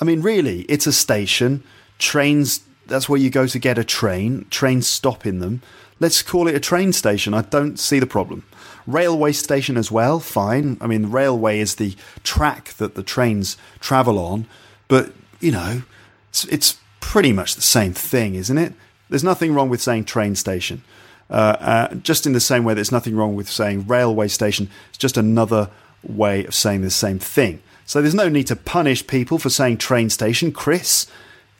I 0.00 0.04
mean, 0.04 0.22
really, 0.22 0.62
it's 0.62 0.86
a 0.86 0.92
station. 0.92 1.62
Trains, 1.98 2.60
that's 2.86 3.08
where 3.08 3.20
you 3.20 3.30
go 3.30 3.46
to 3.46 3.58
get 3.58 3.78
a 3.78 3.84
train. 3.84 4.46
Trains 4.50 4.86
stop 4.86 5.26
in 5.26 5.38
them. 5.38 5.62
Let's 6.00 6.22
call 6.22 6.48
it 6.48 6.54
a 6.54 6.60
train 6.60 6.92
station. 6.92 7.34
I 7.34 7.42
don't 7.42 7.78
see 7.78 7.98
the 7.98 8.06
problem. 8.06 8.44
Railway 8.86 9.32
station 9.32 9.76
as 9.76 9.90
well, 9.90 10.20
fine. 10.20 10.76
I 10.80 10.86
mean, 10.86 11.02
the 11.02 11.08
railway 11.08 11.60
is 11.60 11.76
the 11.76 11.94
track 12.22 12.74
that 12.74 12.94
the 12.94 13.02
trains 13.02 13.56
travel 13.80 14.18
on. 14.18 14.46
But, 14.88 15.12
you 15.40 15.52
know, 15.52 15.82
it's, 16.28 16.44
it's 16.46 16.78
pretty 17.00 17.32
much 17.32 17.54
the 17.54 17.62
same 17.62 17.92
thing, 17.92 18.34
isn't 18.34 18.58
it? 18.58 18.72
There's 19.08 19.24
nothing 19.24 19.54
wrong 19.54 19.68
with 19.68 19.80
saying 19.80 20.04
train 20.04 20.34
station. 20.34 20.82
Uh, 21.30 21.56
uh, 21.60 21.94
just 21.94 22.26
in 22.26 22.32
the 22.32 22.40
same 22.40 22.64
way, 22.64 22.74
there's 22.74 22.92
nothing 22.92 23.16
wrong 23.16 23.34
with 23.34 23.48
saying 23.48 23.86
railway 23.86 24.28
station. 24.28 24.68
It's 24.90 24.98
just 24.98 25.16
another 25.16 25.70
way 26.02 26.44
of 26.44 26.54
saying 26.54 26.82
the 26.82 26.90
same 26.90 27.18
thing. 27.18 27.62
So 27.86 28.00
there's 28.00 28.14
no 28.14 28.28
need 28.28 28.46
to 28.48 28.56
punish 28.56 29.06
people 29.06 29.38
for 29.38 29.50
saying 29.50 29.78
train 29.78 30.10
station. 30.10 30.52
Chris, 30.52 31.06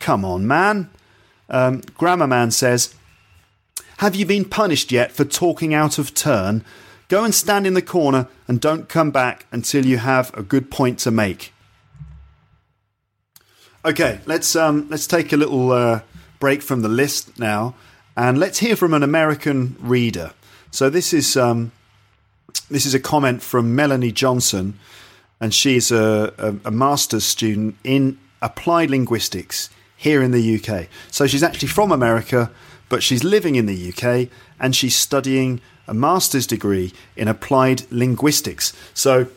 come 0.00 0.24
on, 0.24 0.46
man. 0.46 0.90
Um, 1.48 1.82
Grammar 1.96 2.26
Man 2.26 2.50
says, 2.50 2.94
Have 3.98 4.14
you 4.14 4.24
been 4.24 4.44
punished 4.44 4.90
yet 4.90 5.12
for 5.12 5.24
talking 5.24 5.74
out 5.74 5.98
of 5.98 6.14
turn? 6.14 6.64
Go 7.08 7.24
and 7.24 7.34
stand 7.34 7.66
in 7.66 7.74
the 7.74 7.82
corner 7.82 8.28
and 8.48 8.60
don't 8.60 8.88
come 8.88 9.10
back 9.10 9.46
until 9.52 9.84
you 9.84 9.98
have 9.98 10.32
a 10.34 10.42
good 10.42 10.70
point 10.70 10.98
to 11.00 11.10
make. 11.10 11.52
Okay, 13.84 14.20
let's 14.24 14.56
um, 14.56 14.88
let's 14.88 15.06
take 15.06 15.32
a 15.34 15.36
little 15.36 15.70
uh, 15.70 16.00
break 16.40 16.62
from 16.62 16.80
the 16.80 16.88
list 16.88 17.38
now, 17.38 17.74
and 18.16 18.38
let's 18.38 18.58
hear 18.58 18.76
from 18.76 18.94
an 18.94 19.02
American 19.02 19.76
reader. 19.80 20.32
So 20.70 20.90
this 20.90 21.12
is 21.12 21.36
um, 21.36 21.72
this 22.70 22.86
is 22.86 22.94
a 22.94 23.00
comment 23.00 23.42
from 23.42 23.74
Melanie 23.74 24.12
Johnson, 24.12 24.78
and 25.40 25.54
she's 25.54 25.90
a, 25.90 26.32
a, 26.38 26.68
a 26.68 26.70
master's 26.70 27.24
student 27.24 27.76
in 27.84 28.18
applied 28.40 28.90
linguistics 28.90 29.70
here 29.96 30.22
in 30.22 30.30
the 30.30 30.60
UK. 30.60 30.88
So 31.10 31.26
she's 31.26 31.42
actually 31.42 31.68
from 31.68 31.90
America, 31.90 32.50
but 32.88 33.02
she's 33.02 33.24
living 33.24 33.54
in 33.56 33.66
the 33.66 33.88
UK 33.92 34.28
and 34.60 34.76
she's 34.76 34.94
studying 34.94 35.60
a 35.88 35.94
master's 35.94 36.46
degree 36.46 36.92
in 37.16 37.28
applied 37.28 37.90
linguistics. 37.90 38.72
So 38.92 39.28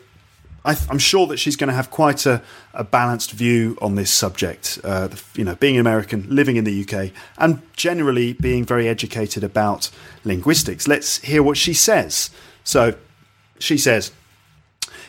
I 0.64 0.76
am 0.90 0.98
sure 0.98 1.26
that 1.28 1.38
she's 1.38 1.56
going 1.56 1.68
to 1.68 1.74
have 1.74 1.90
quite 1.90 2.26
a, 2.26 2.42
a 2.74 2.84
balanced 2.84 3.32
view 3.32 3.78
on 3.80 3.94
this 3.94 4.10
subject. 4.10 4.78
Uh, 4.82 5.08
you 5.34 5.44
know, 5.44 5.54
being 5.54 5.76
an 5.76 5.80
American, 5.80 6.26
living 6.28 6.56
in 6.56 6.64
the 6.64 6.82
UK, 6.82 7.12
and 7.38 7.62
generally 7.74 8.32
being 8.34 8.64
very 8.64 8.88
educated 8.88 9.44
about 9.44 9.90
linguistics. 10.24 10.88
Let's 10.88 11.18
hear 11.18 11.42
what 11.42 11.56
she 11.56 11.74
says. 11.74 12.30
So 12.64 12.94
she 13.58 13.78
says, 13.78 14.12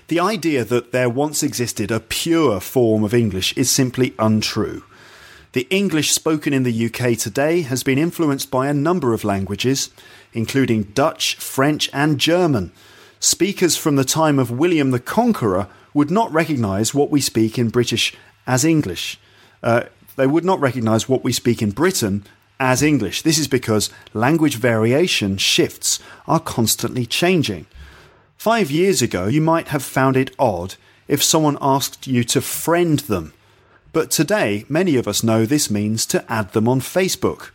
the 0.08 0.20
idea 0.20 0.64
that 0.66 0.92
there 0.92 1.10
once 1.10 1.44
existed 1.44 1.92
a 1.92 2.00
pure 2.00 2.60
form 2.60 3.04
of 3.04 3.14
English 3.14 3.56
is 3.56 3.70
simply 3.70 4.16
untrue. 4.18 4.84
The 5.54 5.68
English 5.70 6.12
spoken 6.12 6.54
in 6.54 6.64
the 6.64 6.86
UK 6.86 7.18
today 7.18 7.62
has 7.62 7.84
been 7.84 7.98
influenced 7.98 8.52
by 8.52 8.68
a 8.68 8.74
number 8.74 9.14
of 9.14 9.24
languages, 9.24 9.90
including 10.32 10.84
Dutch, 10.84 11.36
French, 11.36 11.90
and 11.92 12.20
German. 12.20 12.72
Speakers 13.20 13.76
from 13.76 13.98
the 13.98 14.06
time 14.06 14.40
of 14.40 14.50
William 14.50 14.92
the 14.92 15.00
Conqueror 15.00 15.68
would 15.94 16.10
not 16.10 16.32
recognise 16.32 16.94
what 16.94 17.12
we 17.12 17.20
speak 17.20 17.60
in 17.60 17.68
British 17.68 18.16
as 18.48 18.64
English. 18.64 19.20
Uh, 19.62 19.84
they 20.16 20.26
would 20.26 20.46
not 20.46 20.62
recognise 20.62 21.10
what 21.10 21.24
we 21.24 21.34
speak 21.34 21.62
in 21.62 21.72
Britain 21.72 22.26
as 22.62 22.82
English. 22.82 23.22
This 23.22 23.38
is 23.38 23.50
because 23.50 23.90
language 24.14 24.56
variation 24.56 25.38
shifts 25.38 26.00
are 26.28 26.40
constantly 26.40 27.06
changing. 27.06 27.66
Five 28.38 28.72
years 28.72 29.02
ago, 29.02 29.28
you 29.28 29.42
might 29.42 29.68
have 29.68 29.84
found 29.84 30.16
it 30.16 30.34
odd 30.40 30.76
if 31.10 31.22
someone 31.22 31.58
asked 31.60 32.08
you 32.08 32.24
to 32.24 32.40
friend 32.40 33.00
them. 33.00 33.34
But 33.92 34.12
today, 34.12 34.64
many 34.70 34.96
of 34.96 35.10
us 35.10 35.24
know 35.24 35.46
this 35.46 35.70
means 35.70 36.06
to 36.08 36.24
add 36.32 36.54
them 36.54 36.70
on 36.70 36.80
Facebook. 36.80 37.50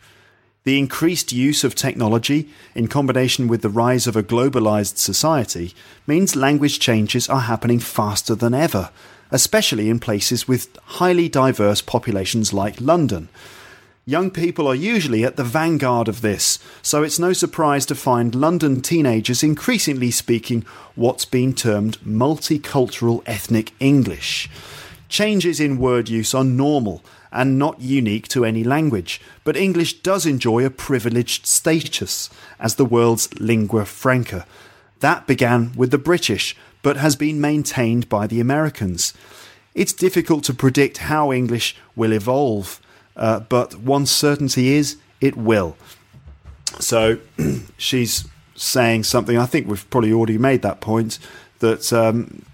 The 0.65 0.79
increased 0.79 1.31
use 1.31 1.63
of 1.63 1.75
technology, 1.75 2.49
in 2.73 2.87
combination 2.87 3.47
with 3.47 3.61
the 3.61 3.69
rise 3.69 4.07
of 4.07 4.15
a 4.15 4.23
globalized 4.23 4.97
society, 4.97 5.75
means 6.07 6.35
language 6.35 6.79
changes 6.79 7.29
are 7.29 7.41
happening 7.41 7.77
faster 7.77 8.33
than 8.33 8.55
ever, 8.55 8.89
especially 9.29 9.91
in 9.91 9.99
places 9.99 10.47
with 10.47 10.75
highly 10.97 11.29
diverse 11.29 11.83
populations 11.83 12.51
like 12.51 12.81
London. 12.81 13.29
Young 14.07 14.31
people 14.31 14.67
are 14.67 14.73
usually 14.73 15.23
at 15.23 15.35
the 15.35 15.43
vanguard 15.43 16.07
of 16.07 16.21
this, 16.21 16.57
so 16.81 17.03
it's 17.03 17.19
no 17.19 17.31
surprise 17.31 17.85
to 17.85 17.93
find 17.93 18.33
London 18.33 18.81
teenagers 18.81 19.43
increasingly 19.43 20.09
speaking 20.09 20.65
what's 20.95 21.25
been 21.25 21.53
termed 21.53 21.99
multicultural 21.99 23.21
ethnic 23.27 23.71
English. 23.79 24.49
Changes 25.09 25.59
in 25.59 25.77
word 25.77 26.09
use 26.09 26.33
are 26.33 26.43
normal 26.43 27.03
and 27.35 27.59
not 27.59 27.79
unique 27.79 28.27
to 28.29 28.45
any 28.45 28.63
language, 28.63 29.21
but 29.43 29.55
English 29.55 30.01
does 30.01 30.25
enjoy 30.25 30.65
a 30.65 30.71
privileged 30.71 31.45
status 31.45 32.29
as 32.59 32.75
the 32.75 32.85
world's 32.85 33.31
lingua 33.39 33.85
franca. 33.85 34.47
That 35.01 35.27
began 35.27 35.73
with 35.75 35.91
the 35.91 35.99
British, 35.99 36.55
but 36.81 36.97
has 36.97 37.15
been 37.15 37.39
maintained 37.39 38.09
by 38.09 38.25
the 38.25 38.39
Americans. 38.39 39.13
It's 39.75 39.93
difficult 39.93 40.43
to 40.45 40.53
predict 40.53 40.97
how 40.97 41.31
English 41.31 41.75
will 41.95 42.13
evolve 42.13 42.79
uh, 43.15 43.39
but 43.41 43.75
one 43.75 44.05
certainty 44.05 44.73
is 44.73 44.97
it 45.21 45.37
will. 45.37 45.77
So 46.79 47.19
she's 47.77 48.25
saying 48.55 49.03
something. 49.03 49.37
I 49.37 49.45
think 49.45 49.67
we've 49.67 49.89
probably 49.89 50.11
already 50.11 50.37
made 50.37 50.61
that 50.63 50.81
point 50.81 51.19
that 51.59 51.91
um, 51.93 52.45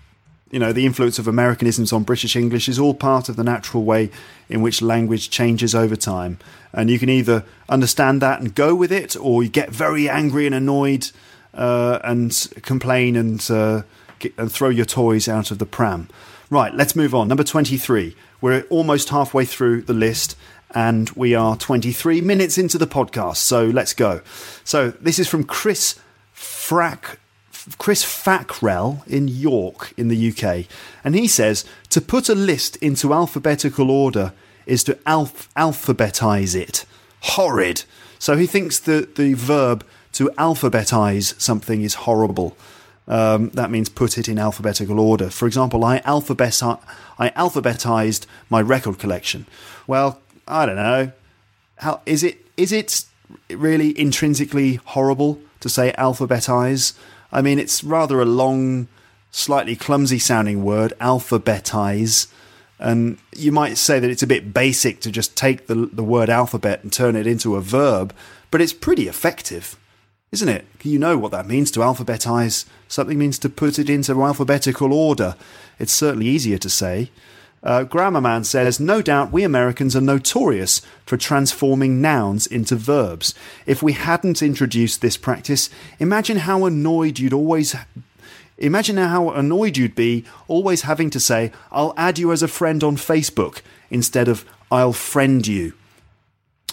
you 0.51 0.59
know 0.59 0.71
the 0.71 0.85
influence 0.85 1.17
of 1.17 1.27
Americanisms 1.27 1.91
on 1.91 2.03
British 2.03 2.35
English 2.35 2.69
is 2.69 2.77
all 2.77 2.93
part 2.93 3.29
of 3.29 3.35
the 3.35 3.43
natural 3.43 3.83
way 3.83 4.11
in 4.51 4.61
which 4.61 4.81
language 4.81 5.29
changes 5.29 5.73
over 5.73 5.95
time, 5.95 6.37
and 6.73 6.89
you 6.89 6.99
can 6.99 7.09
either 7.09 7.43
understand 7.69 8.21
that 8.21 8.39
and 8.39 8.53
go 8.53 8.75
with 8.75 8.91
it, 8.91 9.15
or 9.15 9.43
you 9.43 9.49
get 9.49 9.69
very 9.69 10.09
angry 10.09 10.45
and 10.45 10.53
annoyed 10.53 11.09
uh, 11.53 11.99
and 12.03 12.49
complain 12.61 13.15
and 13.15 13.49
uh, 13.49 13.81
get, 14.19 14.33
and 14.37 14.51
throw 14.51 14.69
your 14.69 14.85
toys 14.85 15.27
out 15.27 15.51
of 15.51 15.57
the 15.59 15.65
pram. 15.65 16.07
Right, 16.49 16.73
let's 16.73 16.95
move 16.95 17.15
on. 17.15 17.27
Number 17.27 17.43
twenty-three. 17.43 18.15
We're 18.41 18.63
almost 18.69 19.09
halfway 19.09 19.45
through 19.45 19.83
the 19.83 19.93
list, 19.93 20.35
and 20.73 21.09
we 21.11 21.35
are 21.35 21.55
23 21.55 22.21
minutes 22.21 22.57
into 22.57 22.79
the 22.79 22.87
podcast. 22.87 23.37
So 23.37 23.65
let's 23.65 23.93
go. 23.93 24.21
So 24.63 24.91
this 24.91 25.19
is 25.19 25.27
from 25.27 25.43
Chris 25.43 25.99
Frack. 26.35 27.17
Chris 27.77 28.03
Fackrell 28.03 29.05
in 29.07 29.27
York 29.27 29.93
in 29.95 30.07
the 30.07 30.31
UK, 30.31 30.65
and 31.03 31.13
he 31.13 31.27
says 31.27 31.63
to 31.89 32.01
put 32.01 32.27
a 32.27 32.33
list 32.33 32.75
into 32.77 33.13
alphabetical 33.13 33.91
order 33.91 34.33
is 34.65 34.83
to 34.85 34.97
alph- 35.05 35.49
alphabetize 35.55 36.55
it. 36.55 36.85
Horrid. 37.21 37.83
So 38.19 38.37
he 38.37 38.47
thinks 38.47 38.79
that 38.79 39.15
the 39.15 39.33
verb 39.33 39.85
to 40.13 40.29
alphabetize 40.37 41.39
something 41.39 41.81
is 41.81 41.93
horrible. 41.93 42.57
Um, 43.07 43.49
that 43.49 43.71
means 43.71 43.89
put 43.89 44.17
it 44.17 44.29
in 44.29 44.37
alphabetical 44.37 44.99
order. 44.99 45.29
For 45.29 45.47
example, 45.47 45.83
I, 45.83 45.97
I 45.97 46.01
alphabetized 46.01 48.25
my 48.49 48.61
record 48.61 48.99
collection. 48.99 49.47
Well, 49.87 50.21
I 50.47 50.65
don't 50.65 50.75
know. 50.75 51.11
How 51.77 52.01
is 52.05 52.23
it? 52.23 52.45
Is 52.57 52.71
it 52.71 53.05
really 53.49 53.99
intrinsically 53.99 54.75
horrible 54.75 55.39
to 55.61 55.69
say 55.69 55.93
alphabetize? 55.97 56.93
I 57.31 57.41
mean, 57.41 57.59
it's 57.59 57.83
rather 57.83 58.21
a 58.21 58.25
long, 58.25 58.87
slightly 59.31 59.75
clumsy 59.75 60.19
sounding 60.19 60.63
word, 60.63 60.93
alphabetize. 60.99 62.27
And 62.77 63.17
you 63.35 63.51
might 63.51 63.77
say 63.77 63.99
that 63.99 64.09
it's 64.09 64.23
a 64.23 64.27
bit 64.27 64.53
basic 64.53 64.99
to 65.01 65.11
just 65.11 65.37
take 65.37 65.67
the, 65.67 65.89
the 65.91 66.03
word 66.03 66.29
alphabet 66.29 66.83
and 66.83 66.91
turn 66.91 67.15
it 67.15 67.27
into 67.27 67.55
a 67.55 67.61
verb, 67.61 68.13
but 68.49 68.61
it's 68.61 68.73
pretty 68.73 69.07
effective. 69.07 69.77
isn't 70.31 70.49
it? 70.49 70.65
You 70.83 70.99
know 70.99 71.17
what 71.17 71.31
that 71.31 71.47
means 71.47 71.71
to 71.71 71.79
alphabetize. 71.79 72.65
Something 72.87 73.17
means 73.17 73.39
to 73.39 73.49
put 73.49 73.79
it 73.79 73.89
into 73.89 74.21
alphabetical 74.23 74.93
order. 74.93 75.35
It's 75.79 75.93
certainly 75.93 76.27
easier 76.27 76.57
to 76.57 76.69
say. 76.69 77.09
Uh, 77.63 77.83
Grammarman 77.83 78.43
says, 78.43 78.79
No 78.79 79.01
doubt 79.01 79.31
we 79.31 79.43
Americans 79.43 79.95
are 79.95 80.01
notorious 80.01 80.81
for 81.05 81.15
transforming 81.15 82.01
nouns 82.01 82.47
into 82.47 82.75
verbs. 82.75 83.35
If 83.65 83.83
we 83.83 83.93
hadn't 83.93 84.41
introduced 84.41 85.01
this 85.01 85.15
practice, 85.15 85.69
imagine 85.99 86.37
how 86.37 86.65
annoyed 86.65 87.19
you'd 87.19 87.33
always. 87.33 87.75
Imagine 88.61 88.97
how 88.97 89.31
annoyed 89.31 89.75
you'd 89.75 89.95
be 89.95 90.23
always 90.47 90.83
having 90.83 91.09
to 91.09 91.19
say, 91.19 91.51
I'll 91.71 91.95
add 91.97 92.19
you 92.19 92.31
as 92.31 92.43
a 92.43 92.47
friend 92.47 92.83
on 92.83 92.95
Facebook 92.95 93.61
instead 93.89 94.27
of 94.27 94.45
I'll 94.71 94.93
friend 94.93 95.45
you. 95.45 95.73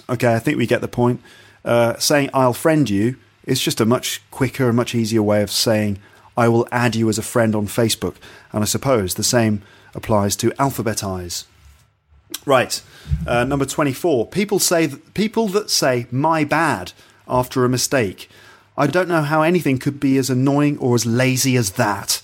Okay, 0.09 0.35
I 0.35 0.39
think 0.39 0.59
we 0.59 0.67
get 0.67 0.83
the 0.83 0.89
point. 0.89 1.21
Uh, 1.65 1.97
saying 1.99 2.31
I'll 2.35 2.53
friend 2.53 2.89
you 2.89 3.17
is 3.45 3.61
just 3.61 3.81
a 3.81 3.87
much 3.87 4.23
quicker 4.31 4.69
and 4.69 4.77
much 4.77 4.95
easier 4.95 5.23
way 5.23 5.43
of 5.43 5.51
saying 5.51 5.99
I 6.37 6.49
will 6.49 6.69
add 6.71 6.95
you 6.95 7.09
as 7.09 7.19
a 7.19 7.23
friend 7.23 7.55
on 7.55 7.67
Facebook. 7.67 8.17
And 8.53 8.63
I 8.63 8.67
suppose 8.67 9.15
the 9.15 9.25
same 9.25 9.63
applies 9.95 10.37
to 10.37 10.51
alphabetize. 10.53 11.45
Right, 12.45 12.83
uh, 13.27 13.45
number 13.45 13.65
24. 13.65 14.27
People 14.27 14.59
say 14.59 14.85
that, 14.87 15.15
people 15.15 15.49
that 15.49 15.71
say 15.71 16.07
my 16.11 16.45
bad 16.45 16.93
after 17.27 17.65
a 17.65 17.69
mistake. 17.69 18.29
I 18.79 18.87
don't 18.87 19.09
know 19.09 19.23
how 19.23 19.43
anything 19.43 19.79
could 19.79 19.99
be 19.99 20.19
as 20.19 20.31
annoying 20.31 20.79
or 20.79 20.95
as 20.95 21.05
lazy 21.05 21.57
as 21.57 21.73
that. 21.73 22.23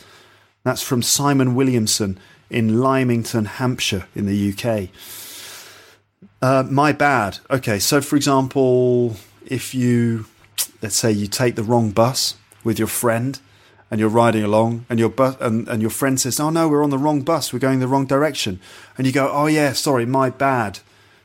That's 0.63 0.83
from 0.83 1.03
Simon 1.03 1.57
Williamson 1.57 2.17
in 2.49 2.81
Lymington, 2.81 3.47
Hampshire, 3.47 4.07
in 4.15 4.27
the 4.27 4.53
UK. 4.53 4.89
Uh, 6.41 6.63
my 6.71 6.93
bad. 6.93 7.39
Okay, 7.51 7.81
so 7.81 8.01
for 8.01 8.15
example, 8.15 9.17
if 9.45 9.75
you, 9.75 10.27
let's 10.81 10.95
say 10.95 11.11
you 11.11 11.27
take 11.27 11.57
the 11.57 11.65
wrong 11.65 11.91
bus 11.91 12.37
with 12.63 12.79
your 12.79 12.89
friend 12.89 13.41
and 13.91 13.99
you're 13.99 14.09
riding 14.09 14.45
along 14.45 14.87
and 14.89 15.01
your 15.01 15.09
bus 15.09 15.37
and, 15.41 15.67
and 15.67 15.83
your 15.83 15.91
friend 15.91 16.21
says, 16.21 16.39
"Oh 16.39 16.51
no, 16.51 16.69
we're 16.69 16.85
on 16.85 16.91
the 16.91 16.99
wrong 16.99 17.23
bus. 17.23 17.53
We're 17.53 17.59
going 17.59 17.81
the 17.81 17.89
wrong 17.89 18.07
direction." 18.07 18.61
And 18.97 19.07
you 19.09 19.13
go, 19.13 19.29
"Oh 19.29 19.47
yeah, 19.47 19.73
sorry, 19.73 20.07
my 20.07 20.31
bad." 20.31 20.79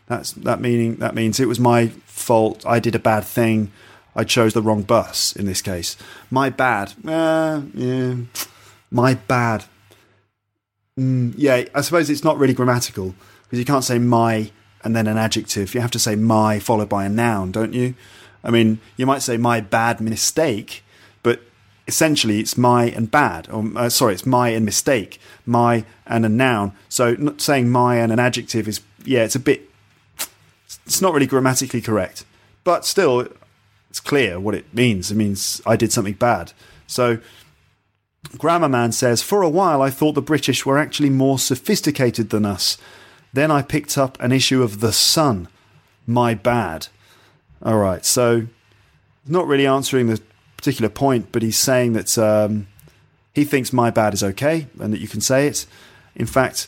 That's 0.07 0.31
that 0.31 0.59
meaning 0.59 0.95
that 0.95 1.13
means 1.13 1.39
it 1.39 1.47
was 1.47 1.59
my 1.59 1.89
fault. 2.05 2.65
I 2.65 2.79
did 2.79 2.95
a 2.95 2.99
bad 2.99 3.25
thing. 3.25 3.71
I 4.15 4.23
chose 4.23 4.53
the 4.53 4.61
wrong 4.61 4.83
bus 4.83 5.33
in 5.35 5.45
this 5.45 5.61
case. 5.61 5.95
My 6.29 6.49
bad. 6.49 6.93
Uh, 7.05 7.61
yeah. 7.73 8.15
My 8.91 9.13
bad. 9.13 9.65
Mm, 10.97 11.33
yeah, 11.37 11.65
I 11.73 11.81
suppose 11.81 12.09
it's 12.09 12.23
not 12.23 12.37
really 12.37 12.53
grammatical 12.53 13.15
because 13.43 13.59
you 13.59 13.65
can't 13.65 13.83
say 13.83 13.99
my 13.99 14.51
and 14.83 14.95
then 14.95 15.07
an 15.07 15.17
adjective. 15.17 15.73
You 15.73 15.81
have 15.81 15.91
to 15.91 15.99
say 15.99 16.15
my 16.15 16.59
followed 16.59 16.89
by 16.89 17.05
a 17.05 17.09
noun, 17.09 17.51
don't 17.51 17.73
you? 17.73 17.95
I 18.43 18.51
mean, 18.51 18.79
you 18.97 19.05
might 19.05 19.21
say 19.21 19.37
my 19.37 19.61
bad 19.61 19.99
mistake, 19.99 20.83
but 21.23 21.41
essentially 21.87 22.39
it's 22.39 22.57
my 22.57 22.85
and 22.85 23.11
bad, 23.11 23.49
or 23.49 23.65
uh, 23.75 23.89
sorry, 23.89 24.13
it's 24.13 24.25
my 24.25 24.49
and 24.49 24.65
mistake, 24.65 25.19
my 25.45 25.85
and 26.05 26.25
a 26.25 26.29
noun. 26.29 26.73
So 26.87 27.15
not 27.15 27.41
saying 27.41 27.69
my 27.69 27.97
and 27.97 28.11
an 28.11 28.19
adjective 28.19 28.67
is 28.67 28.81
yeah, 29.03 29.23
it's 29.23 29.35
a 29.35 29.39
bit, 29.39 29.69
it's 30.85 31.01
not 31.01 31.13
really 31.13 31.25
grammatically 31.25 31.81
correct, 31.81 32.25
but 32.63 32.85
still, 32.85 33.27
it's 33.89 33.99
clear 33.99 34.39
what 34.39 34.55
it 34.55 34.73
means. 34.73 35.11
It 35.11 35.15
means 35.15 35.61
I 35.65 35.75
did 35.75 35.91
something 35.91 36.13
bad. 36.13 36.53
So. 36.87 37.19
Grammarman 38.35 38.93
says, 38.93 39.23
For 39.23 39.41
a 39.41 39.49
while 39.49 39.81
I 39.81 39.89
thought 39.89 40.11
the 40.11 40.21
British 40.21 40.65
were 40.65 40.77
actually 40.77 41.09
more 41.09 41.39
sophisticated 41.39 42.31
than 42.31 42.45
us. 42.45 42.77
Then 43.31 43.49
I 43.49 43.61
picked 43.61 43.97
up 43.97 44.21
an 44.21 44.33
issue 44.33 44.61
of 44.61 44.81
The 44.81 44.91
Sun. 44.91 45.47
My 46.05 46.33
bad. 46.33 46.87
All 47.63 47.77
right, 47.77 48.03
so 48.03 48.47
not 49.25 49.47
really 49.47 49.67
answering 49.67 50.07
the 50.07 50.21
particular 50.57 50.89
point, 50.89 51.31
but 51.31 51.41
he's 51.41 51.57
saying 51.57 51.93
that 51.93 52.17
um, 52.17 52.67
he 53.33 53.45
thinks 53.45 53.71
my 53.71 53.89
bad 53.91 54.13
is 54.13 54.23
okay 54.23 54.67
and 54.79 54.91
that 54.91 54.99
you 54.99 55.07
can 55.07 55.21
say 55.21 55.47
it. 55.47 55.65
In 56.15 56.25
fact, 56.25 56.67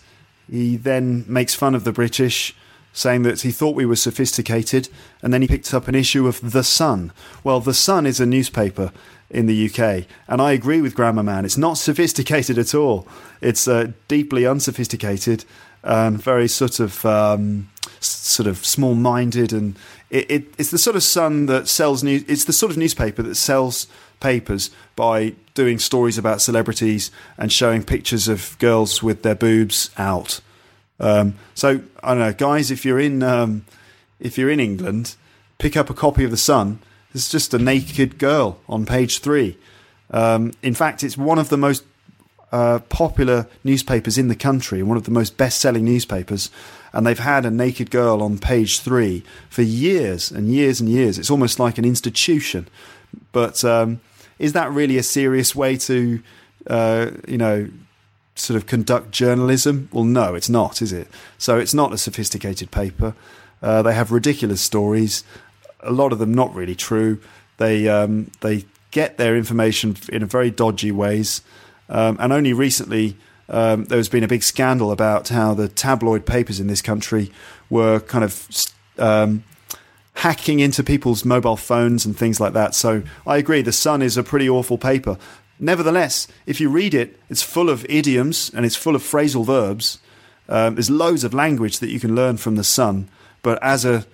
he 0.49 0.77
then 0.77 1.25
makes 1.27 1.55
fun 1.55 1.75
of 1.75 1.83
the 1.83 1.91
British, 1.91 2.55
saying 2.93 3.23
that 3.23 3.41
he 3.41 3.51
thought 3.51 3.75
we 3.75 3.85
were 3.85 3.95
sophisticated, 3.95 4.89
and 5.21 5.33
then 5.33 5.41
he 5.41 5.47
picked 5.47 5.73
up 5.73 5.87
an 5.87 5.95
issue 5.95 6.27
of 6.27 6.51
The 6.51 6.63
Sun. 6.63 7.11
Well, 7.43 7.59
The 7.59 7.73
Sun 7.73 8.05
is 8.05 8.19
a 8.19 8.25
newspaper 8.25 8.91
in 9.29 9.45
the 9.45 9.69
UK, 9.69 10.05
and 10.27 10.41
I 10.41 10.51
agree 10.51 10.81
with 10.81 10.95
Grammar 10.95 11.23
Man. 11.23 11.45
It's 11.45 11.57
not 11.57 11.77
sophisticated 11.77 12.57
at 12.57 12.75
all. 12.75 13.07
It's 13.39 13.67
uh, 13.67 13.91
deeply 14.07 14.45
unsophisticated 14.45 15.45
and 15.83 16.21
very 16.21 16.47
sort 16.47 16.79
of 16.79 17.05
um, 17.05 17.69
sort 17.99 18.47
of 18.47 18.65
small-minded, 18.65 19.53
and 19.53 19.77
it, 20.09 20.29
it, 20.29 20.53
it's 20.57 20.71
the 20.71 20.77
sort 20.77 20.95
of 20.95 21.03
Sun 21.03 21.45
that 21.47 21.67
sells 21.67 22.03
news. 22.03 22.23
It's 22.27 22.45
the 22.45 22.53
sort 22.53 22.71
of 22.71 22.77
newspaper 22.77 23.23
that 23.23 23.35
sells 23.35 23.87
papers 24.19 24.69
by 24.95 25.33
doing 25.53 25.79
stories 25.79 26.17
about 26.17 26.41
celebrities 26.41 27.11
and 27.37 27.51
showing 27.51 27.83
pictures 27.83 28.27
of 28.27 28.57
girls 28.59 29.01
with 29.01 29.23
their 29.23 29.35
boobs 29.35 29.89
out. 29.97 30.41
Um, 31.01 31.33
so 31.53 31.81
I 32.01 32.09
don't 32.09 32.19
know, 32.19 32.33
guys. 32.33 32.71
If 32.71 32.85
you're 32.85 32.99
in 32.99 33.21
um, 33.23 33.65
if 34.19 34.37
you're 34.37 34.51
in 34.51 34.59
England, 34.61 35.15
pick 35.57 35.75
up 35.75 35.89
a 35.89 35.93
copy 35.93 36.23
of 36.23 36.31
the 36.31 36.37
Sun. 36.37 36.79
It's 37.13 37.29
just 37.29 37.53
a 37.53 37.59
naked 37.59 38.17
girl 38.17 38.59
on 38.69 38.85
page 38.85 39.19
three. 39.19 39.57
Um, 40.11 40.53
in 40.61 40.73
fact, 40.73 41.03
it's 41.03 41.17
one 41.17 41.39
of 41.39 41.49
the 41.49 41.57
most 41.57 41.83
uh, 42.51 42.79
popular 42.89 43.47
newspapers 43.63 44.17
in 44.17 44.27
the 44.27 44.35
country, 44.35 44.83
one 44.83 44.97
of 44.97 45.03
the 45.03 45.11
most 45.11 45.37
best-selling 45.37 45.85
newspapers, 45.85 46.49
and 46.93 47.05
they've 47.05 47.19
had 47.19 47.45
a 47.45 47.51
naked 47.51 47.89
girl 47.91 48.21
on 48.21 48.37
page 48.37 48.79
three 48.79 49.23
for 49.49 49.61
years 49.61 50.31
and 50.31 50.53
years 50.53 50.79
and 50.79 50.89
years. 50.89 51.17
It's 51.17 51.31
almost 51.31 51.59
like 51.59 51.77
an 51.77 51.85
institution. 51.85 52.67
But 53.31 53.63
um, 53.63 54.01
is 54.37 54.53
that 54.53 54.71
really 54.71 54.97
a 54.97 55.03
serious 55.03 55.55
way 55.55 55.77
to, 55.77 56.21
uh, 56.67 57.11
you 57.27 57.37
know, 57.37 57.69
sort 58.41 58.57
of 58.57 58.65
conduct 58.65 59.11
journalism? 59.11 59.89
Well, 59.91 60.03
no, 60.03 60.35
it's 60.35 60.49
not, 60.49 60.81
is 60.81 60.91
it? 60.91 61.07
So 61.37 61.57
it's 61.57 61.73
not 61.73 61.93
a 61.93 61.97
sophisticated 61.97 62.71
paper. 62.71 63.13
Uh, 63.61 63.81
they 63.81 63.93
have 63.93 64.11
ridiculous 64.11 64.61
stories. 64.61 65.23
A 65.81 65.91
lot 65.91 66.11
of 66.11 66.19
them 66.19 66.33
not 66.33 66.53
really 66.53 66.75
true. 66.75 67.19
They 67.57 67.87
um, 67.87 68.31
they 68.41 68.65
get 68.91 69.17
their 69.17 69.37
information 69.37 69.95
in 70.11 70.25
very 70.25 70.51
dodgy 70.51 70.91
ways. 70.91 71.41
Um, 71.89 72.17
and 72.19 72.33
only 72.33 72.53
recently, 72.53 73.17
um, 73.49 73.85
there's 73.85 74.09
been 74.09 74.23
a 74.23 74.27
big 74.27 74.43
scandal 74.43 74.91
about 74.91 75.29
how 75.29 75.53
the 75.53 75.67
tabloid 75.67 76.25
papers 76.25 76.59
in 76.59 76.67
this 76.67 76.81
country 76.81 77.31
were 77.69 77.99
kind 77.99 78.23
of 78.23 78.47
um, 78.97 79.43
hacking 80.15 80.59
into 80.59 80.83
people's 80.83 81.25
mobile 81.25 81.57
phones 81.57 82.05
and 82.05 82.17
things 82.17 82.39
like 82.39 82.53
that. 82.53 82.75
So 82.75 83.03
I 83.25 83.37
agree, 83.37 83.61
The 83.61 83.71
Sun 83.71 84.01
is 84.01 84.17
a 84.17 84.23
pretty 84.23 84.49
awful 84.49 84.77
paper. 84.77 85.17
Nevertheless, 85.63 86.27
if 86.45 86.59
you 86.59 86.69
read 86.69 86.93
it, 86.93 87.17
it's 87.29 87.43
full 87.43 87.69
of 87.69 87.85
idioms 87.87 88.51
and 88.53 88.65
it's 88.65 88.75
full 88.75 88.95
of 88.95 89.03
phrasal 89.03 89.45
verbs. 89.45 89.99
Um, 90.49 90.75
there's 90.75 90.89
loads 90.89 91.23
of 91.23 91.33
language 91.33 91.79
that 91.79 91.91
you 91.91 91.99
can 91.99 92.15
learn 92.15 92.37
from 92.37 92.55
The 92.55 92.63
Sun, 92.63 93.07
but 93.43 93.61
as 93.61 93.85
a 93.85 94.05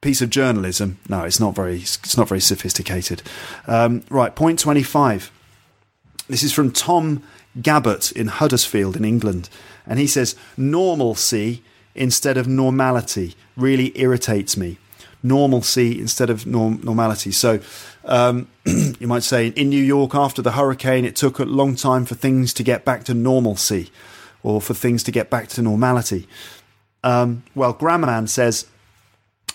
piece 0.00 0.22
of 0.22 0.30
journalism, 0.30 0.98
no, 1.08 1.24
it's 1.24 1.40
not 1.40 1.54
very, 1.54 1.80
it's 1.80 2.16
not 2.16 2.28
very 2.28 2.40
sophisticated. 2.40 3.20
Um, 3.66 4.02
right, 4.08 4.34
point 4.34 4.58
twenty-five. 4.60 5.30
This 6.28 6.42
is 6.44 6.52
from 6.52 6.70
Tom 6.70 7.24
Gabbert 7.58 8.12
in 8.12 8.28
Huddersfield 8.28 8.96
in 8.96 9.04
England. 9.04 9.50
And 9.86 9.98
he 9.98 10.06
says, 10.06 10.36
normalcy 10.56 11.62
instead 11.94 12.38
of 12.38 12.46
normality 12.46 13.34
really 13.56 13.92
irritates 13.98 14.56
me. 14.56 14.78
Normalcy 15.22 16.00
instead 16.00 16.30
of 16.30 16.46
norm- 16.46 16.80
normality. 16.82 17.30
So 17.30 17.60
um, 18.04 18.48
you 18.64 19.06
might 19.06 19.22
say 19.22 19.48
in 19.48 19.68
New 19.68 19.82
York 19.82 20.14
after 20.14 20.42
the 20.42 20.52
hurricane, 20.52 21.04
it 21.04 21.16
took 21.16 21.38
a 21.38 21.44
long 21.44 21.76
time 21.76 22.04
for 22.04 22.14
things 22.14 22.54
to 22.54 22.62
get 22.62 22.84
back 22.84 23.04
to 23.04 23.14
normalcy 23.14 23.90
or 24.42 24.60
for 24.60 24.74
things 24.74 25.02
to 25.04 25.10
get 25.10 25.30
back 25.30 25.48
to 25.48 25.62
normality. 25.62 26.26
Um, 27.04 27.42
well, 27.54 27.74
Grammarman 27.74 28.28
says 28.28 28.66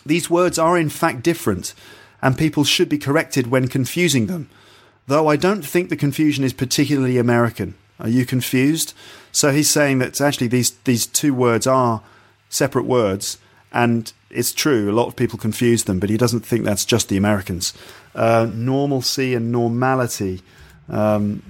these 0.06 0.30
words 0.30 0.60
are 0.60 0.78
in 0.78 0.90
fact 0.90 1.24
different 1.24 1.74
and 2.22 2.38
people 2.38 2.64
should 2.64 2.90
be 2.90 2.98
corrected 2.98 3.48
when 3.48 3.68
confusing 3.68 4.28
them, 4.28 4.50
though 5.08 5.28
I 5.28 5.36
don't 5.36 5.66
think 5.66 5.90
the 5.90 5.96
confusion 5.96 6.44
is 6.44 6.54
particularly 6.54 7.18
American. 7.18 7.76
Are 8.00 8.10
you 8.10 8.26
confused? 8.26 8.94
So 9.32 9.52
he's 9.52 9.70
saying 9.70 10.00
that 10.00 10.20
actually 10.20 10.48
these 10.48 10.72
these 10.86 11.06
two 11.06 11.34
words 11.34 11.68
are 11.68 12.02
separate 12.50 12.86
words, 12.86 13.38
and 13.72 14.12
it's 14.36 14.54
true. 14.54 14.92
A 14.92 14.94
lot 14.94 15.08
of 15.08 15.16
people 15.16 15.40
confuse 15.40 15.86
them, 15.86 16.00
but 16.00 16.10
he 16.10 16.18
doesn't 16.18 16.46
think 16.46 16.64
that's 16.64 16.86
just 16.86 17.10
the 17.10 17.18
Americans. 17.18 17.74
Uh, 18.14 18.48
normalcy 18.54 19.34
and 19.34 19.52
normality. 19.52 20.42
Um, 20.90 21.42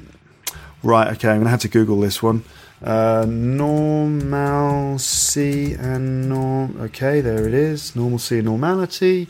right. 0.83 1.11
Okay. 1.13 1.29
I'm 1.29 1.37
going 1.37 1.45
to 1.45 1.49
have 1.49 1.61
to 1.61 1.67
Google 1.67 1.99
this 1.99 2.23
one. 2.23 2.43
Uh, 2.83 3.25
normalcy 3.27 5.03
and 5.73 6.29
norm. 6.29 6.77
Okay, 6.79 7.21
there 7.21 7.47
it 7.47 7.53
is. 7.53 7.95
Normalcy 7.95 8.39
and 8.39 8.45
normality. 8.45 9.27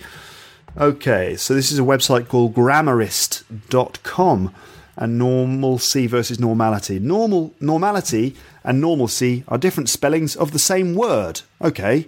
Okay, 0.77 1.37
so 1.37 1.53
this 1.53 1.71
is 1.71 1.79
a 1.79 1.83
website 1.83 2.27
called 2.27 2.53
grammarist.com 2.53 4.53
and 4.97 5.17
normalcy 5.17 6.07
versus 6.07 6.39
normality. 6.39 6.99
Normal 6.99 7.53
normality 7.61 8.35
and 8.63 8.81
normalcy 8.81 9.43
are 9.47 9.57
different 9.57 9.89
spellings 9.89 10.35
of 10.35 10.51
the 10.51 10.59
same 10.59 10.93
word. 10.95 11.41
Okay. 11.61 12.05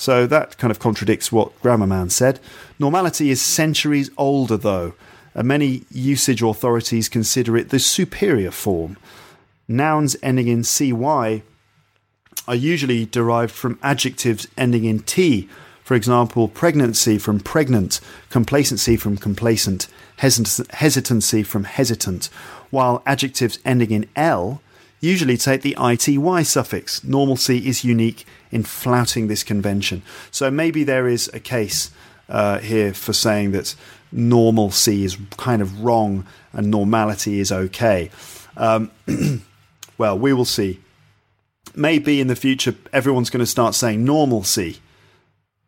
So 0.00 0.26
that 0.28 0.56
kind 0.56 0.70
of 0.70 0.78
contradicts 0.78 1.30
what 1.30 1.60
Grammarman 1.60 2.10
said. 2.10 2.40
Normality 2.78 3.28
is 3.28 3.42
centuries 3.42 4.10
older 4.16 4.56
though, 4.56 4.94
and 5.34 5.46
many 5.46 5.82
usage 5.90 6.40
authorities 6.40 7.10
consider 7.10 7.54
it 7.54 7.68
the 7.68 7.78
superior 7.78 8.50
form. 8.50 8.96
Nouns 9.68 10.16
ending 10.22 10.48
in 10.48 10.64
cy 10.64 11.42
are 12.48 12.54
usually 12.54 13.04
derived 13.04 13.52
from 13.52 13.78
adjectives 13.82 14.48
ending 14.56 14.86
in 14.86 15.00
t. 15.00 15.50
For 15.84 15.94
example, 15.94 16.48
pregnancy 16.48 17.18
from 17.18 17.38
pregnant, 17.38 18.00
complacency 18.30 18.96
from 18.96 19.18
complacent, 19.18 19.86
hesitancy 20.16 21.42
from 21.42 21.64
hesitant, 21.64 22.30
while 22.70 23.02
adjectives 23.04 23.58
ending 23.66 23.90
in 23.90 24.08
l 24.16 24.62
usually 25.00 25.36
take 25.36 25.62
the 25.62 25.76
ity 25.80 26.18
suffix. 26.44 27.02
Normalcy 27.02 27.66
is 27.66 27.84
unique 27.84 28.26
in 28.50 28.62
flouting 28.62 29.28
this 29.28 29.42
convention. 29.42 30.02
So 30.30 30.50
maybe 30.50 30.84
there 30.84 31.08
is 31.08 31.30
a 31.32 31.40
case 31.40 31.90
uh, 32.28 32.58
here 32.58 32.94
for 32.94 33.12
saying 33.12 33.52
that 33.52 33.74
normalcy 34.12 35.04
is 35.04 35.16
kind 35.36 35.62
of 35.62 35.82
wrong 35.82 36.26
and 36.52 36.70
normality 36.70 37.40
is 37.40 37.50
okay. 37.50 38.10
Um, 38.56 38.90
well, 39.98 40.18
we 40.18 40.32
will 40.32 40.44
see. 40.44 40.80
Maybe 41.74 42.20
in 42.20 42.26
the 42.26 42.36
future 42.36 42.74
everyone's 42.92 43.30
going 43.30 43.40
to 43.40 43.46
start 43.46 43.74
saying 43.74 44.04
normalcy. 44.04 44.78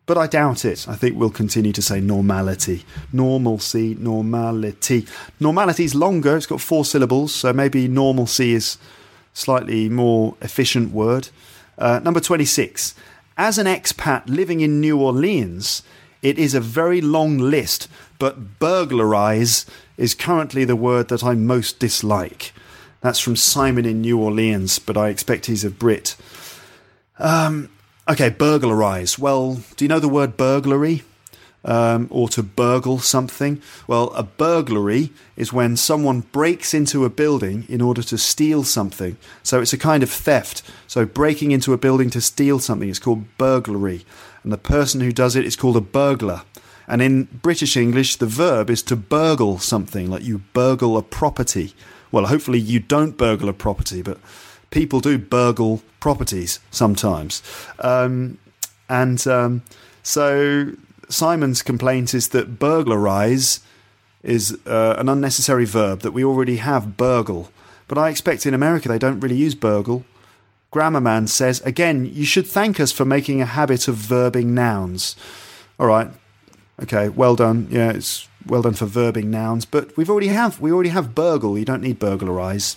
But 0.05 0.19
I 0.19 0.27
doubt 0.27 0.65
it. 0.65 0.89
I 0.89 0.97
think 0.97 1.17
we'll 1.17 1.31
continue 1.31 1.73
to 1.73 1.83
say 1.83 2.01
normality. 2.01 2.85
Normalcy, 3.13 3.95
normality. 3.95 5.07
Normality 5.39 5.85
is 5.85 5.95
longer, 5.95 6.37
it's 6.37 6.47
got 6.47 6.61
four 6.61 6.85
syllables, 6.85 7.33
so 7.33 7.53
maybe 7.53 7.87
normalcy 7.87 8.53
is 8.53 8.79
slightly 9.33 9.89
more 9.89 10.37
efficient 10.41 10.93
word. 10.93 11.29
Uh, 11.79 12.01
number 12.03 12.21
26. 12.21 12.95
As 13.37 13.59
an 13.59 13.67
expat 13.67 14.23
living 14.27 14.61
in 14.61 14.81
New 14.81 15.01
Orleans, 15.01 15.83
it 16.21 16.39
is 16.39 16.55
a 16.55 16.61
very 16.61 17.01
long 17.01 17.39
list, 17.39 17.89
but 18.19 18.59
burglarize 18.59 19.67
is 19.97 20.15
currently 20.15 20.65
the 20.65 20.77
word 20.77 21.09
that 21.09 21.25
I 21.25 21.35
most 21.35 21.79
dislike. 21.79 22.53
That's 23.01 23.19
from 23.19 23.35
Simon 23.35 23.85
in 23.85 24.01
New 24.01 24.19
Orleans, 24.19 24.79
but 24.79 24.97
I 24.97 25.09
expect 25.09 25.47
he's 25.47 25.65
a 25.65 25.71
Brit. 25.71 26.17
Um, 27.19 27.71
okay, 28.09 28.29
burglarize. 28.29 29.19
Well, 29.19 29.63
do 29.77 29.85
you 29.85 29.89
know 29.89 29.99
the 29.99 30.09
word 30.09 30.37
burglary? 30.37 31.03
Um, 31.65 32.09
or 32.11 32.29
to 32.31 32.43
burgle 32.43 32.99
something. 32.99 33.63
Well, 33.87 34.11
a 34.11 34.23
burglary 34.23 35.13
is 35.37 35.53
when 35.53 35.77
someone 35.77 36.21
breaks 36.21 36.75
into 36.75 37.05
a 37.05 37.11
building 37.11 37.65
in 37.69 37.81
order 37.81 38.03
to 38.03 38.19
steal 38.19 38.65
something. 38.65 39.17
So 39.43 39.61
it's 39.61 39.73
a 39.73 39.79
kind 39.79 40.03
of 40.03 40.11
theft. 40.11 40.63
So 40.87 41.05
breaking 41.07 41.53
into 41.53 41.73
a 41.73 41.79
building 41.79 42.11
to 42.11 42.21
steal 42.21 42.59
something 42.59 42.89
is 42.89 42.99
called 42.99 43.25
burglary. 43.39 44.05
And 44.43 44.53
the 44.53 44.59
person 44.59 45.01
who 45.01 45.13
does 45.13 45.37
it 45.37 45.45
is 45.45 45.57
called 45.57 45.77
a 45.77 45.81
burglar. 45.81 46.43
And 46.89 47.01
in 47.01 47.25
British 47.25 47.77
English, 47.77 48.17
the 48.17 48.27
verb 48.27 48.69
is 48.69 48.83
to 48.85 48.97
burgle 48.97 49.59
something, 49.59 50.11
like 50.11 50.25
you 50.25 50.39
burgle 50.53 50.97
a 50.97 51.03
property. 51.03 51.75
Well, 52.11 52.27
hopefully 52.27 52.59
you 52.59 52.81
don't 52.81 53.17
burgle 53.17 53.49
a 53.49 53.53
property, 53.53 54.03
but 54.03 54.19
people 54.71 55.01
do 55.01 55.17
burgle 55.17 55.81
properties 56.01 56.59
sometimes. 56.71 57.43
Um, 57.79 58.39
and 58.89 59.25
um, 59.29 59.63
so 60.03 60.73
Simon's 61.13 61.63
complaint 61.63 62.15
is 62.15 62.29
that 62.29 62.59
burglarize 62.59 63.61
is 64.23 64.59
uh, 64.67 64.95
an 64.99 65.09
unnecessary 65.09 65.65
verb, 65.65 66.01
that 66.01 66.13
we 66.13 66.25
already 66.25 66.57
have 66.57 66.97
burgle. 66.97 67.51
But 67.89 67.99
I 67.99 68.09
expect 68.09 68.47
in 68.47 68.55
America 68.55 68.89
they 68.89 68.99
don't 68.99 69.21
really 69.21 69.37
use 69.37 69.55
burgle. 69.55 70.05
Grammar 70.71 71.01
Man 71.01 71.27
says, 71.27 71.61
again, 71.63 72.07
you 72.07 72.25
should 72.25 72.47
thank 72.47 72.81
us 72.81 72.93
for 72.93 73.05
making 73.05 73.43
a 73.43 73.47
habit 73.47 73.89
of 73.89 73.97
verbing 73.97 74.47
nouns. 74.47 75.17
All 75.79 75.87
right. 75.87 76.09
Okay, 76.83 77.09
well 77.11 77.37
done. 77.37 77.69
Yeah, 77.71 77.91
it's 77.91 78.27
well 78.47 78.63
done 78.63 78.75
for 78.75 78.87
verbing 78.87 79.27
nouns, 79.27 79.65
but 79.67 79.95
we've 79.97 80.09
already 80.11 80.29
have 80.29 80.61
we 80.61 80.73
already 80.73 80.89
have 80.89 81.15
burgle. 81.15 81.59
You 81.59 81.65
don't 81.65 81.83
need 81.83 81.99
burglarize. 81.99 82.77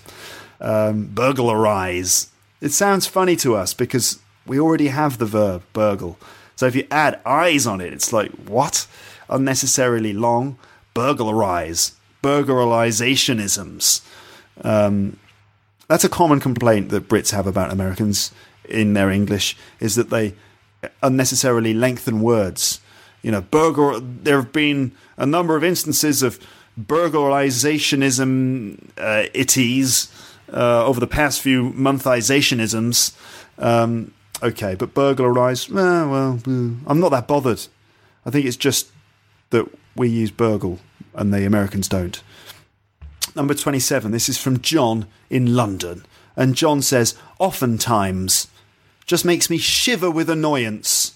Um, 0.59 1.07
burglarize. 1.07 2.31
It 2.61 2.71
sounds 2.71 3.07
funny 3.07 3.35
to 3.37 3.55
us 3.55 3.73
because 3.73 4.19
we 4.45 4.59
already 4.59 4.87
have 4.87 5.17
the 5.17 5.25
verb 5.25 5.63
burgle. 5.73 6.17
So 6.55 6.67
if 6.67 6.75
you 6.75 6.87
add 6.89 7.19
eyes 7.25 7.67
on 7.67 7.81
it, 7.81 7.93
it's 7.93 8.13
like, 8.13 8.31
what? 8.47 8.87
Unnecessarily 9.29 10.13
long. 10.13 10.57
Burglarize. 10.93 11.93
Burglarizationisms. 12.23 14.01
Um, 14.63 15.17
that's 15.87 16.03
a 16.03 16.09
common 16.09 16.39
complaint 16.39 16.89
that 16.89 17.07
Brits 17.07 17.31
have 17.31 17.47
about 17.47 17.71
Americans 17.71 18.31
in 18.67 18.93
their 18.93 19.11
English, 19.11 19.55
is 19.79 19.95
that 19.95 20.09
they 20.09 20.33
unnecessarily 21.03 21.73
lengthen 21.73 22.21
words. 22.21 22.79
You 23.21 23.31
know, 23.31 23.41
burger. 23.41 23.99
There 23.99 24.37
have 24.37 24.51
been 24.51 24.93
a 25.17 25.25
number 25.25 25.55
of 25.55 25.63
instances 25.63 26.23
of 26.23 26.39
burglarizationism 26.79 28.89
uh, 28.97 29.25
itties 29.33 30.11
uh, 30.51 30.85
over 30.85 30.99
the 30.99 31.07
past 31.07 31.41
few 31.41 31.71
monthizationisms. 31.71 33.15
Um, 33.57 34.13
okay, 34.41 34.75
but 34.75 34.93
burglarize, 34.93 35.69
eh, 35.69 35.73
well, 35.73 36.39
I'm 36.45 36.99
not 36.99 37.09
that 37.09 37.27
bothered. 37.27 37.67
I 38.25 38.29
think 38.29 38.45
it's 38.45 38.57
just 38.57 38.87
that 39.51 39.67
we 39.95 40.09
use 40.09 40.31
burgle 40.31 40.79
and 41.13 41.33
the 41.33 41.45
Americans 41.45 41.87
don't. 41.87 42.21
Number 43.35 43.53
27, 43.53 44.11
this 44.11 44.29
is 44.29 44.37
from 44.37 44.61
John 44.61 45.07
in 45.29 45.55
London. 45.55 46.05
And 46.35 46.55
John 46.55 46.81
says, 46.81 47.15
oftentimes, 47.39 48.47
just 49.05 49.25
makes 49.25 49.49
me 49.49 49.57
shiver 49.57 50.09
with 50.09 50.29
annoyance. 50.29 51.13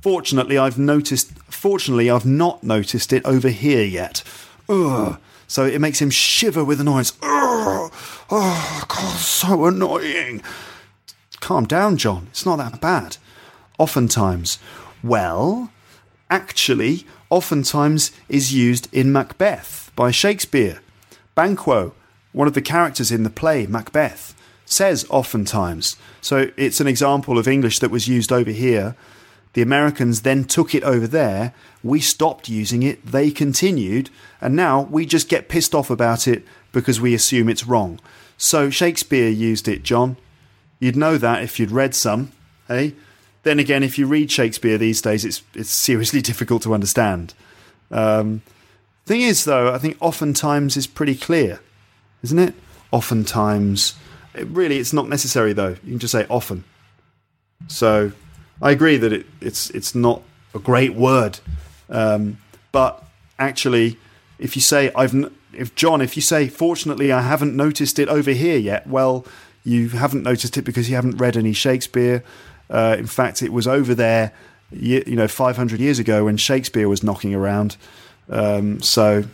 Fortunately, 0.00 0.58
I've 0.58 0.78
noticed, 0.78 1.32
fortunately, 1.50 2.10
I've 2.10 2.26
not 2.26 2.62
noticed 2.62 3.12
it 3.12 3.24
over 3.24 3.48
here 3.48 3.84
yet. 3.84 4.22
Ugh. 4.68 5.18
So 5.46 5.64
it 5.64 5.80
makes 5.80 6.00
him 6.00 6.10
shiver 6.10 6.64
with 6.64 6.80
annoyance. 6.80 7.12
Ugh. 7.22 7.90
Oh, 8.30 8.84
God, 8.88 9.18
so 9.18 9.66
annoying 9.66 10.42
calm 11.44 11.66
down, 11.66 11.98
John. 11.98 12.28
It's 12.30 12.46
not 12.46 12.56
that 12.56 12.80
bad. 12.80 13.18
Oftentimes. 13.78 14.58
Well, 15.02 15.70
actually, 16.30 17.06
oftentimes 17.28 18.12
is 18.30 18.54
used 18.54 18.88
in 18.92 19.12
Macbeth 19.12 19.92
by 19.94 20.10
Shakespeare. 20.10 20.80
Banquo, 21.34 21.92
one 22.32 22.48
of 22.48 22.54
the 22.54 22.62
characters 22.62 23.12
in 23.12 23.24
the 23.24 23.30
play 23.30 23.66
Macbeth, 23.66 24.34
says 24.64 25.06
oftentimes. 25.10 25.96
So 26.22 26.50
it's 26.56 26.80
an 26.80 26.86
example 26.86 27.38
of 27.38 27.46
English 27.46 27.78
that 27.80 27.90
was 27.90 28.08
used 28.08 28.32
over 28.32 28.50
here. 28.50 28.96
The 29.52 29.60
Americans 29.60 30.22
then 30.22 30.44
took 30.44 30.74
it 30.74 30.82
over 30.82 31.06
there. 31.06 31.52
We 31.82 32.00
stopped 32.00 32.48
using 32.48 32.82
it. 32.82 33.04
They 33.04 33.30
continued. 33.30 34.08
And 34.40 34.56
now 34.56 34.80
we 34.80 35.04
just 35.04 35.28
get 35.28 35.50
pissed 35.50 35.74
off 35.74 35.90
about 35.90 36.26
it 36.26 36.42
because 36.72 37.02
we 37.02 37.12
assume 37.14 37.50
it's 37.50 37.66
wrong. 37.66 38.00
So 38.38 38.70
Shakespeare 38.70 39.28
used 39.28 39.68
it, 39.68 39.82
John. 39.82 40.16
You'd 40.80 40.96
know 40.96 41.16
that 41.18 41.42
if 41.42 41.58
you'd 41.58 41.70
read 41.70 41.94
some, 41.94 42.32
eh? 42.68 42.90
Then 43.42 43.58
again, 43.58 43.82
if 43.82 43.98
you 43.98 44.06
read 44.06 44.30
Shakespeare 44.30 44.78
these 44.78 45.00
days, 45.00 45.24
it's 45.24 45.42
it's 45.54 45.70
seriously 45.70 46.20
difficult 46.30 46.62
to 46.62 46.74
understand. 46.74 47.34
Um, 47.90 48.42
thing 49.06 49.20
is, 49.20 49.44
though, 49.44 49.72
I 49.72 49.78
think 49.78 49.96
oftentimes 50.00 50.76
is 50.76 50.86
pretty 50.86 51.14
clear, 51.14 51.60
isn't 52.22 52.38
it? 52.38 52.54
Oftentimes, 52.90 53.94
it 54.34 54.46
really, 54.48 54.78
it's 54.78 54.92
not 54.92 55.08
necessary 55.08 55.52
though. 55.52 55.76
You 55.84 55.90
can 55.90 55.98
just 55.98 56.12
say 56.12 56.26
often. 56.28 56.64
So, 57.68 58.12
I 58.60 58.70
agree 58.70 58.96
that 58.96 59.12
it, 59.12 59.26
it's 59.40 59.70
it's 59.70 59.94
not 59.94 60.22
a 60.54 60.58
great 60.58 60.94
word, 60.94 61.40
um, 61.90 62.38
but 62.72 63.04
actually, 63.38 63.98
if 64.38 64.56
you 64.56 64.62
say 64.62 64.90
I've, 64.94 65.14
if 65.52 65.74
John, 65.74 66.00
if 66.00 66.16
you 66.16 66.22
say 66.22 66.48
fortunately 66.48 67.12
I 67.12 67.22
haven't 67.22 67.54
noticed 67.54 67.98
it 67.98 68.08
over 68.08 68.30
here 68.30 68.58
yet, 68.58 68.86
well, 68.86 69.26
you 69.64 69.88
haven't 69.88 70.22
noticed 70.22 70.56
it 70.56 70.62
because 70.62 70.88
you 70.88 70.94
haven't 70.94 71.16
read 71.16 71.36
any 71.36 71.54
Shakespeare. 71.54 72.22
Uh, 72.68 72.96
in 72.98 73.06
fact, 73.06 73.42
it 73.42 73.52
was 73.52 73.66
over 73.66 73.94
there, 73.94 74.32
you, 74.70 75.02
know, 75.16 75.26
500 75.26 75.80
years 75.80 75.98
ago 75.98 76.26
when 76.26 76.36
Shakespeare 76.36 76.88
was 76.88 77.02
knocking 77.02 77.34
around. 77.34 77.76
Um, 78.28 78.80
so, 78.82 79.24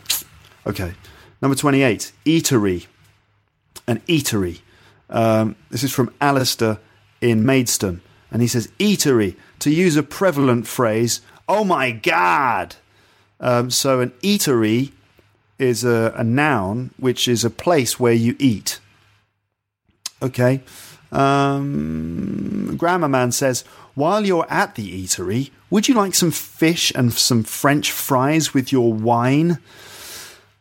okay. 0.67 0.95
Number 1.43 1.57
28, 1.57 2.13
eatery. 2.25 2.87
An 3.87 3.99
eatery. 4.01 4.61
Um, 5.09 5.57
this 5.71 5.83
is 5.83 5.93
from 5.93 6.15
Alistair 6.21 6.79
in 7.21 7.45
Maidstone. 7.45 8.01
And 8.31 8.41
he 8.41 8.49
says, 8.49 8.69
eatery, 8.79 9.37
to 9.59 9.71
use 9.71 9.97
a 9.97 10.03
prevalent 10.05 10.69
phrase, 10.69 11.21
oh 11.49 11.65
my 11.65 11.91
God. 11.91 12.77
Um, 13.41 13.71
so, 13.71 14.01
an 14.01 14.11
eatery 14.23 14.93
is 15.59 15.83
a, 15.83 16.13
a 16.17 16.23
noun 16.23 16.91
which 16.99 17.27
is 17.27 17.45
a 17.45 17.51
place 17.51 17.99
where 17.99 18.13
you 18.13 18.37
eat. 18.39 18.79
Okay. 20.23 20.63
Um, 21.13 22.79
Man 22.81 23.33
says, 23.33 23.65
while 23.95 24.25
you're 24.25 24.47
at 24.49 24.75
the 24.77 25.05
eatery, 25.05 25.51
would 25.69 25.89
you 25.89 25.95
like 25.95 26.15
some 26.15 26.31
fish 26.31 26.93
and 26.95 27.13
some 27.13 27.43
French 27.43 27.91
fries 27.91 28.55
with 28.55 28.73
your 28.73 28.93
wine? 28.93 29.59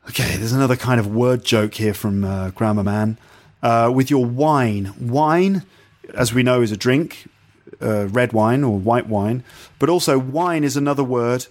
Okay, 0.09 0.37
there's 0.37 0.53
another 0.53 0.75
kind 0.75 0.99
of 0.99 1.07
word 1.07 1.43
joke 1.43 1.75
here 1.75 1.93
from 1.93 2.23
uh, 2.23 2.49
Grammar 2.51 2.83
Man. 2.83 3.17
Uh, 3.61 3.91
with 3.93 4.09
your 4.09 4.25
wine. 4.25 4.93
Wine, 4.99 5.63
as 6.13 6.33
we 6.33 6.43
know, 6.43 6.61
is 6.61 6.71
a 6.71 6.77
drink, 6.77 7.27
uh, 7.81 8.07
red 8.07 8.33
wine 8.33 8.63
or 8.63 8.79
white 8.79 9.07
wine, 9.07 9.43
but 9.77 9.89
also 9.89 10.17
wine 10.17 10.63
is 10.63 10.77
another 10.77 11.03
word 11.03 11.47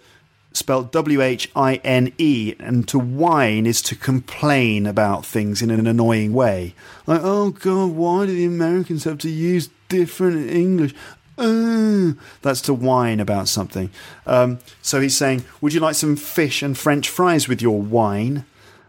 spelled 0.59 0.91
W 0.93 1.23
H 1.23 1.51
I 1.57 1.77
N 1.77 2.13
E, 2.19 2.55
and 2.59 2.87
to 2.89 2.99
whine 2.99 3.65
is 3.67 3.81
to 3.83 3.97
complain 3.97 4.87
about 4.87 5.25
things 5.25 5.63
in 5.63 5.71
an 5.71 5.87
annoying 5.87 6.33
way. 6.33 6.75
Like, 7.07 7.21
oh 7.23 7.51
God, 7.51 7.93
why 7.93 8.27
do 8.27 8.35
the 8.35 8.45
Americans 8.45 9.05
have 9.05 9.19
to 9.19 9.31
use 9.31 9.71
different 9.89 10.51
English? 10.51 10.95
Uh, 11.39 12.13
that's 12.43 12.61
to 12.63 12.75
whine 12.75 13.21
about 13.21 13.47
something. 13.49 13.91
Um, 14.27 14.59
so 14.83 15.01
he's 15.01 15.17
saying, 15.17 15.45
Would 15.61 15.73
you 15.73 15.81
like 15.81 15.95
some 15.95 16.17
fish 16.17 16.63
and 16.63 16.77
French 16.77 17.09
fries 17.09 17.49
with 17.49 17.63
your 17.63 17.81
wine? 17.81 18.45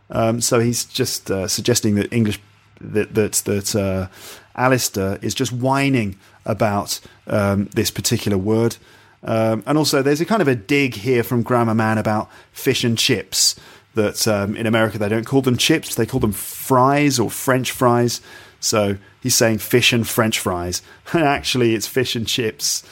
Um, 0.10 0.42
so 0.42 0.60
he's 0.60 0.84
just 0.86 1.30
uh, 1.30 1.48
suggesting 1.48 1.96
that 1.96 2.12
English 2.12 2.40
that 2.82 3.14
that 3.14 3.34
that 3.34 3.76
uh, 3.76 4.08
Alistair 4.56 5.20
is 5.22 5.36
just 5.36 5.52
whining 5.52 6.18
about 6.46 7.00
um, 7.28 7.66
this 7.74 7.92
particular 7.92 8.38
word. 8.38 8.78
Um, 9.24 9.64
and 9.66 9.78
also, 9.78 10.02
there's 10.02 10.22
a 10.22 10.26
kind 10.26 10.42
of 10.42 10.48
a 10.48 10.56
dig 10.56 10.96
here 10.96 11.24
from 11.24 11.44
Grammar 11.44 11.76
Man 11.76 11.98
about 11.98 12.30
fish 12.52 12.84
and 12.84 12.98
chips. 12.98 13.60
That 13.96 14.28
um, 14.28 14.56
in 14.56 14.68
America 14.68 14.98
they 14.98 15.10
don't 15.10 15.26
call 15.26 15.42
them 15.42 15.58
chips; 15.58 15.96
they 15.96 16.06
call 16.06 16.20
them 16.20 16.32
fries 16.32 17.20
or 17.20 17.30
French 17.30 17.72
fries. 17.72 18.22
So 18.60 18.98
he's 19.22 19.36
saying 19.36 19.60
fish 19.60 19.94
and 19.94 20.08
French 20.08 20.40
fries. 20.40 20.82
And 21.14 21.24
actually, 21.24 21.74
it's 21.74 21.88
fish 21.88 22.16
and 22.16 22.28
chips. 22.28 22.84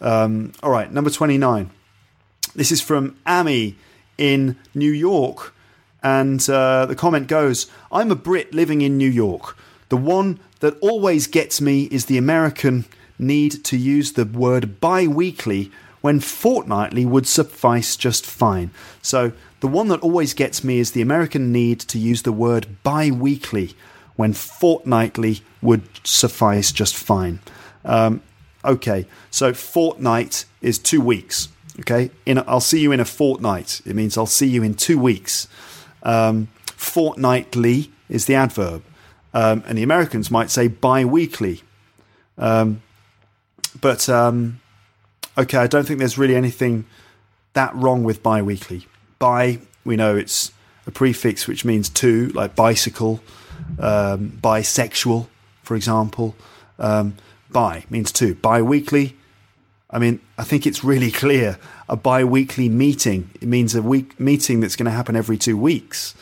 Um, 0.00 0.52
all 0.62 0.70
right, 0.70 0.90
number 0.90 1.10
29. 1.10 1.70
This 2.54 2.72
is 2.72 2.80
from 2.80 3.16
Amy 3.28 3.76
in 4.16 4.56
New 4.74 4.90
York. 4.90 5.54
And 6.02 6.48
uh, 6.48 6.86
the 6.86 6.94
comment 6.94 7.28
goes 7.28 7.70
I'm 7.92 8.10
a 8.10 8.16
Brit 8.16 8.54
living 8.54 8.80
in 8.80 8.96
New 8.96 9.10
York. 9.10 9.56
The 9.88 9.96
one 9.96 10.40
that 10.60 10.78
always 10.80 11.26
gets 11.26 11.60
me 11.60 11.84
is 11.84 12.06
the 12.06 12.18
American 12.18 12.86
need 13.18 13.64
to 13.64 13.76
use 13.76 14.12
the 14.12 14.24
word 14.24 14.80
bi 14.80 15.06
weekly 15.06 15.70
when 16.00 16.20
fortnightly 16.20 17.04
would 17.04 17.26
suffice 17.26 17.96
just 17.96 18.24
fine. 18.24 18.70
So, 19.02 19.32
the 19.60 19.68
one 19.68 19.88
that 19.88 20.00
always 20.00 20.34
gets 20.34 20.62
me 20.62 20.78
is 20.78 20.92
the 20.92 21.00
American 21.00 21.50
need 21.50 21.80
to 21.80 21.98
use 21.98 22.22
the 22.22 22.32
word 22.32 22.82
bi 22.82 23.10
weekly 23.10 23.74
when 24.14 24.32
fortnightly 24.32 25.40
would 25.62 25.82
suffice 26.04 26.72
just 26.72 26.94
fine. 26.94 27.40
Um, 27.84 28.22
okay, 28.64 29.06
so 29.30 29.54
fortnight 29.54 30.44
is 30.60 30.78
two 30.78 31.00
weeks. 31.00 31.48
Okay, 31.80 32.10
in 32.24 32.38
a, 32.38 32.44
I'll 32.46 32.60
see 32.60 32.80
you 32.80 32.92
in 32.92 33.00
a 33.00 33.04
fortnight. 33.04 33.82
It 33.84 33.94
means 33.94 34.16
I'll 34.16 34.26
see 34.26 34.46
you 34.46 34.62
in 34.62 34.74
two 34.74 34.98
weeks. 34.98 35.46
Um, 36.02 36.48
fortnightly 36.74 37.90
is 38.08 38.26
the 38.26 38.34
adverb, 38.34 38.82
um, 39.34 39.62
and 39.66 39.76
the 39.76 39.82
Americans 39.82 40.30
might 40.30 40.50
say 40.50 40.68
bi-weekly. 40.68 41.62
Um, 42.38 42.82
but 43.80 44.08
um, 44.08 44.60
okay, 45.36 45.58
I 45.58 45.66
don't 45.66 45.86
think 45.86 45.98
there's 45.98 46.18
really 46.18 46.36
anything 46.36 46.86
that 47.52 47.74
wrong 47.74 48.04
with 48.04 48.22
bi-weekly. 48.22 48.86
Bi, 49.18 49.58
we 49.84 49.96
know 49.96 50.16
it's 50.16 50.52
a 50.86 50.90
prefix 50.90 51.48
which 51.48 51.64
means 51.64 51.88
two, 51.88 52.28
like 52.28 52.54
bicycle, 52.54 53.20
um, 53.78 54.38
bisexual, 54.42 55.26
for 55.62 55.74
example. 55.74 56.36
Um, 56.78 57.16
bi 57.50 57.84
means 57.90 58.12
two. 58.12 58.34
Bi-weekly. 58.34 59.16
I 59.88 59.98
mean, 59.98 60.20
I 60.36 60.44
think 60.44 60.66
it's 60.66 60.84
really 60.84 61.10
clear. 61.22 61.58
A 61.88 61.96
bi-weekly 61.96 62.68
meeting. 62.68 63.30
It 63.40 63.48
means 63.48 63.74
a 63.74 63.82
week 63.82 64.18
meeting 64.18 64.60
that's 64.60 64.76
going 64.76 64.86
to 64.86 64.92
happen 64.92 65.16
every 65.16 65.38
two 65.38 65.56
weeks. 65.56 66.14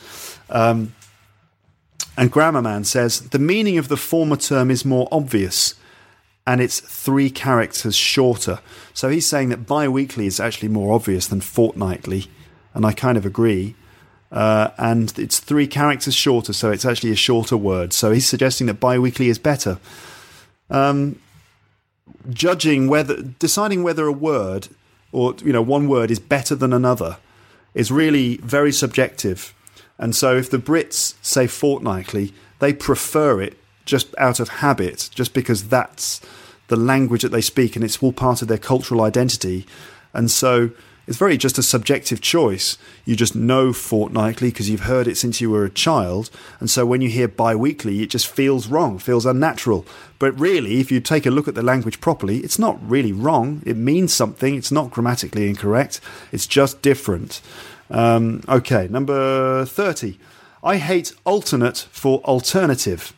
Um, 0.51 0.95
and 2.17 2.31
Grammarman 2.31 2.87
says 2.87 3.31
the 3.31 3.39
meaning 3.39 3.79
of 3.79 3.89
the 3.89 3.97
former 3.97 4.37
term 4.37 4.71
is 4.71 4.85
more 4.85 5.09
obvious 5.11 5.75
and 6.47 6.61
it's 6.61 6.81
three 6.81 7.31
characters 7.31 7.97
shorter. 7.97 8.61
So 8.93 9.09
he's 9.09 9.27
saying 9.27 9.49
that 9.49 9.67
bi 9.67 9.89
weekly 9.89 10.27
is 10.27 10.41
actually 10.41 10.69
more 10.69 10.95
obvious 10.95 11.27
than 11.27 11.41
fortnightly, 11.41 12.27
and 12.75 12.85
I 12.85 12.93
kind 12.93 13.17
of 13.17 13.25
agree. 13.25 13.75
Uh, 14.31 14.71
and 14.79 15.17
it's 15.19 15.39
three 15.39 15.67
characters 15.67 16.15
shorter, 16.15 16.53
so 16.53 16.71
it's 16.71 16.85
actually 16.85 17.13
a 17.13 17.17
shorter 17.17 17.57
word. 17.57 17.93
So 17.93 18.11
he's 18.11 18.27
suggesting 18.27 18.67
that 18.67 18.81
bi 18.81 18.99
weekly 18.99 19.29
is 19.29 19.39
better. 19.39 19.79
Um, 20.71 21.21
judging 22.31 22.89
whether, 22.89 23.23
deciding 23.23 23.83
whether 23.83 24.07
a 24.07 24.13
word 24.13 24.69
or 25.13 25.35
you 25.45 25.53
know 25.53 25.63
one 25.63 25.89
word 25.89 26.11
is 26.11 26.19
better 26.19 26.55
than 26.55 26.73
another 26.73 27.19
is 27.75 27.91
really 27.91 28.39
very 28.39 28.73
subjective. 28.73 29.55
And 29.99 30.15
so 30.15 30.37
if 30.37 30.51
the 30.51 30.59
Brits 30.59 31.15
say 31.23 31.47
fortnightly, 31.47 32.35
they 32.59 32.73
prefer 32.73 33.41
it 33.41 33.57
just 33.85 34.15
out 34.19 34.41
of 34.41 34.49
habit, 34.49 35.11
just 35.15 35.35
because 35.35 35.69
that's 35.69 36.21
the 36.69 36.77
language 36.77 37.23
that 37.23 37.31
they 37.31 37.41
speak 37.41 37.77
and 37.77 37.85
it's 37.85 38.03
all 38.03 38.13
part 38.13 38.43
of 38.43 38.49
their 38.49 38.59
cultural 38.59 39.03
identity. 39.03 39.67
And 40.13 40.31
so 40.31 40.71
it's 41.07 41.19
very 41.19 41.37
just 41.37 41.59
a 41.59 41.63
subjective 41.63 42.21
choice. 42.23 42.79
You 43.05 43.15
just 43.15 43.37
know 43.37 43.73
fortnightly 43.73 44.49
because 44.49 44.71
you've 44.71 44.81
heard 44.81 45.07
it 45.07 45.17
since 45.17 45.41
you 45.41 45.51
were 45.51 45.65
a 45.65 45.71
child. 45.71 46.31
And 46.61 46.71
so 46.71 46.87
when 46.87 47.03
you 47.03 47.11
hear 47.11 47.29
bi 47.29 47.55
weekly, 47.55 48.03
it 48.03 48.11
just 48.11 48.27
feels 48.27 48.69
wrong, 48.69 48.99
feels 48.99 49.27
unnatural. 49.27 49.85
But 50.19 50.39
really, 50.41 50.81
if 50.81 50.91
you 50.91 51.01
take 51.01 51.27
a 51.27 51.31
look 51.31 51.47
at 51.47 51.55
the 51.55 51.63
language 51.63 52.01
properly, 52.01 52.39
it's 52.39 52.59
not 52.59 52.79
really 52.89 53.13
wrong. 53.13 53.63
It 53.67 53.77
means 53.77 54.15
something, 54.15 54.55
it's 54.55 54.73
not 54.73 54.91
grammatically 54.91 55.49
incorrect, 55.49 56.01
it's 56.33 56.47
just 56.47 56.81
different. 56.81 57.43
Um, 57.91 58.43
okay, 58.49 58.89
number 58.89 59.67
30. 59.67 60.19
I 60.63 60.79
hate 60.79 61.13
alternate 61.25 61.87
for 61.91 62.21
alternative. 62.21 63.13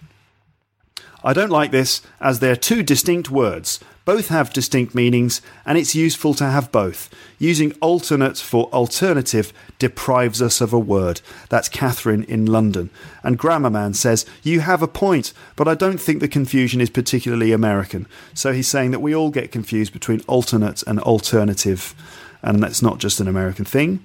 I 1.27 1.33
don't 1.33 1.51
like 1.51 1.73
this 1.73 2.03
as 2.21 2.39
they're 2.39 2.55
two 2.55 2.85
distinct 2.85 3.31
words. 3.31 3.81
Both 4.05 4.29
have 4.29 4.53
distinct 4.53 4.95
meanings, 4.95 5.43
and 5.65 5.77
it's 5.77 5.93
useful 5.93 6.35
to 6.35 6.45
have 6.45 6.71
both. 6.71 7.11
Using 7.41 7.73
alternate 7.81 8.39
for 8.39 8.73
alternative 8.73 9.53
deprives 9.81 10.41
us 10.41 10.61
of 10.61 10.73
a 10.73 10.79
word. 10.79 11.21
That's 11.49 11.69
Catherine 11.69 12.23
in 12.23 12.47
London. 12.47 12.91
And 13.25 13.39
Grammar 13.39 13.71
Man 13.71 13.93
says, 13.93 14.25
You 14.45 14.61
have 14.61 14.83
a 14.83 14.87
point, 14.87 15.33
but 15.57 15.67
I 15.67 15.75
don't 15.75 15.99
think 15.99 16.21
the 16.21 16.29
confusion 16.29 16.81
is 16.81 16.91
particularly 16.91 17.51
American. 17.51 18.07
So 18.33 18.53
he's 18.53 18.69
saying 18.69 18.93
that 18.93 19.01
we 19.03 19.13
all 19.13 19.31
get 19.31 19.51
confused 19.51 19.93
between 19.93 20.21
alternate 20.29 20.85
and 20.87 21.01
alternative, 21.01 21.93
and 22.41 22.63
that's 22.63 22.83
not 22.83 22.99
just 22.99 23.19
an 23.19 23.27
American 23.27 23.65
thing. 23.65 24.05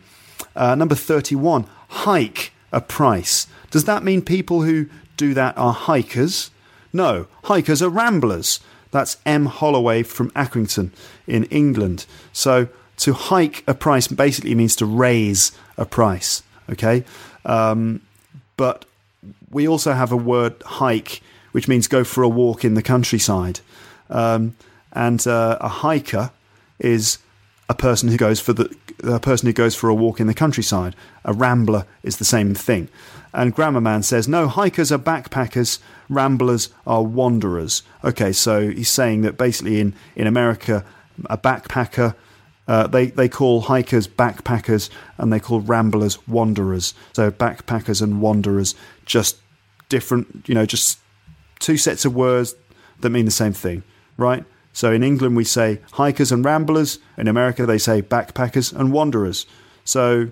Uh, 0.56 0.74
number 0.74 0.96
31, 0.96 1.68
hike 1.90 2.52
a 2.72 2.82
price. 2.82 3.46
Does 3.70 3.86
that 3.86 4.04
mean 4.04 4.24
people 4.24 4.64
who 4.64 4.88
do 5.18 5.36
that 5.36 5.56
are 5.56 5.74
hikers? 5.74 6.50
No, 6.94 7.28
hikers 7.46 7.82
are 7.82 7.90
ramblers. 7.90 8.60
That's 8.92 9.18
M. 9.26 9.46
Holloway 9.46 10.04
from 10.04 10.32
Accrington 10.32 10.92
in 11.26 11.46
England. 11.46 12.06
So 12.34 12.68
to 12.98 13.14
hike 13.14 13.64
a 13.68 13.74
price 13.74 14.08
basically 14.08 14.54
means 14.54 14.76
to 14.78 14.86
raise 14.86 15.52
a 15.78 15.86
price. 15.86 16.44
Okay, 16.70 17.04
um, 17.46 18.02
but 18.58 18.86
we 19.50 19.68
also 19.68 19.94
have 19.94 20.12
a 20.12 20.18
word 20.18 20.62
hike, 20.64 21.22
which 21.52 21.68
means 21.68 21.88
go 21.88 22.04
for 22.04 22.24
a 22.24 22.30
walk 22.30 22.64
in 22.64 22.76
the 22.76 22.82
countryside. 22.82 23.60
Um, 24.10 24.56
and 24.94 25.26
uh, 25.26 25.58
a 25.62 25.70
hiker 25.70 26.32
is 26.80 27.18
a 27.70 27.74
person 27.74 28.10
who 28.10 28.18
goes 28.18 28.40
for 28.40 28.54
the 28.54 28.76
a 29.04 29.20
person 29.20 29.48
who 29.48 29.54
goes 29.54 29.76
for 29.76 29.90
a 29.90 29.96
walk 29.96 30.20
in 30.20 30.28
the 30.28 30.34
countryside. 30.34 30.96
A 31.26 31.34
rambler 31.34 31.86
is 32.04 32.18
the 32.18 32.26
same 32.26 32.54
thing. 32.54 32.90
And 33.34 33.56
Grammarman 33.56 34.04
says, 34.04 34.28
no, 34.28 34.48
hikers 34.48 34.92
are 34.92 35.00
backpackers, 35.00 35.80
ramblers 36.10 36.70
are 36.86 37.04
wanderers. 37.04 37.84
Okay, 38.04 38.32
so 38.34 38.70
he's 38.70 38.90
saying 38.90 39.22
that 39.22 39.38
basically 39.38 39.80
in, 39.80 39.94
in 40.16 40.28
America, 40.28 40.84
a 41.26 41.38
backpacker, 41.38 42.16
uh, 42.68 42.88
they, 42.88 43.08
they 43.08 43.30
call 43.30 43.62
hikers 43.62 44.08
backpackers 44.08 44.90
and 45.18 45.32
they 45.32 45.40
call 45.40 45.62
ramblers 45.62 46.28
wanderers. 46.28 46.94
So 47.14 47.32
backpackers 47.32 48.02
and 48.02 48.22
wanderers, 48.22 48.76
just 49.06 49.38
different, 49.90 50.48
you 50.48 50.56
know, 50.56 50.66
just 50.66 51.00
two 51.60 51.78
sets 51.78 52.06
of 52.06 52.16
words 52.16 52.56
that 53.00 53.10
mean 53.10 53.26
the 53.26 53.32
same 53.32 53.54
thing, 53.54 53.84
right? 54.18 54.44
So 54.74 54.92
in 54.92 55.04
England, 55.04 55.36
we 55.36 55.44
say 55.44 55.80
hikers 55.94 56.32
and 56.32 56.44
ramblers. 56.46 57.00
In 57.18 57.28
America, 57.28 57.66
they 57.66 57.78
say 57.78 58.02
backpackers 58.02 58.74
and 58.74 58.92
wanderers. 58.92 59.46
So 59.84 60.32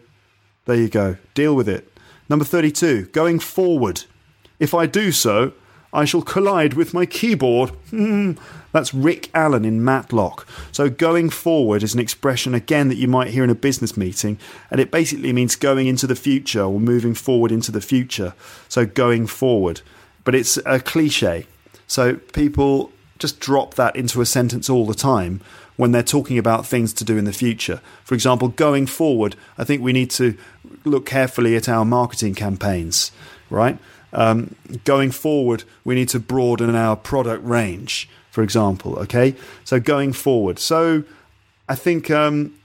there 0.66 0.78
you 0.78 0.90
go. 0.90 1.18
Deal 1.34 1.56
with 1.56 1.68
it. 1.68 1.92
Number 2.30 2.46
32, 2.46 3.08
going 3.08 3.40
forward. 3.40 4.04
If 4.60 4.74
I 4.74 4.86
do 4.86 5.12
so, 5.12 5.54
I 5.92 6.06
shall 6.06 6.22
collide 6.22 6.76
with 6.76 6.94
my 6.94 7.06
keyboard. 7.06 7.72
Hmm. 7.90 8.34
That's 8.72 8.94
Rick 8.94 9.32
Allen 9.34 9.66
in 9.66 9.84
Matlock. 9.84 10.48
So, 10.72 10.90
going 10.90 11.32
forward 11.32 11.82
is 11.82 11.96
an 11.96 12.00
expression 12.00 12.54
again 12.54 12.88
that 12.90 12.98
you 12.98 13.08
might 13.08 13.30
hear 13.30 13.44
in 13.44 13.50
a 13.50 13.56
business 13.56 13.98
meeting, 13.98 14.38
and 14.70 14.80
it 14.80 14.92
basically 14.92 15.34
means 15.34 15.56
going 15.56 15.88
into 15.88 16.06
the 16.06 16.16
future 16.16 16.62
or 16.62 16.80
moving 16.80 17.16
forward 17.16 17.52
into 17.52 17.72
the 17.72 17.82
future. 17.82 18.36
So, 18.68 18.86
going 18.86 19.26
forward. 19.26 19.82
But 20.24 20.36
it's 20.36 20.58
a 20.68 20.80
cliche. 20.80 21.48
So, 21.88 22.18
people 22.18 22.92
just 23.20 23.40
drop 23.40 23.76
that 23.76 23.96
into 23.96 24.22
a 24.22 24.26
sentence 24.26 24.70
all 24.70 24.86
the 24.86 24.94
time 24.94 25.42
when 25.76 25.92
they're 25.92 26.04
talking 26.04 26.38
about 26.38 26.66
things 26.66 26.92
to 26.94 27.04
do 27.04 27.18
in 27.18 27.26
the 27.26 27.34
future. 27.34 27.82
For 28.04 28.14
example, 28.16 28.50
going 28.50 28.86
forward, 28.86 29.36
I 29.58 29.64
think 29.64 29.82
we 29.82 29.94
need 29.94 30.10
to 30.12 30.38
look 30.84 31.06
carefully 31.06 31.56
at 31.56 31.70
our 31.70 31.86
marketing 31.86 32.36
campaigns, 32.36 33.12
right? 33.50 33.78
Um, 34.12 34.56
going 34.84 35.12
forward, 35.12 35.64
we 35.84 35.96
need 35.96 36.10
to 36.10 36.20
broaden 36.20 36.76
our 36.76 36.96
product 36.96 37.46
range, 37.46 38.10
for 38.32 38.44
example, 38.44 38.98
okay? 39.00 39.36
So, 39.64 39.80
going 39.80 40.14
forward. 40.14 40.60
So, 40.60 41.04
I 41.68 41.76
think 41.76 42.10
um, 42.10 42.56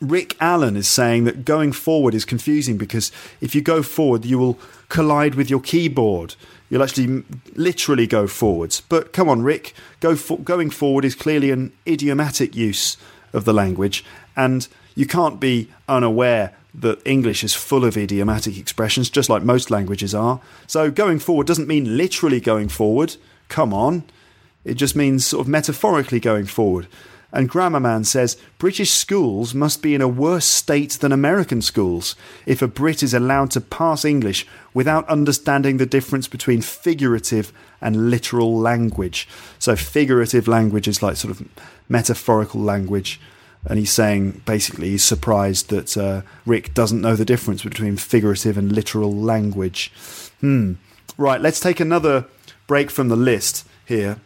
Rick 0.00 0.36
Allen 0.40 0.76
is 0.76 0.88
saying 0.88 1.24
that 1.24 1.44
going 1.44 1.72
forward 1.72 2.14
is 2.14 2.24
confusing 2.24 2.76
because 2.76 3.10
if 3.40 3.54
you 3.54 3.62
go 3.62 3.82
forward, 3.82 4.24
you 4.24 4.38
will 4.38 4.58
collide 4.88 5.34
with 5.34 5.50
your 5.50 5.60
keyboard. 5.60 6.34
You'll 6.70 6.82
actually 6.82 7.24
literally 7.54 8.06
go 8.06 8.26
forwards. 8.26 8.80
But 8.80 9.12
come 9.12 9.28
on, 9.28 9.42
Rick, 9.42 9.74
go 9.98 10.16
for, 10.16 10.38
going 10.38 10.70
forward 10.70 11.04
is 11.04 11.14
clearly 11.14 11.50
an 11.50 11.72
idiomatic 11.86 12.56
use 12.56 12.96
of 13.32 13.44
the 13.44 13.52
language, 13.52 14.04
and 14.36 14.66
you 14.94 15.06
can't 15.06 15.38
be 15.38 15.68
unaware 15.88 16.54
that 16.72 17.00
English 17.04 17.42
is 17.42 17.54
full 17.54 17.84
of 17.84 17.96
idiomatic 17.96 18.56
expressions, 18.56 19.10
just 19.10 19.28
like 19.28 19.42
most 19.42 19.70
languages 19.70 20.14
are. 20.14 20.40
So 20.66 20.90
going 20.90 21.18
forward 21.18 21.46
doesn't 21.46 21.68
mean 21.68 21.96
literally 21.96 22.40
going 22.40 22.68
forward. 22.68 23.16
Come 23.48 23.74
on. 23.74 24.04
It 24.64 24.74
just 24.74 24.94
means 24.94 25.26
sort 25.26 25.40
of 25.40 25.48
metaphorically 25.48 26.20
going 26.20 26.46
forward. 26.46 26.86
And 27.32 27.48
Grammarman 27.48 28.04
says 28.04 28.36
British 28.58 28.90
schools 28.90 29.54
must 29.54 29.82
be 29.82 29.94
in 29.94 30.00
a 30.00 30.08
worse 30.08 30.44
state 30.44 30.92
than 30.92 31.12
American 31.12 31.62
schools 31.62 32.16
if 32.44 32.60
a 32.60 32.68
Brit 32.68 33.02
is 33.02 33.14
allowed 33.14 33.50
to 33.52 33.60
pass 33.60 34.04
English 34.04 34.46
without 34.74 35.08
understanding 35.08 35.76
the 35.76 35.86
difference 35.86 36.26
between 36.26 36.60
figurative 36.60 37.52
and 37.80 38.10
literal 38.10 38.56
language. 38.56 39.28
So, 39.58 39.76
figurative 39.76 40.48
language 40.48 40.88
is 40.88 41.02
like 41.02 41.16
sort 41.16 41.32
of 41.32 41.46
metaphorical 41.88 42.60
language. 42.60 43.20
And 43.66 43.78
he's 43.78 43.92
saying 43.92 44.42
basically 44.46 44.90
he's 44.90 45.04
surprised 45.04 45.68
that 45.68 45.96
uh, 45.96 46.22
Rick 46.46 46.72
doesn't 46.72 47.02
know 47.02 47.14
the 47.14 47.26
difference 47.26 47.62
between 47.62 47.96
figurative 47.96 48.56
and 48.56 48.72
literal 48.72 49.14
language. 49.14 49.92
Hmm. 50.40 50.74
Right, 51.18 51.40
let's 51.40 51.60
take 51.60 51.78
another 51.78 52.24
break 52.66 52.90
from 52.90 53.08
the 53.08 53.16
list 53.16 53.66
here 53.84 54.18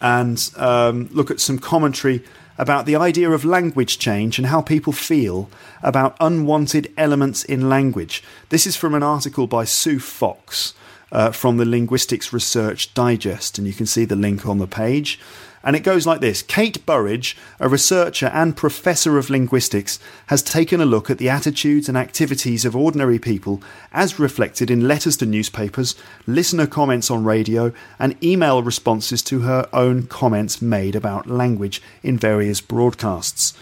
and 0.00 0.50
um, 0.56 1.08
look 1.12 1.30
at 1.30 1.40
some 1.40 1.58
commentary 1.58 2.22
about 2.56 2.86
the 2.86 2.96
idea 2.96 3.30
of 3.30 3.44
language 3.44 3.98
change 3.98 4.38
and 4.38 4.46
how 4.46 4.60
people 4.60 4.92
feel 4.92 5.50
about 5.82 6.16
unwanted 6.20 6.92
elements 6.96 7.44
in 7.44 7.68
language. 7.68 8.22
This 8.48 8.66
is 8.66 8.76
from 8.76 8.94
an 8.94 9.02
article 9.02 9.46
by 9.46 9.64
Sue 9.64 9.98
Fox 9.98 10.74
uh, 11.14 11.30
from 11.30 11.56
the 11.56 11.64
Linguistics 11.64 12.32
Research 12.32 12.92
Digest, 12.92 13.56
and 13.56 13.66
you 13.66 13.72
can 13.72 13.86
see 13.86 14.04
the 14.04 14.16
link 14.16 14.44
on 14.44 14.58
the 14.58 14.66
page. 14.66 15.18
And 15.62 15.74
it 15.74 15.80
goes 15.80 16.06
like 16.06 16.20
this 16.20 16.42
Kate 16.42 16.84
Burridge, 16.84 17.38
a 17.58 17.70
researcher 17.70 18.26
and 18.26 18.54
professor 18.54 19.16
of 19.16 19.30
linguistics, 19.30 19.98
has 20.26 20.42
taken 20.42 20.80
a 20.80 20.84
look 20.84 21.08
at 21.08 21.16
the 21.16 21.30
attitudes 21.30 21.88
and 21.88 21.96
activities 21.96 22.66
of 22.66 22.76
ordinary 22.76 23.18
people 23.18 23.62
as 23.90 24.18
reflected 24.18 24.70
in 24.70 24.86
letters 24.86 25.16
to 25.18 25.26
newspapers, 25.26 25.94
listener 26.26 26.66
comments 26.66 27.10
on 27.10 27.24
radio, 27.24 27.72
and 27.98 28.22
email 28.22 28.62
responses 28.62 29.22
to 29.22 29.40
her 29.40 29.66
own 29.72 30.06
comments 30.06 30.60
made 30.60 30.94
about 30.94 31.30
language 31.30 31.80
in 32.02 32.18
various 32.18 32.60
broadcasts. 32.60 33.54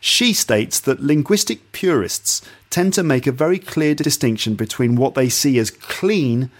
She 0.00 0.32
states 0.32 0.80
that 0.80 1.02
linguistic 1.02 1.70
purists 1.72 2.40
tend 2.70 2.94
to 2.94 3.02
make 3.02 3.26
a 3.26 3.32
very 3.32 3.58
clear 3.58 3.94
distinction 3.94 4.54
between 4.54 4.96
what 4.96 5.14
they 5.14 5.28
see 5.28 5.58
as 5.58 5.70
clean 5.70 6.50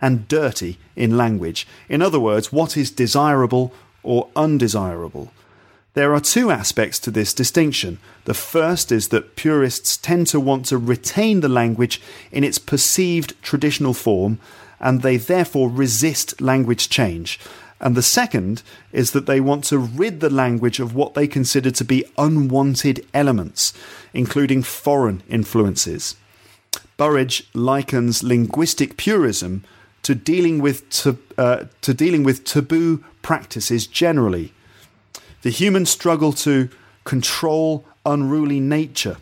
and 0.00 0.28
dirty 0.28 0.78
in 0.96 1.16
language. 1.16 1.66
In 1.88 2.02
other 2.02 2.20
words, 2.20 2.52
what 2.52 2.76
is 2.76 2.90
desirable 2.90 3.72
or 4.02 4.28
undesirable. 4.36 5.32
There 5.94 6.14
are 6.14 6.20
two 6.20 6.50
aspects 6.50 6.98
to 7.00 7.10
this 7.10 7.34
distinction. 7.34 7.98
The 8.24 8.34
first 8.34 8.92
is 8.92 9.08
that 9.08 9.36
purists 9.36 9.96
tend 9.96 10.28
to 10.28 10.38
want 10.38 10.66
to 10.66 10.78
retain 10.78 11.40
the 11.40 11.48
language 11.48 12.00
in 12.30 12.44
its 12.44 12.58
perceived 12.58 13.34
traditional 13.42 13.94
form, 13.94 14.38
and 14.78 15.02
they 15.02 15.16
therefore 15.16 15.68
resist 15.68 16.40
language 16.40 16.88
change. 16.88 17.40
And 17.80 17.96
the 17.96 18.02
second 18.02 18.62
is 18.92 19.12
that 19.12 19.26
they 19.26 19.40
want 19.40 19.64
to 19.64 19.78
rid 19.78 20.20
the 20.20 20.30
language 20.30 20.78
of 20.78 20.94
what 20.94 21.14
they 21.14 21.26
consider 21.26 21.70
to 21.72 21.84
be 21.84 22.04
unwanted 22.16 23.04
elements, 23.12 23.72
including 24.12 24.62
foreign 24.62 25.22
influences. 25.28 26.16
Burridge 26.96 27.48
likens 27.54 28.22
linguistic 28.22 28.96
purism 28.96 29.64
to 30.08 30.14
dealing 30.14 30.58
with 30.58 30.88
to, 30.88 31.18
uh, 31.36 31.64
to 31.82 31.92
dealing 31.92 32.24
with 32.24 32.42
taboo 32.42 33.04
practices 33.20 33.86
generally. 33.86 34.54
The 35.42 35.50
human 35.50 35.84
struggle 35.84 36.32
to 36.32 36.70
control 37.04 37.84
unruly 38.06 38.58
nature. 38.58 39.18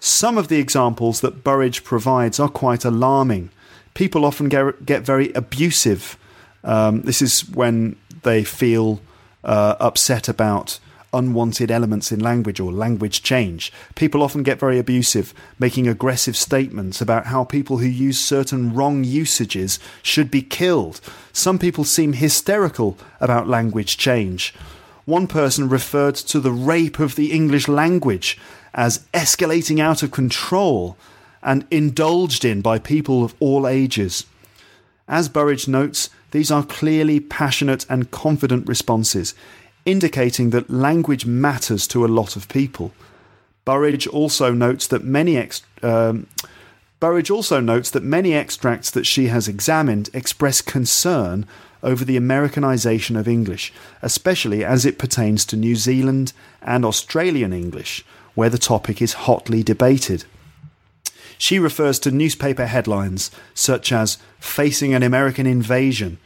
Some 0.00 0.36
of 0.36 0.48
the 0.48 0.58
examples 0.58 1.22
that 1.22 1.42
Burridge 1.42 1.84
provides 1.84 2.38
are 2.38 2.50
quite 2.50 2.84
alarming. 2.84 3.48
People 3.94 4.26
often 4.26 4.50
get, 4.50 4.84
get 4.84 5.06
very 5.06 5.32
abusive. 5.32 6.18
Um, 6.62 7.00
this 7.00 7.22
is 7.22 7.48
when 7.48 7.96
they 8.24 8.44
feel 8.44 9.00
uh, 9.42 9.76
upset 9.80 10.28
about 10.28 10.80
unwanted 11.14 11.70
elements 11.70 12.12
in 12.12 12.20
language 12.20 12.60
or 12.60 12.72
language 12.72 13.22
change. 13.22 13.72
People 13.94 14.22
often 14.22 14.42
get 14.42 14.58
very 14.58 14.78
abusive, 14.78 15.32
making 15.58 15.88
aggressive 15.88 16.36
statements 16.36 17.00
about 17.00 17.26
how 17.26 17.44
people 17.44 17.78
who 17.78 17.86
use 17.86 18.18
certain 18.18 18.74
wrong 18.74 19.04
usages 19.04 19.78
should 20.02 20.30
be 20.30 20.42
killed. 20.42 21.00
Some 21.32 21.58
people 21.58 21.84
seem 21.84 22.14
hysterical 22.14 22.98
about 23.20 23.48
language 23.48 23.96
change. 23.96 24.54
One 25.04 25.26
person 25.26 25.68
referred 25.68 26.16
to 26.16 26.40
the 26.40 26.52
rape 26.52 26.98
of 26.98 27.14
the 27.14 27.32
English 27.32 27.68
language 27.68 28.38
as 28.74 29.06
escalating 29.14 29.78
out 29.78 30.02
of 30.02 30.10
control 30.10 30.96
and 31.42 31.66
indulged 31.70 32.44
in 32.44 32.62
by 32.62 32.78
people 32.78 33.22
of 33.22 33.34
all 33.38 33.68
ages. 33.68 34.24
As 35.06 35.28
Burridge 35.28 35.68
notes, 35.68 36.08
these 36.30 36.50
are 36.50 36.64
clearly 36.64 37.20
passionate 37.20 37.84
and 37.88 38.10
confident 38.10 38.66
responses 38.66 39.34
indicating 39.84 40.50
that 40.50 40.70
language 40.70 41.26
matters 41.26 41.86
to 41.88 42.04
a 42.04 42.08
lot 42.08 42.36
of 42.36 42.48
people. 42.48 42.92
Burridge 43.64 44.06
also 44.06 44.52
notes 44.52 44.86
that 44.88 45.04
many 45.04 45.36
ex- 45.36 45.62
um, 45.82 46.26
Burridge 47.00 47.30
also 47.30 47.60
notes 47.60 47.90
that 47.90 48.02
many 48.02 48.34
extracts 48.34 48.90
that 48.90 49.06
she 49.06 49.26
has 49.26 49.48
examined 49.48 50.08
express 50.14 50.62
concern 50.62 51.46
over 51.82 52.04
the 52.04 52.16
Americanization 52.16 53.14
of 53.14 53.28
English, 53.28 53.72
especially 54.00 54.64
as 54.64 54.86
it 54.86 54.98
pertains 54.98 55.44
to 55.44 55.56
New 55.56 55.76
Zealand 55.76 56.32
and 56.62 56.84
Australian 56.84 57.52
English, 57.52 58.04
where 58.34 58.48
the 58.48 58.58
topic 58.58 59.02
is 59.02 59.12
hotly 59.12 59.62
debated. 59.62 60.24
She 61.36 61.58
refers 61.58 61.98
to 62.00 62.10
newspaper 62.10 62.66
headlines 62.66 63.30
such 63.52 63.92
as 63.92 64.18
Facing 64.38 64.94
an 64.94 65.02
American 65.02 65.46
Invasion 65.46 66.18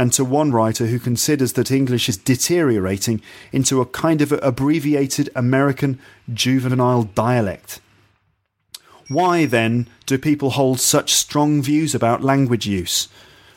and 0.00 0.14
to 0.14 0.24
one 0.24 0.50
writer 0.50 0.86
who 0.86 0.98
considers 0.98 1.52
that 1.52 1.70
English 1.70 2.08
is 2.08 2.16
deteriorating 2.16 3.20
into 3.52 3.82
a 3.82 3.86
kind 3.86 4.22
of 4.22 4.32
abbreviated 4.32 5.28
American 5.36 6.00
juvenile 6.32 7.02
dialect. 7.02 7.80
Why, 9.08 9.44
then, 9.44 9.88
do 10.06 10.16
people 10.16 10.52
hold 10.52 10.80
such 10.80 11.12
strong 11.12 11.60
views 11.60 11.94
about 11.94 12.22
language 12.22 12.66
use? 12.66 13.08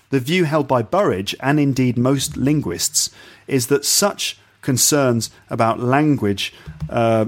The 0.09 0.19
view 0.19 0.43
held 0.43 0.67
by 0.67 0.81
Burridge, 0.81 1.33
and 1.39 1.61
indeed 1.61 1.97
most 1.97 2.35
linguists, 2.35 3.09
is 3.47 3.67
that 3.67 3.85
such 3.85 4.37
concerns 4.61 5.29
about 5.49 5.79
language 5.79 6.53
uh, 6.89 7.27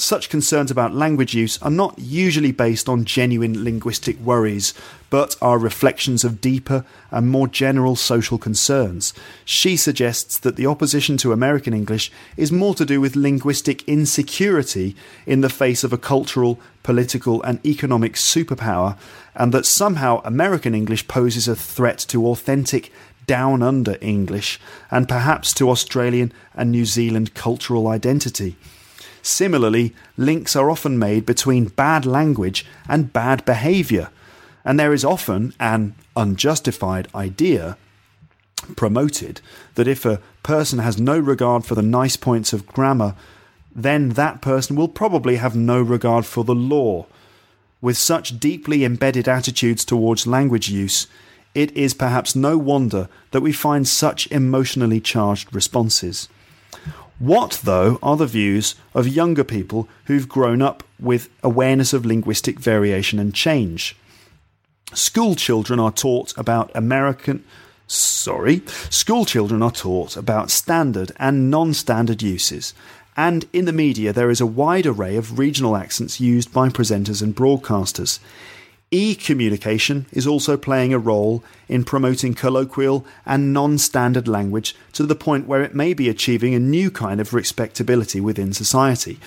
such 0.00 0.28
concerns 0.28 0.70
about 0.70 0.94
language 0.94 1.34
use 1.34 1.60
are 1.62 1.70
not 1.70 1.98
usually 1.98 2.52
based 2.52 2.88
on 2.88 3.04
genuine 3.04 3.62
linguistic 3.62 4.18
worries, 4.20 4.74
but 5.10 5.36
are 5.42 5.58
reflections 5.58 6.24
of 6.24 6.40
deeper 6.40 6.84
and 7.10 7.28
more 7.28 7.48
general 7.48 7.96
social 7.96 8.38
concerns. 8.38 9.12
She 9.44 9.76
suggests 9.76 10.38
that 10.38 10.56
the 10.56 10.66
opposition 10.66 11.16
to 11.18 11.32
American 11.32 11.74
English 11.74 12.10
is 12.36 12.52
more 12.52 12.74
to 12.74 12.84
do 12.84 13.00
with 13.00 13.16
linguistic 13.16 13.82
insecurity 13.88 14.96
in 15.26 15.40
the 15.40 15.48
face 15.48 15.84
of 15.84 15.92
a 15.92 15.98
cultural, 15.98 16.60
political, 16.82 17.42
and 17.42 17.64
economic 17.66 18.14
superpower, 18.14 18.96
and 19.34 19.52
that 19.52 19.66
somehow 19.66 20.20
American 20.24 20.74
English 20.74 21.08
poses 21.08 21.48
a 21.48 21.56
threat 21.56 21.98
to 22.08 22.26
authentic 22.26 22.92
down 23.26 23.62
under 23.62 23.96
English 24.00 24.58
and 24.90 25.08
perhaps 25.08 25.52
to 25.54 25.70
Australian 25.70 26.32
and 26.54 26.70
New 26.70 26.84
Zealand 26.84 27.34
cultural 27.34 27.86
identity. 27.86 28.56
Similarly, 29.22 29.94
links 30.16 30.56
are 30.56 30.70
often 30.70 30.98
made 30.98 31.26
between 31.26 31.66
bad 31.66 32.06
language 32.06 32.64
and 32.88 33.12
bad 33.12 33.44
behaviour, 33.44 34.10
and 34.64 34.78
there 34.78 34.92
is 34.92 35.04
often 35.04 35.54
an 35.60 35.94
unjustified 36.16 37.08
idea 37.14 37.76
promoted 38.76 39.40
that 39.74 39.88
if 39.88 40.04
a 40.04 40.20
person 40.42 40.78
has 40.78 40.98
no 40.98 41.18
regard 41.18 41.64
for 41.64 41.74
the 41.74 41.82
nice 41.82 42.16
points 42.16 42.52
of 42.52 42.66
grammar, 42.66 43.14
then 43.74 44.10
that 44.10 44.42
person 44.42 44.76
will 44.76 44.88
probably 44.88 45.36
have 45.36 45.56
no 45.56 45.80
regard 45.80 46.26
for 46.26 46.44
the 46.44 46.54
law. 46.54 47.06
With 47.80 47.96
such 47.96 48.38
deeply 48.38 48.84
embedded 48.84 49.28
attitudes 49.28 49.84
towards 49.84 50.26
language 50.26 50.68
use, 50.68 51.06
it 51.54 51.74
is 51.76 51.94
perhaps 51.94 52.36
no 52.36 52.58
wonder 52.58 53.08
that 53.30 53.40
we 53.40 53.52
find 53.52 53.88
such 53.88 54.30
emotionally 54.30 55.00
charged 55.00 55.54
responses. 55.54 56.28
What, 57.20 57.60
though, 57.64 57.98
are 58.02 58.16
the 58.16 58.24
views 58.24 58.76
of 58.94 59.06
younger 59.06 59.44
people 59.44 59.86
who've 60.06 60.26
grown 60.26 60.62
up 60.62 60.82
with 60.98 61.28
awareness 61.42 61.92
of 61.92 62.06
linguistic 62.06 62.58
variation 62.58 63.18
and 63.18 63.34
change? 63.34 63.94
School 64.94 65.34
children 65.34 65.78
are 65.78 65.92
taught 65.92 66.32
about 66.38 66.70
American. 66.74 67.44
Sorry, 67.86 68.62
school 68.88 69.26
children 69.26 69.62
are 69.62 69.70
taught 69.70 70.16
about 70.16 70.50
standard 70.50 71.12
and 71.18 71.50
non 71.50 71.74
standard 71.74 72.22
uses, 72.22 72.72
and 73.18 73.44
in 73.52 73.66
the 73.66 73.72
media 73.72 74.14
there 74.14 74.30
is 74.30 74.40
a 74.40 74.46
wide 74.46 74.86
array 74.86 75.16
of 75.16 75.38
regional 75.38 75.76
accents 75.76 76.20
used 76.20 76.54
by 76.54 76.70
presenters 76.70 77.20
and 77.20 77.36
broadcasters. 77.36 78.18
E 78.92 79.14
communication 79.14 80.06
is 80.10 80.26
also 80.26 80.56
playing 80.56 80.92
a 80.92 80.98
role 80.98 81.44
in 81.68 81.84
promoting 81.84 82.34
colloquial 82.34 83.06
and 83.24 83.52
non 83.52 83.78
standard 83.78 84.26
language 84.26 84.74
to 84.92 85.06
the 85.06 85.14
point 85.14 85.46
where 85.46 85.62
it 85.62 85.76
may 85.76 85.94
be 85.94 86.08
achieving 86.08 86.54
a 86.54 86.58
new 86.58 86.90
kind 86.90 87.20
of 87.20 87.32
respectability 87.32 88.20
within 88.20 88.52
society. 88.52 89.20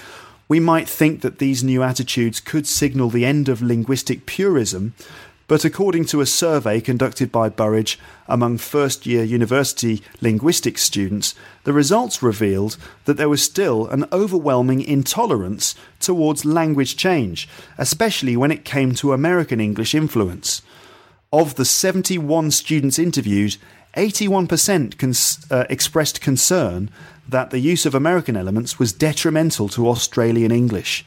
We 0.49 0.59
might 0.59 0.89
think 0.89 1.21
that 1.21 1.39
these 1.39 1.63
new 1.63 1.81
attitudes 1.81 2.41
could 2.41 2.67
signal 2.67 3.09
the 3.09 3.25
end 3.25 3.47
of 3.47 3.61
linguistic 3.61 4.25
purism, 4.25 4.95
but 5.47 5.65
according 5.65 6.05
to 6.05 6.21
a 6.21 6.25
survey 6.25 6.79
conducted 6.79 7.31
by 7.31 7.49
Burridge 7.49 7.99
among 8.27 8.57
first 8.57 9.05
year 9.05 9.23
university 9.23 10.01
linguistics 10.21 10.83
students, 10.83 11.35
the 11.63 11.73
results 11.73 12.23
revealed 12.23 12.77
that 13.05 13.17
there 13.17 13.29
was 13.29 13.43
still 13.43 13.87
an 13.87 14.05
overwhelming 14.11 14.81
intolerance 14.81 15.75
towards 15.99 16.45
language 16.45 16.95
change, 16.95 17.47
especially 17.77 18.37
when 18.37 18.51
it 18.51 18.65
came 18.65 18.93
to 18.95 19.13
American 19.13 19.59
English 19.59 19.93
influence. 19.93 20.61
Of 21.31 21.55
the 21.55 21.65
71 21.65 22.51
students 22.51 22.97
interviewed, 22.99 23.57
81% 23.95 24.97
cons- 24.97 25.45
uh, 25.51 25.65
expressed 25.69 26.21
concern 26.21 26.89
that 27.27 27.49
the 27.51 27.59
use 27.59 27.85
of 27.85 27.95
American 27.95 28.35
elements 28.35 28.79
was 28.79 28.93
detrimental 28.93 29.69
to 29.69 29.87
Australian 29.87 30.51
English. 30.51 31.05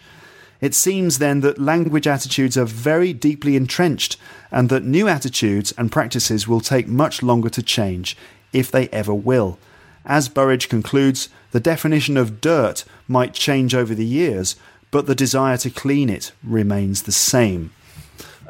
It 0.60 0.74
seems 0.74 1.18
then 1.18 1.40
that 1.40 1.58
language 1.58 2.06
attitudes 2.06 2.56
are 2.56 2.64
very 2.64 3.12
deeply 3.12 3.56
entrenched 3.56 4.16
and 4.50 4.68
that 4.68 4.84
new 4.84 5.08
attitudes 5.08 5.72
and 5.76 5.92
practices 5.92 6.48
will 6.48 6.60
take 6.60 6.88
much 6.88 7.22
longer 7.22 7.50
to 7.50 7.62
change, 7.62 8.16
if 8.52 8.70
they 8.70 8.88
ever 8.88 9.14
will. 9.14 9.58
As 10.04 10.28
Burridge 10.28 10.68
concludes, 10.68 11.28
the 11.50 11.60
definition 11.60 12.16
of 12.16 12.40
dirt 12.40 12.84
might 13.08 13.34
change 13.34 13.74
over 13.74 13.94
the 13.94 14.06
years, 14.06 14.56
but 14.90 15.06
the 15.06 15.14
desire 15.14 15.56
to 15.58 15.70
clean 15.70 16.08
it 16.08 16.32
remains 16.42 17.02
the 17.02 17.12
same. 17.12 17.72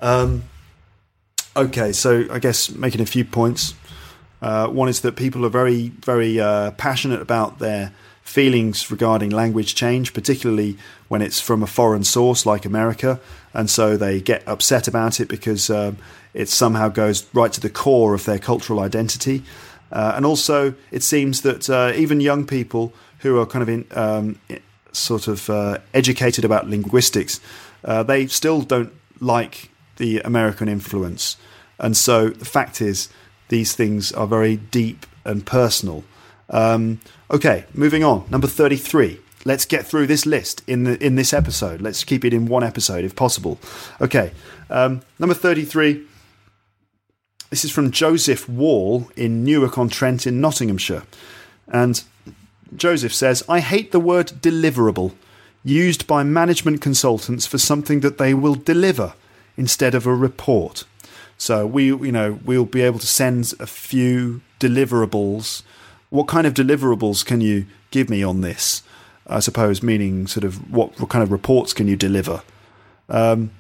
Um, 0.00 0.44
okay, 1.56 1.92
so 1.92 2.26
I 2.30 2.38
guess 2.38 2.70
making 2.70 3.00
a 3.00 3.06
few 3.06 3.24
points. 3.24 3.74
Uh, 4.42 4.68
one 4.68 4.88
is 4.88 5.00
that 5.00 5.16
people 5.16 5.46
are 5.46 5.50
very, 5.50 5.88
very 5.88 6.38
uh, 6.38 6.72
passionate 6.72 7.22
about 7.22 7.58
their 7.58 7.92
feelings 8.26 8.90
regarding 8.90 9.30
language 9.30 9.74
change, 9.74 10.12
particularly 10.12 10.76
when 11.08 11.22
it's 11.22 11.40
from 11.40 11.62
a 11.62 11.66
foreign 11.66 12.04
source 12.04 12.44
like 12.44 12.64
America, 12.64 13.20
and 13.54 13.70
so 13.70 13.96
they 13.96 14.20
get 14.20 14.46
upset 14.46 14.88
about 14.88 15.20
it 15.20 15.28
because 15.28 15.70
um, 15.70 15.96
it 16.34 16.48
somehow 16.48 16.88
goes 16.88 17.26
right 17.32 17.52
to 17.52 17.60
the 17.60 17.70
core 17.70 18.14
of 18.14 18.24
their 18.24 18.38
cultural 18.38 18.80
identity. 18.80 19.42
Uh, 19.92 20.12
and 20.16 20.26
also, 20.26 20.74
it 20.90 21.02
seems 21.02 21.42
that 21.42 21.70
uh, 21.70 21.92
even 21.94 22.20
young 22.20 22.44
people 22.44 22.92
who 23.20 23.38
are 23.38 23.46
kind 23.46 23.62
of 23.62 23.68
in, 23.68 23.86
um, 23.92 24.38
sort 24.92 25.28
of 25.28 25.48
uh, 25.48 25.78
educated 25.94 26.44
about 26.44 26.68
linguistics, 26.68 27.40
uh, 27.84 28.02
they 28.02 28.26
still 28.26 28.60
don't 28.60 28.92
like 29.20 29.70
the 29.96 30.20
American 30.20 30.68
influence. 30.68 31.36
And 31.78 31.96
so 31.96 32.30
the 32.30 32.44
fact 32.44 32.82
is, 32.82 33.08
these 33.48 33.74
things 33.74 34.10
are 34.12 34.26
very 34.26 34.56
deep 34.56 35.06
and 35.24 35.46
personal. 35.46 36.02
Um, 36.50 37.00
okay, 37.30 37.64
moving 37.74 38.04
on. 38.04 38.26
Number 38.30 38.46
33. 38.46 39.20
Let's 39.44 39.64
get 39.64 39.86
through 39.86 40.08
this 40.08 40.26
list 40.26 40.62
in 40.66 40.84
the 40.84 41.04
in 41.04 41.14
this 41.14 41.32
episode. 41.32 41.80
Let's 41.80 42.02
keep 42.02 42.24
it 42.24 42.34
in 42.34 42.46
one 42.46 42.64
episode 42.64 43.04
if 43.04 43.14
possible. 43.14 43.58
Okay, 44.00 44.32
um, 44.70 45.02
number 45.18 45.34
33. 45.34 46.04
This 47.50 47.64
is 47.64 47.70
from 47.70 47.92
Joseph 47.92 48.48
Wall 48.48 49.08
in 49.14 49.44
Newark 49.44 49.78
on 49.78 49.88
Trent 49.88 50.26
in 50.26 50.40
Nottinghamshire. 50.40 51.04
And 51.68 52.02
Joseph 52.74 53.14
says, 53.14 53.44
I 53.48 53.60
hate 53.60 53.92
the 53.92 54.00
word 54.00 54.28
deliverable 54.40 55.14
used 55.62 56.06
by 56.06 56.22
management 56.24 56.80
consultants 56.80 57.46
for 57.46 57.58
something 57.58 58.00
that 58.00 58.18
they 58.18 58.34
will 58.34 58.54
deliver 58.54 59.14
instead 59.56 59.94
of 59.94 60.06
a 60.06 60.14
report. 60.14 60.84
So 61.38 61.66
we, 61.66 61.86
you 61.86 62.12
know, 62.12 62.38
we'll 62.44 62.64
be 62.64 62.82
able 62.82 62.98
to 62.98 63.06
send 63.06 63.52
a 63.60 63.66
few 63.66 64.40
deliverables. 64.58 65.62
What 66.10 66.28
kind 66.28 66.46
of 66.46 66.54
deliverables 66.54 67.24
can 67.24 67.40
you 67.40 67.66
give 67.90 68.08
me 68.08 68.22
on 68.22 68.40
this? 68.40 68.82
I 69.26 69.40
suppose 69.40 69.82
meaning 69.82 70.26
sort 70.26 70.44
of 70.44 70.72
what, 70.72 70.98
what 71.00 71.10
kind 71.10 71.22
of 71.22 71.32
reports 71.32 71.72
can 71.72 71.88
you 71.88 71.96
deliver? 71.96 72.42
Um, 73.08 73.50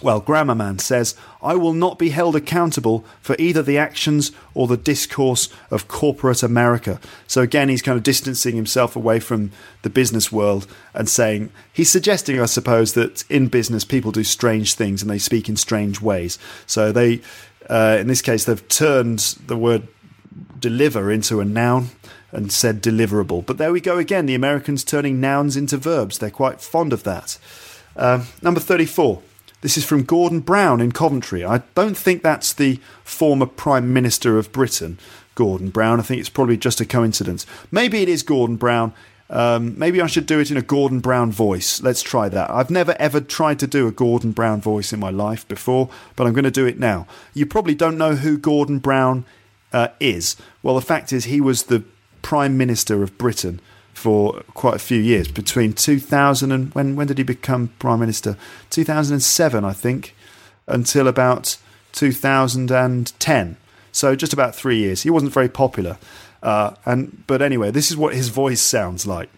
well, 0.00 0.22
Grammarman 0.22 0.80
says, 0.80 1.16
I 1.42 1.56
will 1.56 1.72
not 1.72 1.98
be 1.98 2.10
held 2.10 2.36
accountable 2.36 3.04
for 3.20 3.34
either 3.38 3.62
the 3.62 3.78
actions 3.78 4.30
or 4.54 4.68
the 4.68 4.76
discourse 4.76 5.48
of 5.72 5.88
corporate 5.88 6.44
America. 6.44 7.00
So 7.26 7.42
again, 7.42 7.68
he's 7.68 7.82
kind 7.82 7.96
of 7.96 8.04
distancing 8.04 8.54
himself 8.54 8.94
away 8.94 9.18
from 9.18 9.50
the 9.82 9.90
business 9.90 10.30
world 10.30 10.68
and 10.94 11.08
saying, 11.08 11.50
he's 11.72 11.90
suggesting, 11.90 12.40
I 12.40 12.46
suppose, 12.46 12.92
that 12.92 13.28
in 13.28 13.48
business 13.48 13.84
people 13.84 14.12
do 14.12 14.22
strange 14.22 14.74
things 14.74 15.02
and 15.02 15.10
they 15.10 15.18
speak 15.18 15.48
in 15.48 15.56
strange 15.56 16.00
ways. 16.00 16.38
So 16.66 16.92
they, 16.92 17.20
uh, 17.68 17.96
in 17.98 18.06
this 18.06 18.22
case, 18.22 18.44
they've 18.44 18.68
turned 18.68 19.18
the 19.46 19.56
word 19.56 19.88
deliver 20.60 21.10
into 21.10 21.40
a 21.40 21.44
noun 21.44 21.88
and 22.32 22.52
said 22.52 22.82
deliverable. 22.82 23.44
But 23.44 23.58
there 23.58 23.72
we 23.72 23.80
go 23.80 23.98
again, 23.98 24.26
the 24.26 24.34
Americans 24.34 24.84
turning 24.84 25.20
nouns 25.20 25.56
into 25.56 25.76
verbs. 25.76 26.18
They're 26.18 26.30
quite 26.30 26.60
fond 26.60 26.92
of 26.92 27.04
that. 27.04 27.38
Uh, 27.96 28.24
number 28.42 28.60
34. 28.60 29.22
This 29.60 29.76
is 29.76 29.84
from 29.84 30.04
Gordon 30.04 30.40
Brown 30.40 30.80
in 30.80 30.92
Coventry. 30.92 31.44
I 31.44 31.62
don't 31.74 31.96
think 31.96 32.22
that's 32.22 32.52
the 32.52 32.78
former 33.02 33.46
Prime 33.46 33.92
Minister 33.92 34.38
of 34.38 34.52
Britain, 34.52 34.98
Gordon 35.34 35.70
Brown. 35.70 35.98
I 35.98 36.04
think 36.04 36.20
it's 36.20 36.28
probably 36.28 36.56
just 36.56 36.80
a 36.80 36.86
coincidence. 36.86 37.44
Maybe 37.72 38.00
it 38.02 38.08
is 38.08 38.22
Gordon 38.22 38.54
Brown. 38.54 38.92
Um, 39.30 39.76
maybe 39.76 40.00
I 40.00 40.06
should 40.06 40.26
do 40.26 40.38
it 40.38 40.50
in 40.50 40.56
a 40.56 40.62
Gordon 40.62 41.00
Brown 41.00 41.32
voice. 41.32 41.82
Let's 41.82 42.02
try 42.02 42.28
that. 42.28 42.50
I've 42.50 42.70
never 42.70 42.94
ever 42.98 43.20
tried 43.20 43.58
to 43.58 43.66
do 43.66 43.88
a 43.88 43.92
Gordon 43.92 44.30
Brown 44.32 44.60
voice 44.60 44.92
in 44.92 45.00
my 45.00 45.10
life 45.10 45.46
before, 45.48 45.90
but 46.14 46.26
I'm 46.26 46.32
going 46.32 46.44
to 46.44 46.50
do 46.50 46.66
it 46.66 46.78
now. 46.78 47.06
You 47.34 47.44
probably 47.44 47.74
don't 47.74 47.98
know 47.98 48.14
who 48.14 48.38
Gordon 48.38 48.78
Brown 48.78 49.26
uh, 49.72 49.88
is. 50.00 50.36
Well, 50.62 50.74
the 50.74 50.80
fact 50.80 51.12
is, 51.12 51.24
he 51.24 51.40
was 51.40 51.64
the 51.64 51.84
Prime 52.22 52.56
Minister 52.56 53.02
of 53.02 53.16
Britain 53.18 53.60
for 53.98 54.42
quite 54.54 54.76
a 54.76 54.78
few 54.78 55.00
years 55.00 55.28
between 55.28 55.72
2000 55.72 56.52
and 56.52 56.72
when 56.74 56.94
when 56.94 57.08
did 57.08 57.18
he 57.18 57.24
become 57.24 57.68
prime 57.80 57.98
minister? 57.98 58.36
2007 58.70 59.64
i 59.64 59.72
think 59.72 60.14
until 60.68 61.08
about 61.08 61.56
2010 61.92 63.56
so 63.90 64.14
just 64.14 64.32
about 64.32 64.54
3 64.54 64.76
years. 64.76 65.02
He 65.02 65.10
wasn't 65.10 65.32
very 65.32 65.48
popular. 65.48 65.98
Uh, 66.40 66.74
and 66.84 67.26
but 67.26 67.42
anyway 67.42 67.72
this 67.72 67.90
is 67.90 67.96
what 67.96 68.14
his 68.14 68.28
voice 68.28 68.62
sounds 68.62 69.06
like. 69.06 69.28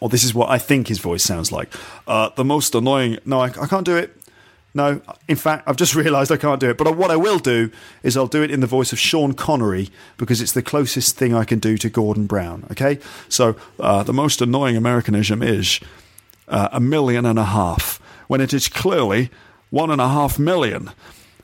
Or 0.00 0.10
this 0.10 0.24
is 0.24 0.34
what 0.34 0.50
i 0.50 0.58
think 0.58 0.88
his 0.88 0.98
voice 0.98 1.24
sounds 1.24 1.50
like. 1.50 1.72
Uh, 2.06 2.28
the 2.36 2.44
most 2.44 2.74
annoying 2.74 3.18
no 3.24 3.40
I, 3.40 3.46
I 3.46 3.66
can't 3.66 3.86
do 3.86 3.96
it 3.96 4.14
no, 4.74 5.00
in 5.28 5.36
fact, 5.36 5.68
I've 5.68 5.76
just 5.76 5.94
realised 6.04 6.32
I 6.32 6.36
can't 6.36 6.60
do 6.60 6.70
it. 6.70 6.78
But 6.78 6.96
what 6.96 7.10
I 7.10 7.16
will 7.16 7.38
do 7.38 7.70
is 8.02 8.16
I'll 8.16 8.26
do 8.26 8.42
it 8.42 8.50
in 8.50 8.60
the 8.60 8.66
voice 8.66 8.92
of 8.92 8.98
Sean 8.98 9.34
Connery 9.34 9.90
because 10.16 10.40
it's 10.40 10.52
the 10.52 10.62
closest 10.62 11.16
thing 11.16 11.34
I 11.34 11.44
can 11.44 11.58
do 11.58 11.76
to 11.78 11.90
Gordon 11.90 12.26
Brown. 12.26 12.66
Okay, 12.70 12.98
so 13.28 13.56
uh, 13.80 14.02
the 14.02 14.12
most 14.12 14.40
annoying 14.40 14.76
Americanism 14.76 15.42
is 15.42 15.80
uh, 16.48 16.68
a 16.72 16.80
million 16.80 17.26
and 17.26 17.38
a 17.38 17.44
half 17.44 18.00
when 18.28 18.40
it 18.40 18.54
is 18.54 18.68
clearly 18.68 19.30
one 19.70 19.90
and 19.90 20.00
a 20.00 20.08
half 20.08 20.38
million. 20.38 20.90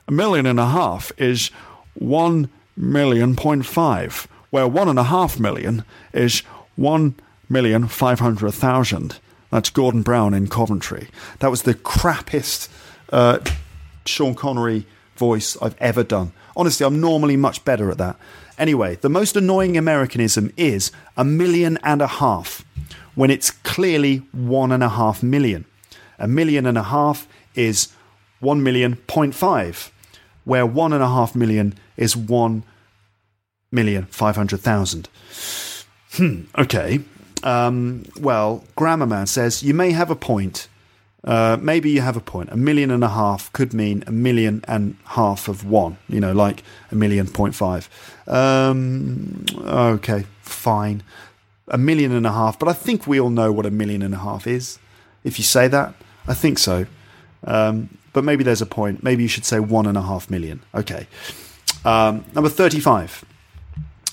A 0.07 0.11
million 0.11 0.45
and 0.45 0.59
a 0.59 0.67
half 0.67 1.11
is 1.17 1.51
one 1.93 2.49
million 2.75 3.35
point 3.35 3.65
five, 3.65 4.27
where 4.49 4.67
one 4.67 4.87
and 4.87 4.97
a 4.97 5.03
half 5.03 5.39
million 5.39 5.83
is 6.13 6.39
one 6.75 7.15
million 7.47 7.87
five 7.87 8.19
hundred 8.19 8.51
thousand. 8.51 9.19
That's 9.51 9.69
Gordon 9.69 10.03
Brown 10.03 10.33
in 10.33 10.47
Coventry. 10.47 11.07
That 11.39 11.49
was 11.49 11.63
the 11.63 11.73
crappiest 11.73 12.69
uh, 13.11 13.39
Sean 14.05 14.35
Connery 14.35 14.85
voice 15.15 15.57
I've 15.61 15.75
ever 15.79 16.03
done. 16.03 16.31
Honestly, 16.55 16.85
I'm 16.85 16.99
normally 16.99 17.37
much 17.37 17.63
better 17.65 17.91
at 17.91 17.97
that. 17.97 18.15
Anyway, 18.57 18.95
the 18.95 19.09
most 19.09 19.35
annoying 19.35 19.77
Americanism 19.77 20.51
is 20.57 20.91
a 21.15 21.23
million 21.23 21.77
and 21.83 22.01
a 22.01 22.07
half 22.07 22.65
when 23.15 23.29
it's 23.29 23.51
clearly 23.51 24.17
one 24.31 24.71
and 24.71 24.81
a 24.81 24.89
half 24.89 25.21
million. 25.21 25.65
A 26.17 26.27
million 26.27 26.65
and 26.65 26.77
a 26.77 26.83
half 26.83 27.27
is 27.53 27.89
one 28.39 28.63
million 28.63 28.95
point 28.95 29.35
five, 29.35 29.91
where 30.45 30.65
one 30.65 30.93
and 30.93 31.03
a 31.03 31.07
half 31.07 31.35
million 31.35 31.73
is 31.97 32.15
one 32.15 32.63
million 33.71 34.05
five 34.05 34.37
hundred 34.37 34.61
thousand. 34.61 35.09
Hmm, 36.13 36.43
okay. 36.57 37.01
Um, 37.43 38.05
well, 38.19 38.63
Grammar 38.77 39.05
Man 39.05 39.27
says 39.27 39.63
you 39.63 39.73
may 39.73 39.91
have 39.91 40.09
a 40.09 40.15
point 40.15 40.68
uh, 41.23 41.57
maybe 41.61 41.89
you 41.89 42.01
have 42.01 42.15
a 42.15 42.21
point. 42.21 42.49
A 42.51 42.57
million 42.57 42.91
and 42.91 43.03
a 43.03 43.09
half 43.09 43.51
could 43.51 43.73
mean 43.73 44.03
a 44.07 44.11
million 44.11 44.63
and 44.67 44.95
half 45.05 45.47
of 45.47 45.65
one, 45.65 45.97
you 46.07 46.19
know, 46.19 46.31
like 46.31 46.63
a 46.91 46.95
million 46.95 47.27
point 47.27 47.55
five. 47.55 47.89
Um, 48.27 49.45
okay, 49.59 50.25
fine. 50.41 51.03
A 51.67 51.77
million 51.77 52.11
and 52.11 52.25
a 52.25 52.31
half, 52.31 52.57
but 52.57 52.67
I 52.67 52.73
think 52.73 53.05
we 53.05 53.19
all 53.19 53.29
know 53.29 53.51
what 53.51 53.65
a 53.65 53.71
million 53.71 54.01
and 54.01 54.13
a 54.13 54.19
half 54.19 54.47
is. 54.47 54.79
If 55.23 55.37
you 55.37 55.43
say 55.43 55.67
that, 55.67 55.93
I 56.27 56.33
think 56.33 56.57
so. 56.57 56.85
Um, 57.43 57.97
but 58.13 58.23
maybe 58.23 58.43
there's 58.43 58.61
a 58.61 58.65
point. 58.65 59.03
Maybe 59.03 59.23
you 59.23 59.29
should 59.29 59.45
say 59.45 59.59
one 59.59 59.85
and 59.85 59.97
a 59.97 60.01
half 60.01 60.29
million. 60.29 60.61
Okay. 60.73 61.07
Um, 61.85 62.25
number 62.33 62.49
35. 62.49 63.23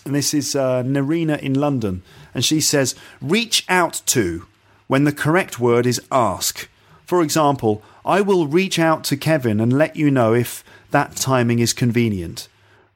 and 0.04 0.14
this 0.14 0.34
is 0.34 0.54
uh, 0.54 0.82
Narina 0.82 1.38
in 1.40 1.54
London, 1.54 2.02
and 2.34 2.44
she 2.44 2.60
says, 2.60 2.94
reach 3.20 3.64
out 3.68 4.02
to 4.06 4.46
when 4.86 5.04
the 5.04 5.12
correct 5.12 5.58
word 5.58 5.86
is 5.86 6.00
ask. 6.12 6.68
For 7.06 7.22
example, 7.22 7.82
I 8.04 8.20
will 8.20 8.46
reach 8.46 8.78
out 8.78 9.04
to 9.04 9.16
Kevin 9.16 9.60
and 9.60 9.72
let 9.72 9.96
you 9.96 10.10
know 10.10 10.34
if 10.34 10.62
that 10.90 11.16
timing 11.16 11.60
is 11.60 11.72
convenient. 11.72 12.48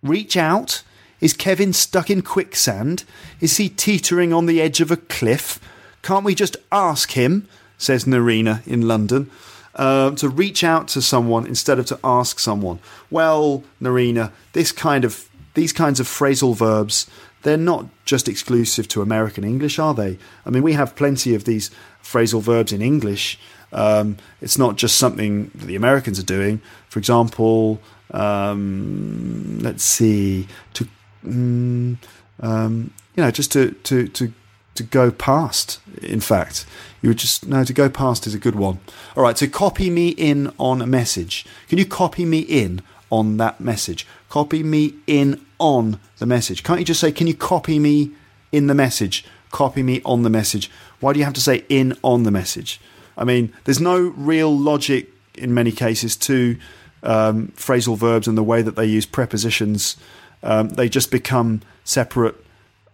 Reach 0.03 0.37
out? 0.37 0.83
Is 1.21 1.33
Kevin 1.33 1.73
stuck 1.73 2.11
in 2.11 2.23
quicksand? 2.23 3.05
Is 3.41 3.57
he 3.59 3.69
teetering 3.69 4.33
on 4.33 4.47
the 4.47 4.61
edge 4.61 4.81
of 4.81 4.91
a 4.91 4.97
cliff? 4.97 5.61
Can't 6.03 6.25
we 6.25 6.35
just 6.35 6.57
ask 6.73 7.13
him? 7.13 7.49
says 7.79 8.05
Narina 8.05 8.67
in 8.67 8.87
London. 8.89 9.31
Uh, 9.75 10.11
to 10.13 10.29
reach 10.29 10.65
out 10.65 10.89
to 10.89 11.01
someone 11.01 11.47
instead 11.47 11.79
of 11.79 11.87
to 11.87 11.99
ask 12.03 12.41
someone. 12.41 12.81
Well, 13.11 13.63
Narina, 13.81 14.33
this 14.53 14.73
kind 14.73 15.05
of 15.05 15.29
these 15.55 15.73
kinds 15.73 16.01
of 16.01 16.07
phrasal 16.07 16.57
verbs 16.57 17.09
they're 17.43 17.57
not 17.57 17.87
just 18.05 18.29
exclusive 18.29 18.89
to 18.89 19.03
American 19.03 19.45
English, 19.45 19.79
are 19.79 19.95
they? 19.95 20.19
I 20.45 20.51
mean, 20.51 20.63
we 20.63 20.75
have 20.75 20.97
plenty 20.97 21.35
of 21.35 21.45
these 21.45 21.71
phrasal 22.03 22.43
verbs 22.43 22.73
in 22.73 22.83
English. 22.83 23.39
Um, 23.73 24.17
it's 24.41 24.59
not 24.59 24.77
just 24.77 24.97
something 24.97 25.51
that 25.55 25.67
the 25.67 25.77
Americans 25.77 26.19
are 26.19 26.25
doing. 26.25 26.61
For 26.89 26.99
example, 26.99 27.81
um, 28.11 29.59
let's 29.61 29.85
see, 29.85 30.49
to 30.75 30.89
mm, 31.25 31.97
um, 32.41 32.93
you 33.17 33.23
know, 33.23 33.31
just 33.31 33.53
to 33.53 33.73
to 33.73 34.09
to 34.09 34.33
to 34.75 34.83
go 34.83 35.11
past. 35.11 35.81
In 36.03 36.21
fact, 36.21 36.67
you 37.03 37.11
would 37.11 37.19
just 37.19 37.47
no 37.47 37.65
to 37.65 37.73
go 37.73 37.89
past 37.89 38.27
is 38.27 38.35
a 38.35 38.39
good 38.39 38.57
one. 38.57 38.81
All 39.17 39.23
right, 39.23 39.37
to 39.37 39.49
copy 39.49 39.91
me 39.91 40.09
in 40.11 40.53
on 40.59 40.83
a 40.83 40.87
message. 40.87 41.47
Can 41.69 41.79
you 41.79 41.87
copy 41.87 42.25
me 42.25 42.41
in 42.41 42.83
on 43.11 43.37
that 43.37 43.61
message? 43.61 44.07
Copy 44.29 44.63
me 44.63 44.95
in 45.07 45.45
on 45.59 46.01
the 46.19 46.27
message. 46.27 46.63
Can't 46.63 46.81
you 46.81 46.87
just 46.87 47.01
say, 47.01 47.13
can 47.13 47.27
you 47.27 47.35
copy 47.35 47.79
me 47.79 48.13
in 48.53 48.67
the 48.67 48.75
message? 48.75 49.25
Copy 49.51 49.83
me 49.83 50.01
on 50.05 50.23
the 50.23 50.31
message. 50.31 50.71
Why 51.01 51.13
do 51.13 51.19
you 51.19 51.25
have 51.25 51.35
to 51.35 51.41
say 51.41 51.65
in 51.69 51.97
on 52.03 52.23
the 52.23 52.31
message? 52.31 52.81
I 53.21 53.25
mean, 53.25 53.53
there's 53.65 53.81
no 53.81 54.01
real 54.01 54.57
logic 54.57 55.11
in 55.35 55.55
many 55.55 55.71
cases 55.71 56.17
to 56.17 56.57
um, 57.03 57.49
phrasal 57.49 57.97
verbs 57.97 58.27
and 58.27 58.37
the 58.37 58.43
way 58.43 58.63
that 58.63 58.77
they 58.77 58.87
use 58.87 59.07
prepositions. 59.07 59.97
Um, 60.43 60.71
they 60.71 60.89
just 60.89 61.11
become 61.11 61.61
separate 61.85 62.35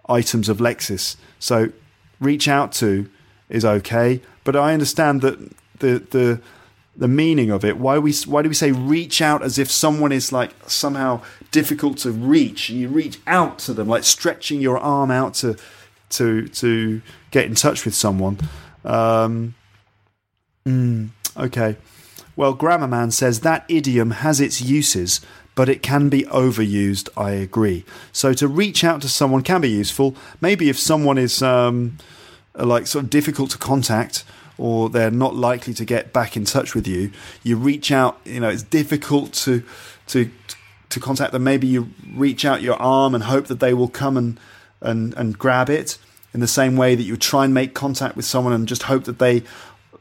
items 0.09 0.49
of 0.49 0.59
lexis. 0.59 1.17
So, 1.39 1.71
reach 2.21 2.49
out 2.49 2.73
to 2.73 3.09
is 3.49 3.65
okay, 3.65 4.21
but 4.43 4.57
I 4.57 4.75
understand 4.75 5.21
that 5.23 5.39
the 5.79 5.99
the 6.11 6.41
the 6.97 7.09
meaning 7.09 7.51
of 7.51 7.65
it. 7.65 7.77
Why 7.77 7.99
we 7.99 8.13
why 8.27 8.43
do 8.43 8.49
we 8.49 8.55
say 8.55 8.73
reach 8.73 9.23
out 9.23 9.43
as 9.43 9.59
if 9.59 9.71
someone 9.71 10.11
is 10.11 10.33
like 10.33 10.51
somehow 10.67 11.23
difficult 11.53 11.99
to 11.99 12.11
reach? 12.11 12.69
You 12.69 12.89
reach 12.89 13.21
out 13.29 13.61
to 13.61 13.73
them, 13.73 13.87
like 13.87 14.03
stretching 14.03 14.61
your 14.61 14.79
arm 14.79 15.13
out 15.13 15.35
to 15.35 15.57
to 16.11 16.49
to 16.49 17.03
get 17.31 17.47
in 17.47 17.55
touch 17.55 17.85
with 17.85 17.95
someone. 17.95 18.39
Um, 18.85 19.55
mm, 20.67 21.09
okay. 21.37 21.77
Well, 22.37 22.53
Grammar 22.53 22.89
Man 22.89 23.11
says 23.11 23.41
that 23.41 23.65
idiom 23.69 24.11
has 24.11 24.41
its 24.41 24.61
uses, 24.61 25.21
but 25.55 25.71
it 25.71 25.83
can 25.83 26.11
be 26.11 26.25
overused. 26.25 27.09
I 27.17 27.31
agree. 27.31 27.85
So 28.13 28.35
to 28.35 28.47
reach 28.47 28.85
out 28.85 29.01
to 29.03 29.09
someone 29.09 29.43
can 29.43 29.63
be 29.63 29.71
useful. 29.71 30.15
Maybe 30.41 30.69
if 30.69 30.79
someone 30.79 31.17
is 31.17 31.43
um, 31.43 31.97
like 32.55 32.87
sort 32.87 33.05
of 33.05 33.11
difficult 33.11 33.51
to 33.51 33.59
contact 33.59 34.25
or 34.59 34.91
they're 34.91 35.11
not 35.11 35.35
likely 35.35 35.75
to 35.75 35.85
get 35.85 36.13
back 36.13 36.37
in 36.37 36.45
touch 36.45 36.75
with 36.75 36.87
you, 36.87 37.11
you 37.43 37.57
reach 37.57 37.91
out. 37.91 38.21
You 38.25 38.41
know, 38.41 38.51
it's 38.51 38.63
difficult 38.63 39.33
to 39.45 39.63
to 40.09 40.31
to 40.91 41.01
contact 41.01 41.33
them. 41.33 41.45
Maybe 41.45 41.67
you 41.67 41.89
reach 42.15 42.45
out 42.45 42.61
your 42.61 42.77
arm 42.77 43.15
and 43.15 43.25
hope 43.25 43.47
that 43.47 43.61
they 43.61 43.73
will 43.73 43.89
come 43.89 44.17
and 44.19 44.39
and 44.83 45.15
and 45.15 45.39
grab 45.39 45.71
it 45.71 45.99
in 46.35 46.41
the 46.41 46.47
same 46.47 46.77
way 46.77 46.95
that 46.95 47.03
you 47.03 47.17
try 47.17 47.47
and 47.47 47.55
make 47.55 47.73
contact 47.73 48.15
with 48.15 48.27
someone 48.27 48.53
and 48.53 48.69
just 48.69 48.85
hope 48.85 49.05
that 49.05 49.19
they 49.19 49.43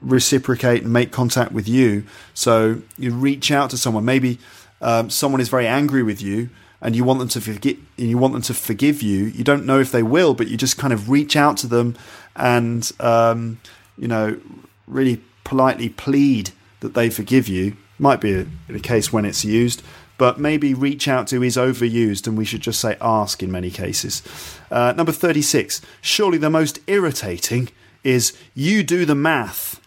reciprocate 0.06 0.84
and 0.84 0.94
make 0.94 1.12
contact 1.12 1.52
with 1.52 1.68
you. 1.68 2.06
So 2.34 2.82
you 2.98 3.12
reach 3.12 3.52
out 3.52 3.72
to 3.72 3.78
someone. 3.78 4.06
Maybe 4.06 4.38
um, 4.82 5.10
someone 5.10 5.42
is 5.42 5.50
very 5.50 5.68
angry 5.68 6.04
with 6.04 6.22
you 6.22 6.50
and 6.82 6.96
you 6.96 7.04
want 7.04 7.20
them 7.20 7.30
to 7.30 7.42
forget 7.42 7.76
and 7.98 8.10
you 8.10 8.18
want 8.18 8.34
them 8.34 8.44
to 8.44 8.54
forgive 8.54 9.02
you. 9.02 9.26
You 9.26 9.44
don't 9.44 9.66
know 9.66 9.80
if 9.80 9.92
they 9.92 10.04
will, 10.04 10.34
but 10.34 10.48
you 10.48 10.58
just 10.58 10.78
kind 10.78 10.94
of 10.94 11.10
reach 11.10 11.36
out 11.36 11.58
to 11.58 11.68
them 11.68 11.96
and 12.36 12.90
um, 13.00 13.60
you 13.98 14.08
know, 14.08 14.40
really 14.88 15.22
politely 15.44 15.90
plead 15.90 16.52
that 16.82 16.94
they 16.94 17.10
forgive 17.10 17.48
you. 17.48 17.76
Might 17.98 18.22
be 18.22 18.34
a, 18.34 18.46
a 18.70 18.80
case 18.80 19.12
when 19.12 19.26
it's 19.26 19.46
used, 19.46 19.82
but 20.18 20.40
maybe 20.40 20.74
reach 20.74 21.08
out 21.08 21.28
to 21.28 21.42
is 21.42 21.58
overused 21.58 22.28
and 22.28 22.38
we 22.38 22.46
should 22.46 22.62
just 22.62 22.80
say 22.80 22.98
ask 23.02 23.42
in 23.42 23.52
many 23.52 23.72
cases. 23.72 24.22
Uh, 24.70 24.94
number 24.96 25.12
36. 25.12 25.82
Surely 26.02 26.38
the 26.38 26.50
most 26.50 26.80
irritating 26.88 27.70
is 28.04 28.38
you 28.54 28.84
do 28.84 29.06
the 29.06 29.16
math. 29.16 29.82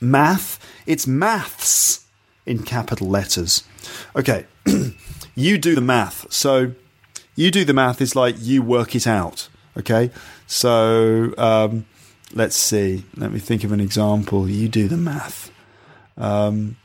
Math? 0.00 0.58
It's 0.86 1.06
maths 1.06 2.06
in 2.46 2.62
capital 2.62 3.08
letters. 3.08 3.64
Okay, 4.16 4.46
you 5.34 5.58
do 5.58 5.74
the 5.74 5.80
math. 5.80 6.32
So 6.32 6.72
you 7.34 7.50
do 7.50 7.64
the 7.64 7.74
math 7.74 8.00
is 8.00 8.16
like 8.16 8.36
you 8.38 8.62
work 8.62 8.94
it 8.94 9.06
out. 9.06 9.48
Okay, 9.76 10.10
so 10.46 11.32
um, 11.38 11.86
let's 12.34 12.56
see. 12.56 13.04
Let 13.16 13.32
me 13.32 13.38
think 13.38 13.64
of 13.64 13.72
an 13.72 13.80
example. 13.80 14.48
You 14.48 14.68
do 14.68 14.88
the 14.88 14.96
math. 14.96 15.50
Um, 16.16 16.76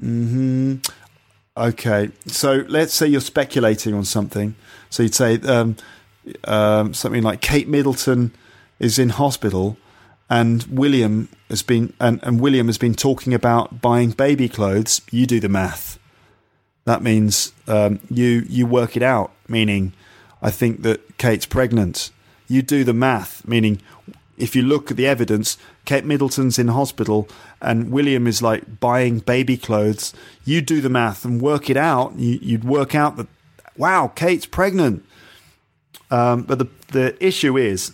hmm 0.00 0.76
Okay, 1.56 2.10
so 2.26 2.66
let's 2.68 2.92
say 2.92 3.06
you're 3.06 3.22
speculating 3.22 3.94
on 3.94 4.04
something. 4.04 4.54
So 4.90 5.02
you'd 5.02 5.14
say 5.14 5.40
um, 5.40 5.76
um, 6.44 6.92
something 6.92 7.22
like 7.22 7.40
Kate 7.40 7.66
Middleton 7.66 8.34
is 8.78 8.98
in 8.98 9.08
hospital, 9.08 9.78
and 10.28 10.64
William 10.64 11.30
has 11.48 11.62
been 11.62 11.92
and, 12.00 12.20
and 12.22 12.40
William 12.40 12.66
has 12.66 12.78
been 12.78 12.94
talking 12.94 13.34
about 13.34 13.80
buying 13.80 14.10
baby 14.10 14.48
clothes. 14.48 15.00
You 15.10 15.26
do 15.26 15.40
the 15.40 15.48
math. 15.48 15.98
That 16.84 17.02
means 17.02 17.52
um, 17.66 18.00
you 18.10 18.44
you 18.48 18.66
work 18.66 18.96
it 18.96 19.02
out. 19.02 19.32
Meaning, 19.48 19.92
I 20.42 20.50
think 20.50 20.82
that 20.82 21.18
Kate's 21.18 21.46
pregnant. 21.46 22.10
You 22.48 22.62
do 22.62 22.84
the 22.84 22.94
math. 22.94 23.46
Meaning, 23.46 23.80
if 24.36 24.54
you 24.54 24.62
look 24.62 24.90
at 24.90 24.96
the 24.96 25.06
evidence, 25.06 25.56
Kate 25.84 26.04
Middleton's 26.04 26.58
in 26.58 26.68
hospital 26.68 27.28
and 27.60 27.90
William 27.90 28.26
is 28.26 28.42
like 28.42 28.80
buying 28.80 29.20
baby 29.20 29.56
clothes. 29.56 30.12
You 30.44 30.60
do 30.60 30.80
the 30.80 30.90
math 30.90 31.24
and 31.24 31.40
work 31.40 31.70
it 31.70 31.76
out. 31.76 32.14
You, 32.16 32.58
would 32.58 32.64
work 32.64 32.94
out 32.94 33.16
that, 33.16 33.28
wow, 33.76 34.08
Kate's 34.08 34.46
pregnant. 34.46 35.04
Um, 36.10 36.42
but 36.42 36.58
the, 36.58 36.68
the 36.88 37.24
issue 37.24 37.56
is 37.56 37.92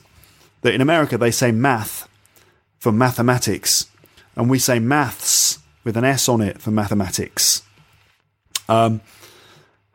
that 0.63 0.75
in 0.75 0.81
America 0.81 1.17
they 1.17 1.31
say 1.31 1.53
math 1.53 2.09
for 2.83 2.91
mathematics, 2.91 3.87
and 4.35 4.51
we 4.51 4.59
say 4.59 4.81
maths 4.81 5.61
with 5.85 5.97
an 5.97 6.03
S 6.03 6.29
on 6.29 6.41
it 6.41 6.61
for 6.61 6.73
mathematics. 6.73 7.63
Um, 8.69 9.03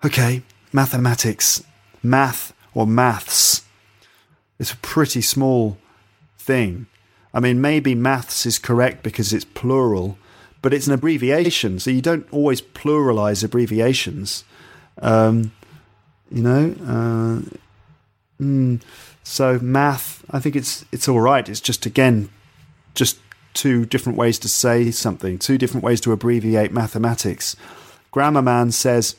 okay, 0.05 0.41
mathematics, 0.71 1.65
math 2.01 2.53
or 2.73 2.87
maths. 2.87 3.63
It's 4.57 4.71
a 4.71 4.77
pretty 4.77 5.19
small 5.19 5.77
thing. 6.39 6.87
I 7.33 7.41
mean, 7.41 7.59
maybe 7.59 7.93
maths 7.93 8.45
is 8.45 8.57
correct 8.57 9.03
because 9.03 9.33
it's 9.33 9.43
plural, 9.43 10.17
but 10.61 10.73
it's 10.73 10.87
an 10.87 10.93
abbreviation, 10.93 11.81
so 11.81 11.91
you 11.91 12.01
don't 12.01 12.25
always 12.31 12.61
pluralize 12.61 13.43
abbreviations. 13.43 14.45
Um, 15.01 15.51
you 16.31 16.41
know, 16.41 16.73
uh, 16.87 18.41
mm, 18.41 18.81
so 19.23 19.59
math. 19.59 20.23
I 20.29 20.39
think 20.39 20.55
it's 20.55 20.85
it's 20.93 21.09
all 21.09 21.19
right. 21.19 21.49
It's 21.49 21.59
just 21.59 21.85
again, 21.85 22.29
just 22.97 23.19
two 23.53 23.85
different 23.85 24.17
ways 24.17 24.37
to 24.39 24.49
say 24.49 24.91
something, 24.91 25.39
two 25.39 25.57
different 25.57 25.83
ways 25.83 26.01
to 26.01 26.11
abbreviate 26.11 26.71
mathematics. 26.73 27.55
Grammar 28.11 28.41
Man 28.41 28.71
says 28.71 29.15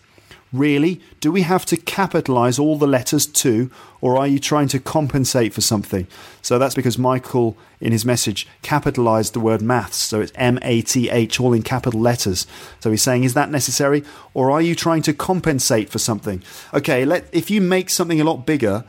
Really? 0.52 1.02
Do 1.20 1.30
we 1.30 1.42
have 1.42 1.66
to 1.66 1.76
capitalize 1.76 2.58
all 2.58 2.78
the 2.78 2.86
letters 2.86 3.26
too, 3.26 3.70
or 4.00 4.16
are 4.16 4.26
you 4.26 4.38
trying 4.38 4.68
to 4.68 4.78
compensate 4.78 5.52
for 5.52 5.60
something? 5.60 6.06
So 6.40 6.58
that's 6.58 6.74
because 6.74 6.96
Michael, 6.96 7.56
in 7.80 7.92
his 7.92 8.06
message, 8.06 8.48
capitalized 8.62 9.34
the 9.34 9.40
word 9.40 9.60
maths. 9.60 9.98
So 9.98 10.22
it's 10.22 10.32
M 10.36 10.58
A 10.62 10.80
T 10.80 11.10
H, 11.10 11.38
all 11.38 11.52
in 11.52 11.62
capital 11.62 12.00
letters. 12.00 12.46
So 12.80 12.90
he's 12.90 13.02
saying, 13.02 13.24
is 13.24 13.34
that 13.34 13.50
necessary, 13.50 14.02
or 14.32 14.50
are 14.50 14.62
you 14.62 14.74
trying 14.74 15.02
to 15.02 15.12
compensate 15.12 15.90
for 15.90 15.98
something? 15.98 16.42
Okay, 16.72 17.04
let, 17.04 17.28
if 17.30 17.50
you 17.50 17.60
make 17.60 17.90
something 17.90 18.20
a 18.20 18.24
lot 18.24 18.46
bigger, 18.46 18.84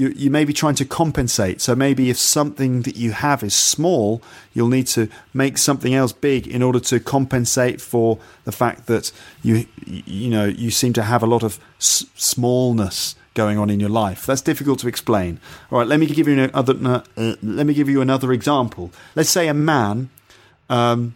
you, 0.00 0.08
you 0.16 0.30
may 0.30 0.44
be 0.46 0.54
trying 0.54 0.76
to 0.76 0.84
compensate. 0.86 1.60
So 1.60 1.76
maybe 1.76 2.08
if 2.08 2.16
something 2.16 2.82
that 2.82 2.96
you 2.96 3.12
have 3.12 3.42
is 3.42 3.54
small, 3.54 4.22
you'll 4.54 4.68
need 4.68 4.86
to 4.88 5.08
make 5.34 5.58
something 5.58 5.94
else 5.94 6.12
big 6.12 6.46
in 6.46 6.62
order 6.62 6.80
to 6.80 6.98
compensate 6.98 7.80
for 7.82 8.18
the 8.44 8.52
fact 8.52 8.86
that 8.86 9.12
you 9.42 9.66
you 9.86 10.30
know 10.30 10.46
you 10.46 10.70
seem 10.70 10.94
to 10.94 11.02
have 11.02 11.22
a 11.22 11.26
lot 11.26 11.42
of 11.42 11.60
s- 11.78 12.06
smallness 12.14 13.14
going 13.34 13.58
on 13.58 13.68
in 13.68 13.78
your 13.78 13.90
life. 13.90 14.24
That's 14.24 14.40
difficult 14.40 14.78
to 14.80 14.88
explain. 14.88 15.38
All 15.70 15.78
right, 15.78 15.86
let 15.86 16.00
me 16.00 16.06
give 16.06 16.26
you 16.26 16.40
another. 16.40 17.02
Uh, 17.16 17.36
let 17.42 17.66
me 17.66 17.74
give 17.74 17.88
you 17.88 18.00
another 18.00 18.32
example. 18.32 18.90
Let's 19.14 19.30
say 19.30 19.48
a 19.48 19.54
man 19.54 20.08
um, 20.70 21.14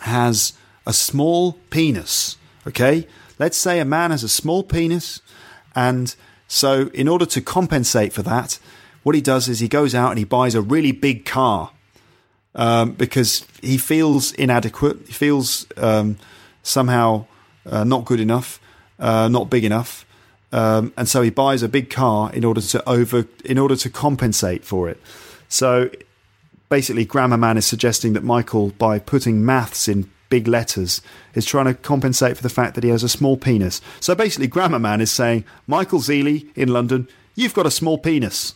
has 0.00 0.52
a 0.86 0.92
small 0.92 1.52
penis. 1.70 2.36
Okay, 2.66 3.06
let's 3.38 3.56
say 3.56 3.80
a 3.80 3.84
man 3.84 4.10
has 4.10 4.22
a 4.22 4.28
small 4.28 4.62
penis 4.62 5.22
and 5.74 6.14
So, 6.46 6.88
in 6.94 7.08
order 7.08 7.26
to 7.26 7.40
compensate 7.40 8.12
for 8.12 8.22
that, 8.22 8.58
what 9.02 9.14
he 9.14 9.20
does 9.20 9.48
is 9.48 9.60
he 9.60 9.68
goes 9.68 9.94
out 9.94 10.10
and 10.10 10.18
he 10.18 10.24
buys 10.24 10.54
a 10.54 10.62
really 10.62 10.92
big 10.92 11.24
car 11.24 11.70
um, 12.54 12.92
because 12.92 13.46
he 13.60 13.78
feels 13.78 14.32
inadequate. 14.32 15.06
He 15.06 15.12
feels 15.12 15.66
um, 15.76 16.16
somehow 16.62 17.26
uh, 17.66 17.84
not 17.84 18.04
good 18.04 18.20
enough, 18.20 18.60
uh, 18.98 19.28
not 19.28 19.50
big 19.50 19.64
enough, 19.64 20.06
um, 20.52 20.92
and 20.96 21.08
so 21.08 21.22
he 21.22 21.30
buys 21.30 21.62
a 21.62 21.68
big 21.68 21.90
car 21.90 22.32
in 22.32 22.44
order 22.44 22.60
to 22.60 22.88
over 22.88 23.26
in 23.44 23.58
order 23.58 23.76
to 23.76 23.90
compensate 23.90 24.64
for 24.64 24.88
it. 24.88 25.00
So 25.48 25.90
basically, 26.68 27.04
Grammar 27.04 27.36
Man 27.36 27.56
is 27.56 27.66
suggesting 27.66 28.12
that 28.12 28.22
Michael, 28.22 28.70
by 28.70 28.98
putting 28.98 29.44
maths 29.44 29.88
in 29.88 30.10
big 30.28 30.48
letters, 30.48 31.00
is 31.34 31.44
trying 31.46 31.66
to 31.66 31.74
compensate 31.74 32.36
for 32.36 32.42
the 32.42 32.48
fact 32.48 32.74
that 32.74 32.84
he 32.84 32.90
has 32.90 33.02
a 33.02 33.08
small 33.08 33.36
penis. 33.36 33.80
So 34.00 34.14
basically, 34.14 34.46
Grammar 34.46 34.78
Man 34.78 35.00
is 35.00 35.10
saying, 35.10 35.44
Michael 35.66 36.00
Zealy 36.00 36.48
in 36.56 36.68
London, 36.68 37.08
you've 37.34 37.54
got 37.54 37.66
a 37.66 37.70
small 37.70 37.98
penis. 37.98 38.54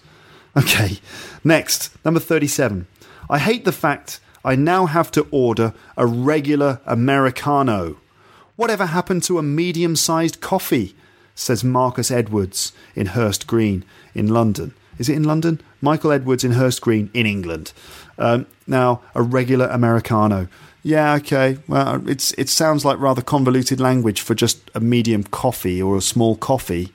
Okay, 0.56 0.98
next, 1.44 1.90
number 2.04 2.20
37. 2.20 2.86
I 3.30 3.38
hate 3.38 3.64
the 3.64 3.72
fact 3.72 4.20
I 4.44 4.56
now 4.56 4.86
have 4.86 5.10
to 5.12 5.26
order 5.30 5.74
a 5.96 6.06
regular 6.06 6.80
Americano. 6.86 7.98
Whatever 8.56 8.86
happened 8.86 9.22
to 9.24 9.38
a 9.38 9.42
medium 9.42 9.94
sized 9.94 10.40
coffee? 10.40 10.96
says 11.34 11.62
Marcus 11.62 12.10
Edwards 12.10 12.72
in 12.96 13.06
Hurst 13.08 13.46
Green 13.46 13.84
in 14.14 14.26
London. 14.26 14.74
Is 14.98 15.08
it 15.08 15.16
in 15.16 15.24
London? 15.24 15.60
Michael 15.80 16.12
Edwards 16.12 16.44
in 16.44 16.52
Hurst 16.52 16.80
Green 16.80 17.10
in 17.14 17.26
England. 17.26 17.72
Um, 18.18 18.46
now, 18.66 19.00
a 19.14 19.22
regular 19.22 19.66
Americano. 19.66 20.48
Yeah, 20.82 21.14
okay. 21.16 21.58
Well, 21.68 22.08
it's 22.08 22.32
it 22.32 22.48
sounds 22.48 22.84
like 22.84 22.98
rather 22.98 23.22
convoluted 23.22 23.80
language 23.80 24.20
for 24.20 24.34
just 24.34 24.70
a 24.74 24.80
medium 24.80 25.24
coffee 25.24 25.82
or 25.82 25.96
a 25.96 26.00
small 26.00 26.36
coffee. 26.36 26.92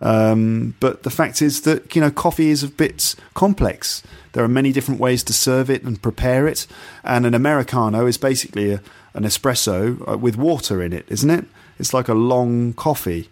Um, 0.00 0.76
but 0.78 1.02
the 1.02 1.10
fact 1.10 1.42
is 1.42 1.62
that 1.62 1.94
you 1.94 2.00
know 2.00 2.10
coffee 2.10 2.50
is 2.50 2.62
a 2.62 2.68
bit 2.68 3.16
complex. 3.34 4.02
There 4.32 4.44
are 4.44 4.48
many 4.48 4.72
different 4.72 5.00
ways 5.00 5.24
to 5.24 5.32
serve 5.32 5.68
it 5.68 5.82
and 5.82 6.00
prepare 6.00 6.46
it, 6.46 6.66
and 7.02 7.26
an 7.26 7.34
americano 7.34 8.06
is 8.06 8.16
basically 8.16 8.72
a, 8.74 8.82
an 9.14 9.24
espresso 9.24 10.08
uh, 10.08 10.16
with 10.16 10.36
water 10.36 10.80
in 10.82 10.92
it, 10.92 11.04
isn't 11.08 11.30
it? 11.30 11.46
It's 11.80 11.92
like 11.92 12.08
a 12.08 12.14
long 12.14 12.74
coffee, 12.74 13.28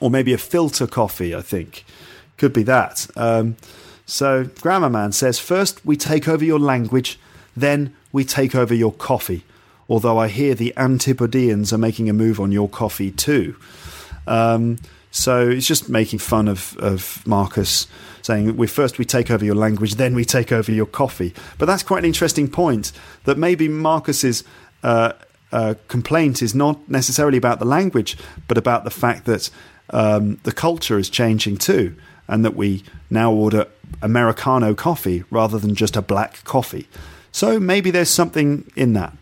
or 0.00 0.10
maybe 0.10 0.32
a 0.32 0.38
filter 0.38 0.88
coffee. 0.88 1.34
I 1.34 1.42
think 1.42 1.84
could 2.40 2.52
be 2.54 2.62
that. 2.64 3.06
Um, 3.16 3.56
so 4.06 4.44
Grammar 4.62 4.90
Man 4.90 5.12
says 5.12 5.38
first 5.38 5.84
we 5.84 5.96
take 5.96 6.26
over 6.26 6.44
your 6.44 6.58
language, 6.58 7.20
then 7.54 7.94
we 8.12 8.24
take 8.24 8.54
over 8.54 8.74
your 8.74 8.92
coffee. 8.92 9.44
Although 9.88 10.18
I 10.18 10.28
hear 10.28 10.54
the 10.54 10.72
Antipodeans 10.76 11.72
are 11.72 11.78
making 11.78 12.08
a 12.08 12.12
move 12.12 12.40
on 12.40 12.50
your 12.50 12.68
coffee 12.68 13.10
too. 13.10 13.56
Um, 14.26 14.78
so 15.10 15.48
it's 15.48 15.66
just 15.66 15.88
making 15.88 16.20
fun 16.20 16.48
of, 16.48 16.76
of 16.78 17.26
Marcus, 17.26 17.88
saying 18.22 18.56
we 18.56 18.66
first 18.66 18.98
we 18.98 19.04
take 19.04 19.30
over 19.30 19.44
your 19.44 19.56
language, 19.56 19.96
then 19.96 20.14
we 20.14 20.24
take 20.24 20.50
over 20.50 20.72
your 20.72 20.86
coffee. 20.86 21.34
But 21.58 21.66
that's 21.66 21.82
quite 21.82 21.98
an 21.98 22.04
interesting 22.04 22.48
point. 22.48 22.92
That 23.24 23.36
maybe 23.36 23.68
Marcus's 23.68 24.44
uh, 24.82 25.12
uh, 25.52 25.74
complaint 25.88 26.40
is 26.40 26.54
not 26.54 26.88
necessarily 26.88 27.36
about 27.36 27.58
the 27.58 27.64
language, 27.66 28.16
but 28.48 28.56
about 28.56 28.84
the 28.84 28.90
fact 28.90 29.26
that 29.26 29.50
um, 29.90 30.38
the 30.44 30.52
culture 30.52 30.98
is 30.98 31.10
changing 31.10 31.56
too, 31.58 31.96
and 32.30 32.44
that 32.44 32.56
we 32.56 32.84
now 33.10 33.32
order 33.32 33.66
Americano 34.00 34.72
coffee 34.72 35.24
rather 35.30 35.58
than 35.58 35.74
just 35.74 35.96
a 35.96 36.02
black 36.02 36.42
coffee. 36.44 36.88
So 37.32 37.58
maybe 37.58 37.90
there's 37.90 38.08
something 38.08 38.70
in 38.76 38.92
that. 38.94 39.12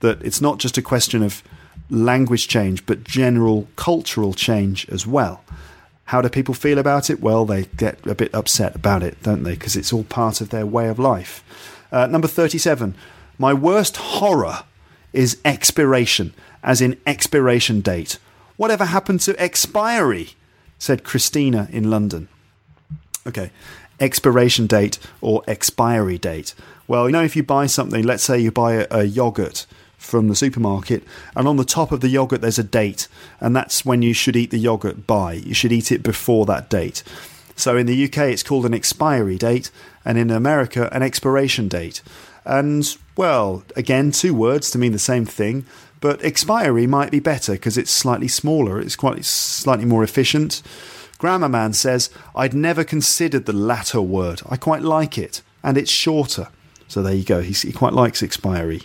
That 0.00 0.20
it's 0.22 0.40
not 0.40 0.58
just 0.58 0.76
a 0.76 0.82
question 0.82 1.22
of 1.22 1.42
language 1.88 2.48
change, 2.48 2.84
but 2.84 3.04
general 3.04 3.68
cultural 3.76 4.34
change 4.34 4.86
as 4.88 5.06
well. 5.06 5.44
How 6.06 6.20
do 6.20 6.28
people 6.28 6.54
feel 6.54 6.78
about 6.78 7.08
it? 7.08 7.20
Well, 7.20 7.44
they 7.44 7.64
get 7.76 8.04
a 8.04 8.14
bit 8.14 8.34
upset 8.34 8.74
about 8.74 9.02
it, 9.02 9.22
don't 9.22 9.44
they? 9.44 9.54
Because 9.54 9.76
it's 9.76 9.92
all 9.92 10.04
part 10.04 10.40
of 10.40 10.50
their 10.50 10.66
way 10.66 10.88
of 10.88 10.98
life. 10.98 11.44
Uh, 11.92 12.06
number 12.06 12.28
37. 12.28 12.96
My 13.38 13.54
worst 13.54 13.96
horror 13.96 14.64
is 15.12 15.38
expiration, 15.44 16.34
as 16.64 16.80
in 16.80 16.98
expiration 17.06 17.80
date. 17.80 18.18
Whatever 18.56 18.86
happened 18.86 19.20
to 19.20 19.40
expiry? 19.40 20.30
said 20.78 21.04
Christina 21.04 21.68
in 21.70 21.90
London. 21.90 22.28
Okay, 23.26 23.50
expiration 24.00 24.66
date 24.66 24.98
or 25.20 25.42
expiry 25.46 26.18
date. 26.18 26.54
Well, 26.86 27.06
you 27.06 27.12
know, 27.12 27.24
if 27.24 27.34
you 27.34 27.42
buy 27.42 27.66
something, 27.66 28.04
let's 28.04 28.22
say 28.22 28.38
you 28.38 28.52
buy 28.52 28.74
a, 28.74 28.86
a 28.90 29.04
yogurt 29.04 29.66
from 29.96 30.28
the 30.28 30.36
supermarket, 30.36 31.02
and 31.34 31.48
on 31.48 31.56
the 31.56 31.64
top 31.64 31.90
of 31.90 32.00
the 32.00 32.08
yogurt 32.08 32.40
there's 32.40 32.58
a 32.58 32.64
date, 32.64 33.08
and 33.40 33.56
that's 33.56 33.84
when 33.84 34.02
you 34.02 34.12
should 34.12 34.36
eat 34.36 34.50
the 34.50 34.58
yogurt 34.58 35.06
by. 35.06 35.34
You 35.34 35.54
should 35.54 35.72
eat 35.72 35.90
it 35.90 36.02
before 36.02 36.46
that 36.46 36.68
date. 36.68 37.02
So 37.56 37.76
in 37.76 37.86
the 37.86 38.04
UK, 38.04 38.18
it's 38.18 38.42
called 38.42 38.66
an 38.66 38.74
expiry 38.74 39.38
date, 39.38 39.70
and 40.04 40.18
in 40.18 40.30
America, 40.30 40.88
an 40.92 41.02
expiration 41.02 41.68
date. 41.68 42.02
And 42.44 42.96
well, 43.16 43.64
again, 43.74 44.12
two 44.12 44.34
words 44.34 44.70
to 44.70 44.78
mean 44.78 44.92
the 44.92 44.98
same 44.98 45.24
thing, 45.24 45.64
but 46.00 46.22
expiry 46.22 46.86
might 46.86 47.10
be 47.10 47.18
better 47.18 47.52
because 47.52 47.78
it's 47.78 47.90
slightly 47.90 48.28
smaller, 48.28 48.80
it's 48.80 48.94
quite 48.94 49.24
slightly 49.24 49.86
more 49.86 50.04
efficient. 50.04 50.62
Grammar 51.18 51.48
Man 51.48 51.72
says, 51.72 52.10
I'd 52.34 52.54
never 52.54 52.84
considered 52.84 53.46
the 53.46 53.52
latter 53.52 54.02
word. 54.02 54.42
I 54.48 54.56
quite 54.56 54.82
like 54.82 55.16
it, 55.16 55.42
and 55.62 55.78
it's 55.78 55.90
shorter. 55.90 56.48
So 56.88 57.02
there 57.02 57.14
you 57.14 57.24
go. 57.24 57.42
He, 57.42 57.72
quite 57.72 57.92
likes 57.92 58.22
expiry. 58.22 58.82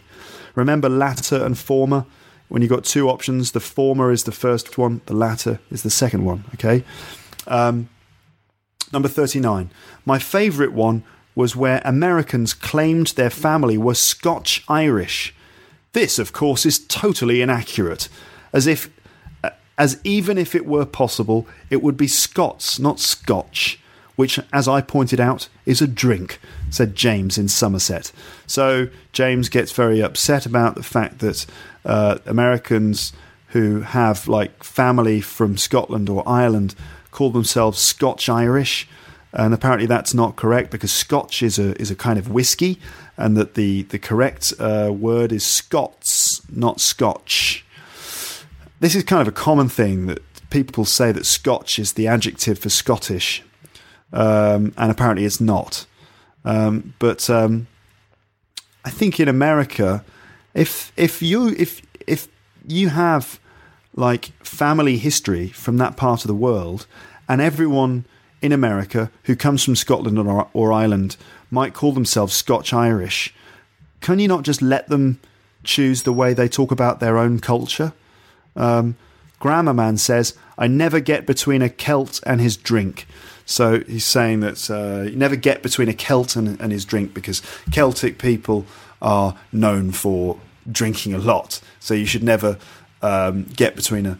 Remember 0.56 0.90
latter 0.90 1.44
and 1.44 1.58
former? 1.58 2.06
When 2.48 2.62
you've 2.62 2.72
got 2.72 2.84
two 2.84 3.10
options, 3.10 3.52
the 3.52 3.60
former 3.60 4.12
is 4.12 4.24
the 4.24 4.32
first 4.32 4.78
one, 4.78 5.02
the 5.06 5.14
latter 5.14 5.60
is 5.70 5.84
the 5.84 5.90
second 5.90 6.26
one. 6.26 6.44
Okay. 6.56 6.84
Um, 7.48 7.90
number 8.92 9.08
39. 9.08 9.70
My 10.06 10.20
favourite 10.20 10.74
one 10.74 11.04
was 11.36 11.56
where 11.56 11.82
Americans 11.86 12.54
claimed 12.54 13.08
their 13.08 13.30
family 13.30 13.78
were 13.78 13.94
Scotch 13.94 14.64
Irish. 14.68 15.34
This, 15.94 16.20
of 16.20 16.34
course, 16.34 16.66
is 16.66 16.80
totally 16.80 17.42
inaccurate, 17.42 18.10
as 18.52 18.68
if, 18.68 18.90
as 19.82 20.00
even 20.04 20.38
if 20.38 20.54
it 20.54 20.66
were 20.66 20.86
possible, 20.86 21.48
it 21.70 21.82
would 21.82 21.98
be 21.98 22.08
Scots, 22.08 22.78
not 22.80 23.00
Scotch 23.00 23.80
which, 24.22 24.40
as 24.54 24.68
I 24.68 24.82
pointed 24.82 25.20
out, 25.20 25.48
is 25.66 25.82
a 25.82 25.88
drink, 25.88 26.40
said 26.70 26.96
James 26.96 27.40
in 27.40 27.48
Somerset. 27.48 28.12
So 28.46 28.90
James 29.14 29.50
gets 29.50 29.72
very 29.72 30.00
upset 30.00 30.46
about 30.46 30.76
the 30.76 30.84
fact 30.84 31.20
that 31.20 31.48
uh, 31.84 32.20
Americans 32.28 33.14
who 33.48 33.82
have 33.82 34.28
like 34.28 34.64
family 34.64 35.22
from 35.22 35.58
Scotland 35.58 36.08
or 36.08 36.22
Ireland 36.28 36.76
call 37.10 37.32
themselves 37.32 37.80
Scotch 37.80 38.30
Irish. 38.30 38.88
And 39.34 39.56
apparently 39.56 39.88
that's 39.88 40.14
not 40.14 40.36
correct 40.36 40.70
because 40.70 40.92
Scotch 40.92 41.42
is 41.42 41.58
a 41.58 41.80
is 41.82 41.90
a 41.90 41.96
kind 41.96 42.20
of 42.20 42.30
whiskey, 42.30 42.80
and 43.18 43.36
that 43.38 43.56
the 43.56 43.84
the 43.84 43.98
correct 43.98 44.54
uh, 44.60 44.92
word 44.94 45.32
is 45.32 45.44
Scots, 45.44 46.42
not 46.48 46.80
Scotch. 46.80 47.66
This 48.82 48.96
is 48.96 49.04
kind 49.04 49.22
of 49.22 49.28
a 49.28 49.32
common 49.32 49.70
thing 49.70 50.08
that 50.08 50.24
people 50.50 50.86
say 50.86 51.12
that 51.12 51.28
Scotch 51.28 51.78
is 51.78 51.94
the 51.94 52.08
adjective 52.08 52.58
for 52.58 52.70
Scottish, 52.70 53.44
um, 54.12 54.74
and 54.76 54.90
apparently 54.90 55.24
it's 55.24 55.40
not. 55.40 55.86
Um, 56.44 56.96
but 56.98 57.30
um, 57.30 57.68
I 58.84 58.90
think 58.90 59.20
in 59.20 59.28
America, 59.28 60.04
if 60.56 60.92
if 60.98 61.22
you 61.22 61.50
if 61.50 61.84
if 62.08 62.28
you 62.68 62.90
have 62.90 63.40
like 63.96 64.32
family 64.44 64.98
history 64.98 65.50
from 65.50 65.78
that 65.78 65.96
part 65.96 66.24
of 66.24 66.28
the 66.28 66.34
world, 66.34 66.88
and 67.30 67.40
everyone 67.40 68.06
in 68.42 68.52
America 68.52 69.12
who 69.26 69.36
comes 69.36 69.64
from 69.64 69.76
Scotland 69.76 70.18
or, 70.18 70.50
or 70.54 70.74
Ireland 70.74 71.18
might 71.52 71.76
call 71.76 71.92
themselves 71.92 72.34
Scotch 72.34 72.74
Irish, 72.74 73.32
can 74.00 74.18
you 74.18 74.28
not 74.28 74.42
just 74.42 74.60
let 74.60 74.88
them 74.88 75.20
choose 75.64 76.02
the 76.02 76.12
way 76.12 76.34
they 76.34 76.50
talk 76.50 76.72
about 76.72 77.00
their 77.00 77.20
own 77.20 77.38
culture? 77.38 77.94
Um, 78.56 78.96
Grammar 79.40 79.74
Man 79.74 79.98
says, 79.98 80.36
I 80.58 80.68
never 80.68 81.00
get 81.00 81.26
between 81.26 81.62
a 81.62 81.70
Celt 81.70 82.22
and 82.26 82.40
his 82.40 82.56
drink. 82.56 83.08
So 83.46 83.82
he's 83.82 84.06
saying 84.06 84.42
that 84.42 84.70
uh, 84.70 85.10
you 85.10 85.16
never 85.16 85.36
get 85.36 85.64
between 85.64 85.90
a 85.90 85.94
Celt 85.94 86.36
and, 86.36 86.60
and 86.62 86.72
his 86.72 86.86
drink 86.86 87.14
because 87.14 87.42
Celtic 87.72 88.18
people 88.18 88.66
are 89.02 89.36
known 89.52 89.92
for 89.92 90.40
drinking 90.72 91.14
a 91.14 91.18
lot. 91.18 91.60
So 91.80 91.94
you 91.94 92.06
should 92.06 92.24
never 92.24 92.58
um, 93.02 93.44
get 93.56 93.76
between 93.76 94.06
a, 94.06 94.20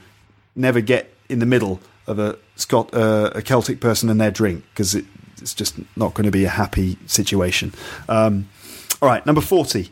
never 0.56 0.82
get 0.82 1.14
in 1.30 1.40
the 1.40 1.46
middle 1.46 1.80
of 2.08 2.20
a 2.20 2.38
Scot, 2.56 2.94
uh, 2.94 3.32
a 3.34 3.42
Celtic 3.42 3.80
person 3.80 4.10
and 4.10 4.20
their 4.20 4.32
drink 4.32 4.64
because 4.74 4.96
it, 4.96 5.06
it's 5.40 5.54
just 5.54 5.76
not 5.96 6.14
going 6.14 6.26
to 6.26 6.32
be 6.32 6.46
a 6.46 6.50
happy 6.50 6.98
situation. 7.06 7.74
Um, 8.10 8.50
all 9.02 9.10
right, 9.10 9.26
number 9.26 9.42
40. 9.42 9.90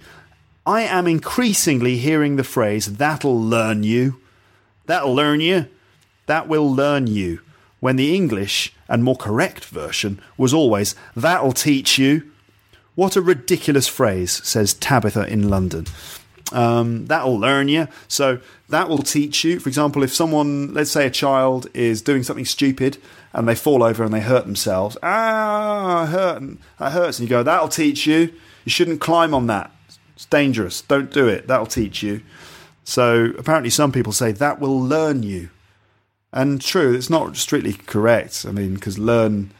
I 0.66 0.82
am 0.82 1.08
increasingly 1.08 1.98
hearing 1.98 2.36
the 2.36 2.44
phrase, 2.44 2.98
that'll 2.98 3.40
learn 3.40 3.84
you. 3.84 4.20
That'll 4.90 5.14
learn 5.14 5.40
you. 5.40 5.68
That 6.26 6.48
will 6.48 6.68
learn 6.68 7.06
you 7.06 7.42
when 7.80 7.96
the 7.96 8.16
English 8.16 8.74
and 8.88 9.04
more 9.04 9.16
correct 9.16 9.66
version 9.66 10.20
was 10.36 10.52
always, 10.52 10.96
That'll 11.16 11.52
teach 11.52 12.00
you. 12.00 12.32
What 12.96 13.16
a 13.16 13.22
ridiculous 13.22 13.88
phrase, 13.88 14.44
says 14.44 14.74
Tabitha 14.74 15.32
in 15.32 15.48
London. 15.48 15.86
Um, 16.52 17.06
that'll 17.06 17.38
learn 17.38 17.68
you. 17.68 17.88
So 18.08 18.40
that 18.70 18.90
will 18.90 19.04
teach 19.04 19.44
you. 19.44 19.60
For 19.60 19.70
example, 19.70 20.02
if 20.02 20.12
someone, 20.12 20.74
let's 20.74 20.90
say 20.90 21.06
a 21.06 21.12
child, 21.12 21.68
is 21.76 22.02
doing 22.02 22.24
something 22.24 22.46
stupid 22.46 22.98
and 23.32 23.48
they 23.48 23.54
fall 23.54 23.84
over 23.84 24.04
and 24.04 24.12
they 24.12 24.22
hurt 24.22 24.46
themselves, 24.46 24.98
ah, 25.04 26.08
hurt, 26.08 26.42
that 26.80 26.94
hurts, 26.94 27.20
and 27.20 27.30
you 27.30 27.30
go, 27.30 27.44
that'll 27.44 27.68
teach 27.68 28.08
you. 28.08 28.34
You 28.66 28.72
shouldn't 28.72 29.02
climb 29.02 29.36
on 29.36 29.46
that. 29.46 29.70
It's 30.16 30.26
dangerous. 30.26 30.82
Don't 30.82 31.12
do 31.12 31.28
it. 31.28 31.46
That'll 31.46 31.68
teach 31.68 32.02
you. 32.02 32.24
So 32.90 33.34
apparently, 33.38 33.70
some 33.70 33.92
people 33.92 34.12
say 34.12 34.32
that 34.32 34.60
will 34.60 34.82
learn 34.82 35.22
you. 35.22 35.52
And 36.34 36.60
true, 36.60 36.96
it's 36.96 37.10
not 37.10 37.38
strictly 37.38 37.74
correct. 37.74 38.48
I 38.48 38.52
mean, 38.52 38.74
because 38.74 38.98
learn, 38.98 39.52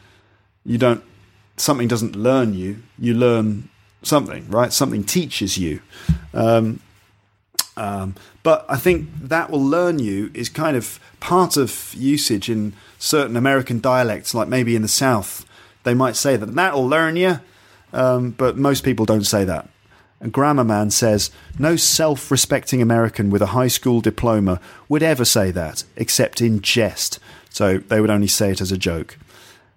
you 0.64 0.78
don't, 0.78 1.04
something 1.56 1.86
doesn't 1.86 2.16
learn 2.16 2.54
you, 2.54 2.82
you 2.98 3.14
learn 3.14 3.68
something, 4.02 4.50
right? 4.50 4.72
Something 4.72 5.04
teaches 5.04 5.56
you. 5.56 5.80
Um, 6.34 6.80
um, 7.76 8.16
but 8.42 8.66
I 8.68 8.76
think 8.76 9.08
that 9.20 9.48
will 9.48 9.64
learn 9.64 10.00
you 10.00 10.32
is 10.34 10.48
kind 10.48 10.76
of 10.76 10.98
part 11.20 11.56
of 11.56 11.94
usage 11.94 12.50
in 12.50 12.72
certain 12.98 13.36
American 13.36 13.78
dialects, 13.78 14.34
like 14.34 14.48
maybe 14.48 14.74
in 14.74 14.82
the 14.82 14.88
South, 14.88 15.46
they 15.84 15.94
might 15.94 16.16
say 16.16 16.36
that 16.36 16.54
that'll 16.56 16.88
learn 16.88 17.14
you, 17.14 17.38
um, 17.92 18.30
but 18.32 18.56
most 18.56 18.82
people 18.82 19.06
don't 19.06 19.22
say 19.22 19.44
that. 19.44 19.68
A 20.22 20.28
grammar 20.28 20.64
man 20.64 20.90
says 20.90 21.30
no 21.58 21.76
self 21.76 22.30
respecting 22.30 22.82
American 22.82 23.30
with 23.30 23.40
a 23.40 23.54
high 23.56 23.68
school 23.68 24.02
diploma 24.02 24.60
would 24.88 25.02
ever 25.02 25.24
say 25.24 25.50
that, 25.50 25.84
except 25.96 26.42
in 26.42 26.60
jest, 26.60 27.18
so 27.48 27.78
they 27.78 28.00
would 28.00 28.10
only 28.10 28.26
say 28.26 28.50
it 28.50 28.60
as 28.60 28.70
a 28.70 28.76
joke. 28.76 29.16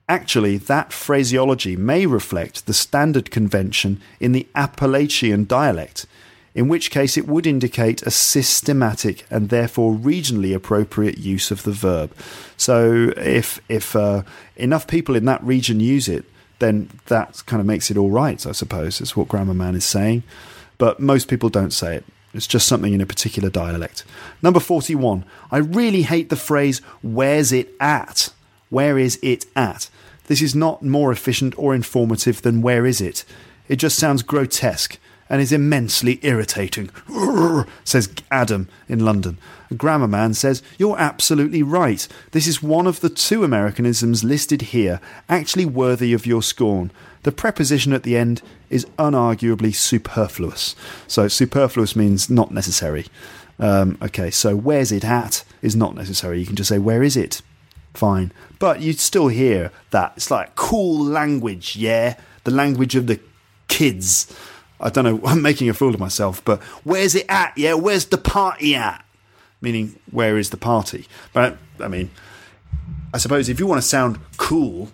Actually, 0.09 0.57
that 0.57 0.91
phraseology 0.91 1.77
may 1.77 2.05
reflect 2.05 2.65
the 2.65 2.73
standard 2.73 3.31
convention 3.31 4.01
in 4.19 4.33
the 4.33 4.45
Appalachian 4.53 5.45
dialect, 5.45 6.05
in 6.53 6.67
which 6.67 6.91
case 6.91 7.15
it 7.15 7.25
would 7.25 7.47
indicate 7.47 8.01
a 8.01 8.11
systematic 8.11 9.25
and 9.29 9.47
therefore 9.47 9.93
regionally 9.93 10.53
appropriate 10.53 11.17
use 11.17 11.51
of 11.51 11.63
the 11.63 11.71
verb. 11.71 12.13
So, 12.57 13.13
if 13.15 13.61
if 13.69 13.95
uh, 13.95 14.23
enough 14.57 14.87
people 14.87 15.15
in 15.15 15.23
that 15.23 15.41
region 15.41 15.79
use 15.79 16.09
it, 16.09 16.25
then 16.63 16.89
that 17.07 17.43
kind 17.45 17.59
of 17.59 17.65
makes 17.65 17.91
it 17.91 17.97
all 17.97 18.09
right, 18.09 18.45
I 18.45 18.53
suppose. 18.53 18.99
That's 18.99 19.15
what 19.17 19.27
Grammar 19.27 19.53
Man 19.53 19.75
is 19.75 19.85
saying. 19.85 20.23
But 20.77 20.99
most 20.99 21.27
people 21.27 21.49
don't 21.49 21.73
say 21.73 21.97
it. 21.97 22.05
It's 22.33 22.47
just 22.47 22.67
something 22.67 22.93
in 22.93 23.01
a 23.01 23.05
particular 23.05 23.49
dialect. 23.49 24.03
Number 24.41 24.59
41. 24.59 25.23
I 25.51 25.57
really 25.57 26.01
hate 26.03 26.29
the 26.29 26.35
phrase, 26.35 26.79
where's 27.03 27.51
it 27.51 27.69
at? 27.79 28.33
Where 28.69 28.97
is 28.97 29.19
it 29.21 29.45
at? 29.55 29.89
This 30.27 30.41
is 30.41 30.55
not 30.55 30.81
more 30.81 31.11
efficient 31.11 31.53
or 31.57 31.75
informative 31.75 32.41
than 32.41 32.61
where 32.61 32.85
is 32.85 33.01
it? 33.01 33.25
It 33.67 33.75
just 33.75 33.99
sounds 33.99 34.23
grotesque 34.23 34.97
and 35.29 35.41
is 35.41 35.51
immensely 35.51 36.19
irritating, 36.23 36.89
says 37.83 38.13
Adam 38.31 38.67
in 38.87 39.05
London. 39.05 39.37
Grammar 39.73 40.07
man 40.07 40.33
says, 40.33 40.61
You're 40.77 40.99
absolutely 40.99 41.63
right. 41.63 42.07
This 42.31 42.47
is 42.47 42.63
one 42.63 42.87
of 42.87 42.99
the 43.01 43.09
two 43.09 43.43
Americanisms 43.43 44.23
listed 44.23 44.61
here, 44.61 44.99
actually 45.29 45.65
worthy 45.65 46.13
of 46.13 46.25
your 46.25 46.43
scorn. 46.43 46.91
The 47.23 47.31
preposition 47.31 47.93
at 47.93 48.03
the 48.03 48.17
end 48.17 48.41
is 48.69 48.85
unarguably 48.97 49.73
superfluous. 49.73 50.75
So, 51.07 51.27
superfluous 51.27 51.95
means 51.95 52.29
not 52.29 52.51
necessary. 52.51 53.05
Um, 53.59 53.97
okay, 54.01 54.29
so 54.31 54.55
where's 54.55 54.91
it 54.91 55.05
at 55.05 55.43
is 55.61 55.75
not 55.75 55.95
necessary. 55.95 56.39
You 56.39 56.45
can 56.45 56.55
just 56.55 56.69
say, 56.69 56.79
Where 56.79 57.03
is 57.03 57.15
it? 57.15 57.41
fine. 57.93 58.31
But 58.59 58.81
you'd 58.81 58.99
still 58.99 59.27
hear 59.27 59.71
that. 59.91 60.13
It's 60.17 60.31
like 60.31 60.55
cool 60.55 61.03
language, 61.03 61.75
yeah? 61.75 62.15
The 62.43 62.51
language 62.51 62.95
of 62.95 63.07
the 63.07 63.19
kids. 63.67 64.33
I 64.79 64.89
don't 64.89 65.03
know, 65.03 65.21
I'm 65.25 65.41
making 65.41 65.69
a 65.69 65.73
fool 65.73 65.93
of 65.93 65.99
myself, 65.99 66.43
but 66.43 66.61
where's 66.83 67.15
it 67.15 67.25
at, 67.29 67.57
yeah? 67.57 67.73
Where's 67.73 68.05
the 68.05 68.17
party 68.17 68.75
at? 68.75 69.02
Meaning, 69.63 69.95
where 70.11 70.37
is 70.37 70.49
the 70.51 70.57
party? 70.57 71.07
But, 71.31 71.57
I 71.79 71.87
mean, 71.87 72.11
I 73.13 73.17
suppose 73.17 73.47
if 73.47 73.59
you 73.59 73.65
want 73.65 73.81
to 73.81 73.87
sound 73.87 74.19
cool 74.37 74.91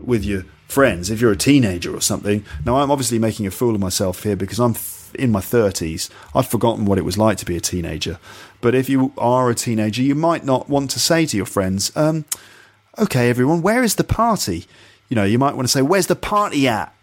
with 0.00 0.24
your 0.24 0.44
friends, 0.68 1.10
if 1.10 1.20
you're 1.20 1.32
a 1.32 1.36
teenager 1.36 1.94
or 1.94 2.00
something, 2.00 2.44
now 2.64 2.76
I'm 2.76 2.90
obviously 2.90 3.18
making 3.18 3.46
a 3.46 3.50
fool 3.50 3.74
of 3.74 3.80
myself 3.80 4.22
here 4.22 4.36
because 4.36 4.60
I'm 4.60 4.76
in 5.14 5.30
my 5.32 5.40
30s. 5.40 6.08
I've 6.34 6.46
forgotten 6.46 6.84
what 6.84 6.98
it 6.98 7.04
was 7.04 7.18
like 7.18 7.36
to 7.38 7.44
be 7.44 7.56
a 7.56 7.60
teenager. 7.60 8.18
But 8.60 8.74
if 8.74 8.88
you 8.88 9.12
are 9.18 9.50
a 9.50 9.54
teenager, 9.54 10.02
you 10.02 10.14
might 10.14 10.44
not 10.44 10.68
want 10.68 10.90
to 10.92 11.00
say 11.00 11.26
to 11.26 11.36
your 11.36 11.46
friends, 11.46 11.94
um, 11.96 12.24
okay, 12.98 13.28
everyone, 13.28 13.60
where 13.60 13.82
is 13.82 13.96
the 13.96 14.04
party? 14.04 14.66
You 15.08 15.16
know, 15.16 15.24
you 15.24 15.38
might 15.38 15.56
want 15.56 15.66
to 15.66 15.72
say, 15.72 15.82
where's 15.82 16.06
the 16.06 16.16
party 16.16 16.68
at? 16.68 16.94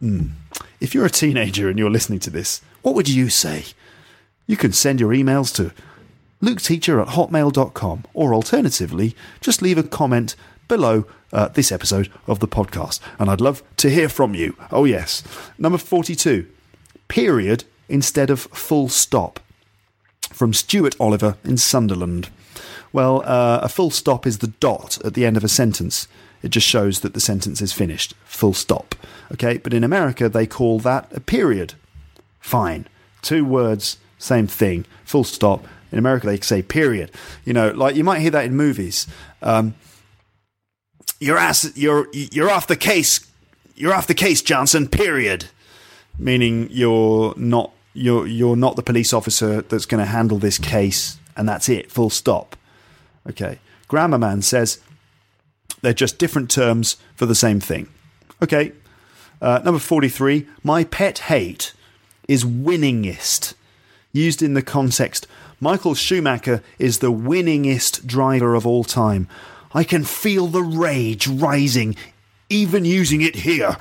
Hmm. 0.00 0.28
If 0.80 0.94
you're 0.94 1.06
a 1.06 1.10
teenager 1.10 1.68
and 1.68 1.78
you're 1.78 1.90
listening 1.90 2.20
to 2.20 2.30
this, 2.30 2.60
what 2.82 2.94
would 2.94 3.08
you 3.08 3.28
say? 3.28 3.64
You 4.46 4.56
can 4.56 4.72
send 4.72 5.00
your 5.00 5.12
emails 5.12 5.54
to 5.56 5.72
luketeacher 6.44 7.00
at 7.00 7.14
hotmail.com 7.14 8.04
or 8.14 8.34
alternatively, 8.34 9.16
just 9.40 9.62
leave 9.62 9.78
a 9.78 9.82
comment 9.82 10.36
below 10.68 11.06
uh, 11.32 11.48
this 11.48 11.72
episode 11.72 12.10
of 12.26 12.40
the 12.40 12.48
podcast. 12.48 13.00
And 13.18 13.30
I'd 13.30 13.40
love 13.40 13.62
to 13.78 13.90
hear 13.90 14.08
from 14.08 14.34
you. 14.34 14.56
Oh, 14.70 14.84
yes. 14.84 15.22
Number 15.58 15.78
42 15.78 16.46
period 17.08 17.64
instead 17.88 18.30
of 18.30 18.40
full 18.40 18.88
stop. 18.88 19.40
From 20.32 20.52
Stuart 20.54 20.96
Oliver 20.98 21.36
in 21.44 21.56
Sunderland. 21.56 22.28
Well, 22.92 23.22
uh, 23.24 23.60
a 23.62 23.68
full 23.68 23.90
stop 23.90 24.26
is 24.26 24.38
the 24.38 24.48
dot 24.48 25.04
at 25.04 25.14
the 25.14 25.26
end 25.26 25.36
of 25.36 25.44
a 25.44 25.48
sentence. 25.48 26.08
It 26.42 26.50
just 26.50 26.66
shows 26.66 27.00
that 27.00 27.14
the 27.14 27.20
sentence 27.20 27.60
is 27.60 27.72
finished. 27.72 28.14
Full 28.24 28.54
stop. 28.54 28.94
Okay, 29.32 29.58
but 29.58 29.74
in 29.74 29.84
America 29.84 30.28
they 30.28 30.46
call 30.46 30.78
that 30.80 31.08
a 31.12 31.20
period. 31.20 31.74
Fine. 32.40 32.86
Two 33.22 33.44
words, 33.44 33.98
same 34.18 34.46
thing. 34.46 34.86
Full 35.04 35.24
stop. 35.24 35.66
In 35.94 35.98
America 35.98 36.26
they 36.26 36.38
say 36.40 36.60
period. 36.60 37.10
You 37.46 37.54
know, 37.54 37.70
like 37.70 37.96
you 37.96 38.04
might 38.04 38.20
hear 38.20 38.32
that 38.32 38.44
in 38.44 38.54
movies. 38.54 39.06
Um, 39.40 39.74
you're 41.20 41.38
ass, 41.38 41.74
you're 41.74 42.08
you're 42.12 42.50
off 42.50 42.66
the 42.66 42.76
case. 42.76 43.26
You're 43.74 43.94
off 43.94 44.06
the 44.06 44.14
case, 44.14 44.42
Johnson. 44.42 44.88
Period 44.88 45.46
meaning 46.18 46.68
you're 46.70 47.34
not 47.36 47.72
you're 47.92 48.26
you're 48.26 48.56
not 48.56 48.76
the 48.76 48.82
police 48.82 49.12
officer 49.12 49.62
that's 49.62 49.86
going 49.86 50.04
to 50.04 50.10
handle 50.10 50.38
this 50.38 50.58
case, 50.58 51.18
and 51.36 51.48
that's 51.48 51.68
it. 51.68 51.90
Full 51.90 52.10
stop. 52.10 52.56
Okay. 53.28 53.58
Grammar 53.86 54.18
man 54.18 54.42
says 54.42 54.80
they're 55.82 55.92
just 55.92 56.18
different 56.18 56.50
terms 56.50 56.96
for 57.14 57.26
the 57.26 57.34
same 57.34 57.60
thing. 57.60 57.88
Okay. 58.42 58.72
Uh, 59.40 59.60
number 59.64 59.78
forty-three. 59.78 60.46
My 60.62 60.84
pet 60.84 61.18
hate 61.18 61.72
is 62.26 62.44
winningest, 62.44 63.54
used 64.12 64.42
in 64.42 64.54
the 64.54 64.62
context. 64.62 65.26
Michael 65.64 65.94
Schumacher 65.94 66.62
is 66.78 66.98
the 66.98 67.10
winningest 67.10 68.04
driver 68.04 68.54
of 68.54 68.66
all 68.66 68.84
time. 68.84 69.26
I 69.72 69.82
can 69.82 70.04
feel 70.04 70.46
the 70.46 70.62
rage 70.62 71.26
rising, 71.26 71.96
even 72.50 72.84
using 72.84 73.22
it 73.22 73.34
here. 73.34 73.78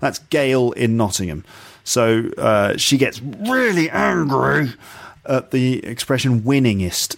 That's 0.00 0.20
Gail 0.30 0.72
in 0.72 0.96
Nottingham. 0.96 1.44
So 1.84 2.30
uh, 2.38 2.78
she 2.78 2.96
gets 2.96 3.20
really 3.20 3.90
angry 3.90 4.72
at 5.26 5.50
the 5.50 5.84
expression 5.84 6.40
winningest. 6.40 7.16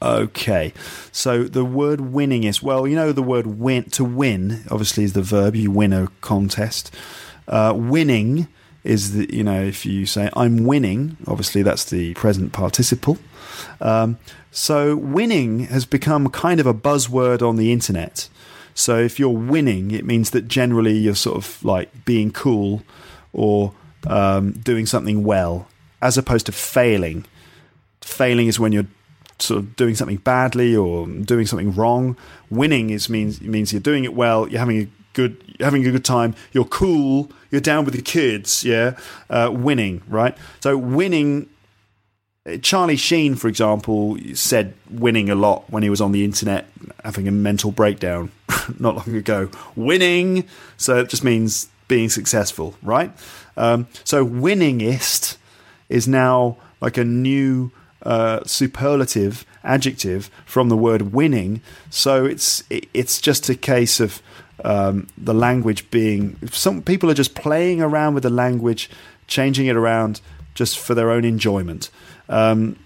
Okay, 0.00 0.72
so 1.10 1.42
the 1.42 1.64
word 1.64 1.98
winningest. 1.98 2.62
Well, 2.62 2.86
you 2.86 2.94
know 2.94 3.10
the 3.10 3.20
word 3.20 3.48
win 3.48 3.90
to 3.90 4.04
win. 4.04 4.62
Obviously, 4.70 5.02
is 5.02 5.14
the 5.14 5.22
verb. 5.22 5.56
You 5.56 5.72
win 5.72 5.92
a 5.92 6.06
contest. 6.20 6.94
Uh, 7.48 7.74
winning 7.74 8.46
is 8.88 9.14
that 9.16 9.32
you 9.32 9.44
know 9.44 9.62
if 9.62 9.84
you 9.84 10.06
say 10.06 10.30
I'm 10.34 10.64
winning. 10.64 11.16
Obviously, 11.26 11.62
that's 11.62 11.84
the 11.84 12.14
present 12.14 12.52
participle. 12.52 13.18
Um, 13.80 14.18
so 14.50 14.96
winning 14.96 15.60
has 15.66 15.84
become 15.84 16.28
kind 16.30 16.60
of 16.60 16.66
a 16.66 16.74
buzzword 16.74 17.46
on 17.46 17.56
the 17.56 17.72
internet. 17.72 18.28
So 18.74 18.98
if 18.98 19.18
you're 19.18 19.30
winning, 19.30 19.90
it 19.90 20.04
means 20.04 20.30
that 20.30 20.48
generally 20.48 20.96
you're 20.96 21.14
sort 21.14 21.36
of 21.36 21.64
like 21.64 22.04
being 22.04 22.30
cool 22.30 22.82
or 23.32 23.72
um, 24.06 24.52
doing 24.52 24.86
something 24.86 25.24
well, 25.24 25.68
as 26.00 26.16
opposed 26.16 26.46
to 26.46 26.52
failing. 26.52 27.24
Failing 28.00 28.46
is 28.46 28.60
when 28.60 28.72
you're 28.72 28.86
sort 29.40 29.58
of 29.58 29.76
doing 29.76 29.94
something 29.94 30.18
badly 30.18 30.74
or 30.74 31.06
doing 31.06 31.46
something 31.46 31.74
wrong. 31.74 32.16
Winning 32.50 32.90
is 32.90 33.08
means 33.08 33.40
means 33.40 33.72
you're 33.72 33.80
doing 33.80 34.04
it 34.04 34.14
well. 34.14 34.48
You're 34.48 34.60
having 34.60 34.82
a 34.82 34.88
good 35.18 35.56
having 35.60 35.86
a 35.86 35.90
good 35.90 36.04
time. 36.04 36.34
You're 36.52 36.64
cool. 36.64 37.30
You're 37.50 37.60
down 37.60 37.84
with 37.84 37.94
the 37.94 38.02
kids. 38.02 38.64
Yeah, 38.64 38.96
uh, 39.28 39.50
winning 39.52 40.02
right. 40.08 40.36
So 40.60 40.76
winning 40.76 41.48
Charlie 42.62 42.96
Sheen, 42.96 43.34
for 43.34 43.48
example, 43.48 44.16
said 44.34 44.74
winning 44.90 45.28
a 45.28 45.34
lot 45.34 45.64
when 45.68 45.82
he 45.82 45.90
was 45.90 46.00
on 46.00 46.12
the 46.12 46.24
internet 46.24 46.68
having 47.04 47.28
a 47.28 47.32
mental 47.32 47.70
breakdown 47.72 48.30
not 48.78 48.96
long 48.96 49.16
ago. 49.16 49.50
Winning, 49.76 50.44
so 50.76 50.98
it 50.98 51.08
just 51.08 51.24
means 51.24 51.68
being 51.88 52.08
successful, 52.08 52.76
right? 52.82 53.10
Um, 53.56 53.88
so 54.04 54.24
winningest 54.24 55.36
is 55.88 56.06
now 56.06 56.56
like 56.80 56.96
a 56.96 57.04
new 57.04 57.72
uh, 58.02 58.44
superlative 58.44 59.44
adjective 59.64 60.30
from 60.46 60.68
the 60.68 60.76
word 60.76 61.12
winning. 61.12 61.60
So 61.90 62.24
it's 62.24 62.62
it's 62.70 63.20
just 63.20 63.48
a 63.48 63.54
case 63.54 64.00
of 64.00 64.22
um, 64.64 65.06
the 65.16 65.34
language 65.34 65.90
being. 65.90 66.36
Some 66.50 66.82
people 66.82 67.10
are 67.10 67.14
just 67.14 67.34
playing 67.34 67.80
around 67.80 68.14
with 68.14 68.22
the 68.22 68.30
language, 68.30 68.90
changing 69.26 69.66
it 69.66 69.76
around 69.76 70.20
just 70.54 70.78
for 70.78 70.94
their 70.94 71.10
own 71.10 71.24
enjoyment. 71.24 71.90
Um, 72.28 72.76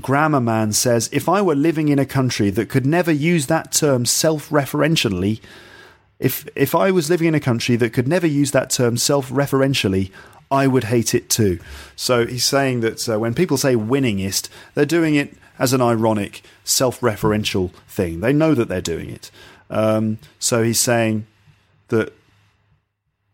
Grammar 0.00 0.40
Man 0.40 0.72
says, 0.72 1.08
if 1.12 1.28
I 1.28 1.40
were 1.40 1.54
living 1.54 1.88
in 1.88 1.98
a 1.98 2.06
country 2.06 2.50
that 2.50 2.68
could 2.68 2.84
never 2.86 3.12
use 3.12 3.46
that 3.46 3.72
term 3.72 4.04
self 4.04 4.50
referentially, 4.50 5.40
if, 6.18 6.48
if 6.54 6.74
I 6.74 6.90
was 6.90 7.10
living 7.10 7.28
in 7.28 7.34
a 7.34 7.40
country 7.40 7.76
that 7.76 7.92
could 7.92 8.08
never 8.08 8.26
use 8.26 8.50
that 8.50 8.70
term 8.70 8.96
self 8.96 9.30
referentially, 9.30 10.10
I 10.50 10.66
would 10.66 10.84
hate 10.84 11.14
it 11.14 11.28
too. 11.28 11.58
So 11.96 12.26
he's 12.26 12.44
saying 12.44 12.80
that 12.80 13.08
uh, 13.08 13.18
when 13.18 13.34
people 13.34 13.56
say 13.56 13.74
winningest, 13.74 14.48
they're 14.74 14.86
doing 14.86 15.14
it 15.14 15.36
as 15.58 15.72
an 15.72 15.80
ironic, 15.80 16.42
self 16.64 17.00
referential 17.00 17.72
thing. 17.88 18.20
They 18.20 18.32
know 18.32 18.54
that 18.54 18.68
they're 18.68 18.80
doing 18.80 19.10
it. 19.10 19.30
Um, 19.70 20.18
so 20.38 20.62
he's 20.62 20.80
saying 20.80 21.26
that 21.88 22.12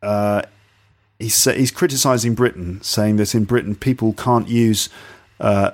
uh, 0.03 0.43
he's, 1.19 1.45
he's 1.45 1.71
criticizing 1.71 2.35
Britain, 2.35 2.81
saying 2.83 3.17
that 3.17 3.35
in 3.35 3.45
Britain 3.45 3.75
people 3.75 4.13
can't 4.13 4.49
use 4.49 4.89
uh, 5.41 5.73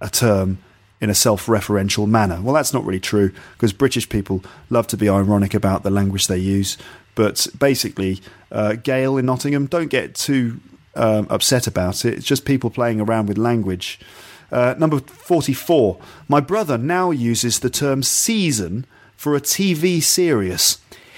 a 0.00 0.08
term 0.08 0.58
in 1.00 1.10
a 1.10 1.14
self 1.14 1.46
referential 1.46 2.08
manner. 2.08 2.40
Well, 2.40 2.54
that's 2.54 2.72
not 2.72 2.84
really 2.84 3.00
true 3.00 3.32
because 3.52 3.72
British 3.72 4.08
people 4.08 4.42
love 4.70 4.86
to 4.88 4.96
be 4.96 5.08
ironic 5.08 5.54
about 5.54 5.82
the 5.82 5.90
language 5.90 6.26
they 6.26 6.38
use. 6.38 6.78
But 7.14 7.46
basically, 7.58 8.20
uh, 8.50 8.74
Gail 8.74 9.18
in 9.18 9.26
Nottingham, 9.26 9.66
don't 9.66 9.88
get 9.88 10.14
too 10.14 10.60
um, 10.96 11.26
upset 11.30 11.66
about 11.66 12.04
it. 12.04 12.14
It's 12.14 12.26
just 12.26 12.44
people 12.44 12.70
playing 12.70 13.00
around 13.00 13.26
with 13.28 13.38
language. 13.38 14.00
Uh, 14.50 14.74
number 14.78 14.98
44. 14.98 15.98
My 16.28 16.40
brother 16.40 16.78
now 16.78 17.10
uses 17.10 17.60
the 17.60 17.70
term 17.70 18.02
season 18.02 18.86
for 19.24 19.34
a 19.34 19.40
TV 19.40 20.02
series. 20.02 20.76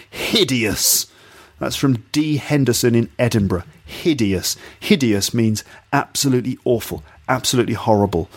Hideous. 0.09 1.09
That's 1.59 1.75
from 1.75 2.05
D. 2.13 2.37
Henderson 2.37 2.95
in 2.95 3.11
Edinburgh. 3.19 3.65
Hideous. 3.85 4.57
Hideous 4.79 5.35
means 5.35 5.65
absolutely 5.93 6.57
awful, 6.65 7.03
absolutely 7.29 7.75
horrible. 7.75 8.31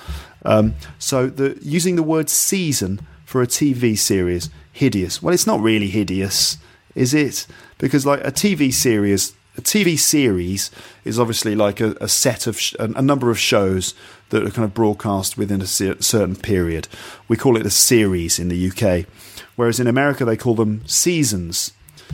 Um, 0.44 0.74
so 0.98 1.28
the 1.28 1.56
using 1.62 1.98
the 1.98 2.02
word 2.02 2.32
season 2.32 3.02
for 3.26 3.44
a 3.44 3.48
TV 3.48 3.96
series, 3.96 4.50
hideous. 4.74 5.22
Well, 5.22 5.36
it's 5.36 5.46
not 5.46 5.62
really 5.62 5.90
hideous, 5.90 6.58
is 6.96 7.14
it? 7.14 7.46
Because 7.78 8.08
like 8.08 8.22
a 8.22 8.32
TV 8.32 8.74
series, 8.74 9.34
a 9.56 9.62
TV 9.62 10.00
series 10.00 10.72
is 11.06 11.20
obviously 11.20 11.54
like 11.54 11.80
a, 11.80 11.96
a 12.02 12.08
set 12.08 12.48
of 12.48 12.60
sh- 12.60 12.74
a 12.80 13.04
number 13.04 13.30
of 13.30 13.38
shows 13.38 13.94
that 14.30 14.42
are 14.42 14.50
kind 14.50 14.66
of 14.66 14.74
broadcast 14.74 15.38
within 15.38 15.62
a 15.62 15.68
certain 15.68 16.36
period. 16.36 16.88
We 17.28 17.38
call 17.38 17.56
it 17.56 17.68
a 17.68 17.70
series 17.70 18.40
in 18.40 18.48
the 18.48 18.70
UK, 18.70 19.06
whereas 19.60 19.78
in 19.78 19.88
America 19.88 20.24
they 20.24 20.38
call 20.38 20.56
them 20.56 20.82
seasons. 20.88 21.74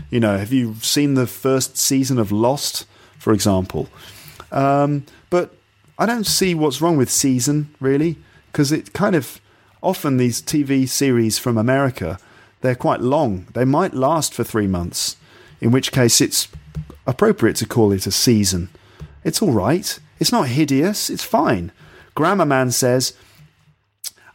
You 0.10 0.20
know, 0.20 0.36
have 0.40 0.52
you 0.52 0.78
seen 0.82 1.14
the 1.14 1.28
first 1.28 1.78
season 1.78 2.18
of 2.18 2.32
Lost, 2.32 2.88
for 3.20 3.34
example? 3.34 3.88
Um, 4.52 5.06
but 5.30 5.54
I 6.00 6.08
don't 6.08 6.26
see 6.26 6.56
what's 6.56 6.82
wrong 6.82 6.98
with 6.98 7.08
season 7.08 7.70
really, 7.80 8.18
because 8.52 8.72
it 8.72 8.94
kind 8.94 9.16
of 9.16 9.40
often 9.84 10.18
these 10.18 10.42
TV 10.42 10.90
series 10.90 11.38
from 11.38 11.56
America 11.56 12.18
they're 12.62 12.74
quite 12.74 13.02
long. 13.02 13.46
They 13.54 13.64
might 13.64 13.94
last 13.94 14.34
for 14.34 14.44
three 14.44 14.66
months, 14.66 15.16
in 15.62 15.70
which 15.70 15.92
case 15.92 16.22
it's 16.22 16.48
appropriate 17.06 17.58
to 17.58 17.68
call 17.68 17.92
it 17.92 18.08
a 18.08 18.12
season. 18.12 18.70
It's 19.24 19.40
all 19.40 19.52
right. 19.52 20.00
It's 20.20 20.32
not 20.32 20.48
hideous. 20.48 21.12
It's 21.12 21.24
fine. 21.24 21.72
Grammar 22.16 22.48
Man 22.48 22.72
says 22.72 23.14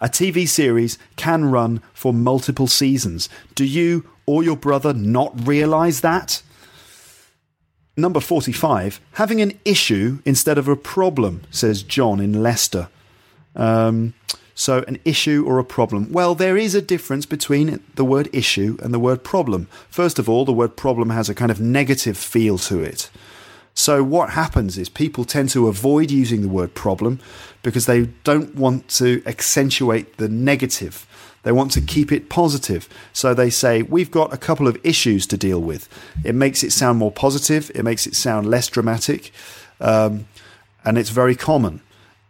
a 0.00 0.08
TV 0.08 0.48
series 0.48 0.98
can 1.16 1.50
run 1.50 1.82
for 1.92 2.12
multiple 2.12 2.66
seasons. 2.66 3.28
Do 3.54 3.64
you 3.64 4.08
or 4.26 4.42
your 4.42 4.56
brother 4.56 4.92
not 4.92 5.46
realize 5.46 6.00
that? 6.00 6.42
Number 7.96 8.20
45, 8.20 9.00
having 9.12 9.40
an 9.40 9.58
issue 9.64 10.20
instead 10.24 10.56
of 10.56 10.68
a 10.68 10.76
problem, 10.76 11.42
says 11.50 11.82
John 11.82 12.20
in 12.20 12.42
Leicester. 12.42 12.88
Um, 13.54 14.14
so, 14.54 14.84
an 14.86 14.98
issue 15.04 15.44
or 15.46 15.58
a 15.58 15.64
problem? 15.64 16.12
Well, 16.12 16.34
there 16.34 16.56
is 16.56 16.74
a 16.74 16.82
difference 16.82 17.24
between 17.26 17.82
the 17.94 18.04
word 18.04 18.28
issue 18.32 18.76
and 18.82 18.92
the 18.92 18.98
word 18.98 19.24
problem. 19.24 19.68
First 19.88 20.18
of 20.18 20.28
all, 20.28 20.44
the 20.44 20.52
word 20.52 20.76
problem 20.76 21.10
has 21.10 21.28
a 21.28 21.34
kind 21.34 21.50
of 21.50 21.60
negative 21.60 22.16
feel 22.16 22.58
to 22.58 22.82
it. 22.82 23.10
So, 23.74 24.02
what 24.02 24.30
happens 24.30 24.76
is 24.76 24.88
people 24.88 25.24
tend 25.24 25.48
to 25.50 25.68
avoid 25.68 26.10
using 26.10 26.42
the 26.42 26.48
word 26.48 26.74
problem 26.74 27.20
because 27.62 27.86
they 27.86 28.06
don't 28.24 28.54
want 28.54 28.88
to 28.88 29.22
accentuate 29.26 30.16
the 30.16 30.28
negative. 30.28 31.06
They 31.42 31.52
want 31.52 31.72
to 31.72 31.80
keep 31.80 32.12
it 32.12 32.28
positive. 32.28 32.88
So 33.12 33.32
they 33.34 33.50
say, 33.50 33.82
We've 33.82 34.10
got 34.10 34.32
a 34.32 34.38
couple 34.38 34.68
of 34.68 34.78
issues 34.84 35.26
to 35.28 35.36
deal 35.36 35.60
with. 35.60 35.88
It 36.24 36.34
makes 36.34 36.62
it 36.62 36.72
sound 36.72 36.98
more 36.98 37.12
positive, 37.12 37.70
it 37.74 37.82
makes 37.82 38.06
it 38.06 38.14
sound 38.14 38.48
less 38.48 38.68
dramatic, 38.68 39.32
um, 39.80 40.26
and 40.84 40.98
it's 40.98 41.10
very 41.10 41.36
common 41.36 41.80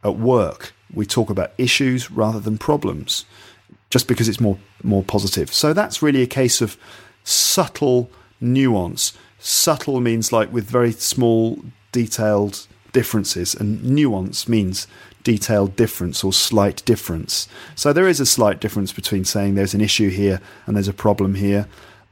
at 0.04 0.16
work. 0.16 0.72
We 0.92 1.06
talk 1.06 1.30
about 1.30 1.52
issues 1.58 2.10
rather 2.10 2.40
than 2.40 2.58
problems 2.58 3.24
just 3.90 4.06
because 4.06 4.28
it's 4.28 4.40
more, 4.40 4.58
more 4.82 5.02
positive. 5.02 5.52
So 5.52 5.72
that's 5.72 6.02
really 6.02 6.22
a 6.22 6.26
case 6.26 6.60
of 6.60 6.76
subtle 7.24 8.10
nuance. 8.40 9.12
Subtle 9.38 10.00
means 10.00 10.32
like 10.32 10.52
with 10.52 10.64
very 10.64 10.92
small, 10.92 11.58
detailed 11.92 12.66
differences, 12.92 13.54
and 13.54 13.82
nuance 13.84 14.48
means 14.48 14.86
detailed 15.22 15.76
difference 15.76 16.24
or 16.24 16.32
slight 16.32 16.84
difference. 16.84 17.48
So 17.74 17.92
there 17.92 18.08
is 18.08 18.20
a 18.20 18.26
slight 18.26 18.60
difference 18.60 18.92
between 18.92 19.24
saying 19.24 19.54
there's 19.54 19.74
an 19.74 19.80
issue 19.80 20.10
here 20.10 20.40
and 20.66 20.76
there's 20.76 20.88
a 20.88 20.92
problem 20.92 21.34
here. 21.34 21.66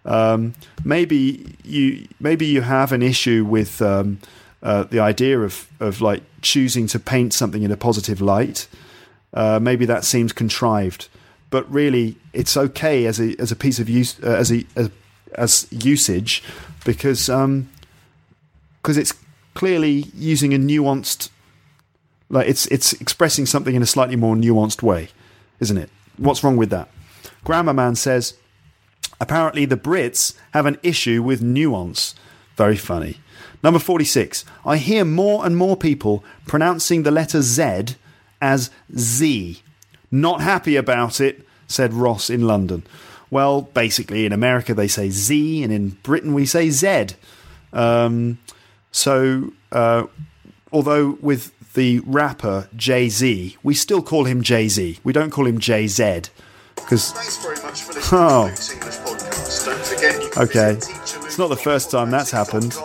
Um, 0.05 0.55
maybe 0.85 1.57
you 1.65 2.09
maybe 2.21 2.47
you 2.47 2.63
have 2.63 2.93
an 2.93 3.03
issue 3.03 3.45
with 3.45 3.83
um, 3.83 4.21
uh, 4.63 4.85
the 4.85 5.01
idea 5.01 5.41
of 5.41 5.69
of 5.81 6.01
like 6.01 6.23
choosing 6.41 6.87
to 6.89 6.99
paint 6.99 7.35
something 7.35 7.63
in 7.63 7.71
a 7.71 7.77
positive 7.77 8.21
light. 8.21 8.69
Uh, 9.35 9.59
maybe 9.61 9.85
that 9.85 10.05
seems 10.05 10.33
contrived, 10.33 11.09
but 11.51 11.71
really 11.71 12.17
it's 12.33 12.57
okay 12.57 13.07
as 13.07 13.21
a 13.21 13.35
as 13.39 13.53
a 13.53 13.57
piece 13.57 13.79
of 13.79 13.89
use 13.89 14.19
uh, 14.23 14.29
as 14.29 14.51
a 14.51 14.65
as, 14.77 14.91
as 15.35 15.67
usage 15.71 16.43
because 16.85 17.27
because 17.27 17.35
um, 17.35 17.69
it's 18.85 19.13
clearly 19.55 20.07
using 20.15 20.55
a 20.55 20.59
nuanced 20.59 21.29
like 22.31 22.49
it's 22.49 22.67
it's 22.67 22.93
expressing 22.95 23.47
something 23.47 23.75
in 23.75 23.83
a 23.83 23.87
slightly 23.87 24.17
more 24.17 24.35
nuanced 24.37 24.83
way, 24.83 25.09
isn't 25.61 25.79
it? 25.79 25.91
What's 26.17 26.43
wrong 26.43 26.57
with 26.57 26.71
that? 26.71 26.89
Grammar 27.45 27.75
Man 27.75 27.95
says 27.95 28.35
apparently 29.21 29.65
the 29.65 29.77
Brits 29.77 30.35
have 30.53 30.67
an 30.67 30.79
issue 30.83 31.23
with 31.23 31.43
nuance. 31.43 32.15
Very 32.57 32.77
funny. 32.77 33.19
Number 33.63 33.79
46. 33.79 34.45
I 34.65 34.77
hear 34.77 35.05
more 35.05 35.45
and 35.45 35.57
more 35.57 35.77
people 35.77 36.25
pronouncing 36.47 37.03
the 37.03 37.11
letter 37.11 37.43
Z 37.43 37.97
as 38.41 38.71
Z. 38.97 39.63
Not 40.11 40.41
happy 40.41 40.77
about 40.77 41.21
it, 41.21 41.47
said 41.67 41.93
Ross 41.93 42.31
in 42.31 42.47
London. 42.47 42.85
Well, 43.31 43.63
basically, 43.63 44.25
in 44.25 44.33
America 44.33 44.75
they 44.75 44.89
say 44.89 45.11
Z, 45.11 45.63
and 45.63 45.73
in 45.73 45.91
Britain 46.03 46.33
we 46.33 46.47
say 46.47 46.71
Z. 46.71 47.09
Um, 47.73 48.39
so, 48.91 49.53
uh, 49.71 50.05
although 50.73 51.19
with 51.21 51.53
the 51.79 52.01
rapper 52.01 52.69
Jay 52.75 53.09
Z, 53.09 53.57
we 53.63 53.73
still 53.73 54.03
call 54.03 54.25
him 54.25 54.43
Jay 54.43 54.67
Z. 54.67 54.99
We 55.05 55.13
don't 55.13 55.31
call 55.31 55.47
him 55.47 55.61
Jay 55.61 55.87
Z. 55.87 56.23
Because. 56.75 57.15
Oh. 58.11 58.51
Okay. 60.37 60.71
It's 60.73 61.39
not 61.39 61.51
the 61.51 61.57
first 61.57 61.93
time 61.93 62.11
that's 62.11 62.33
happened. 62.33 62.77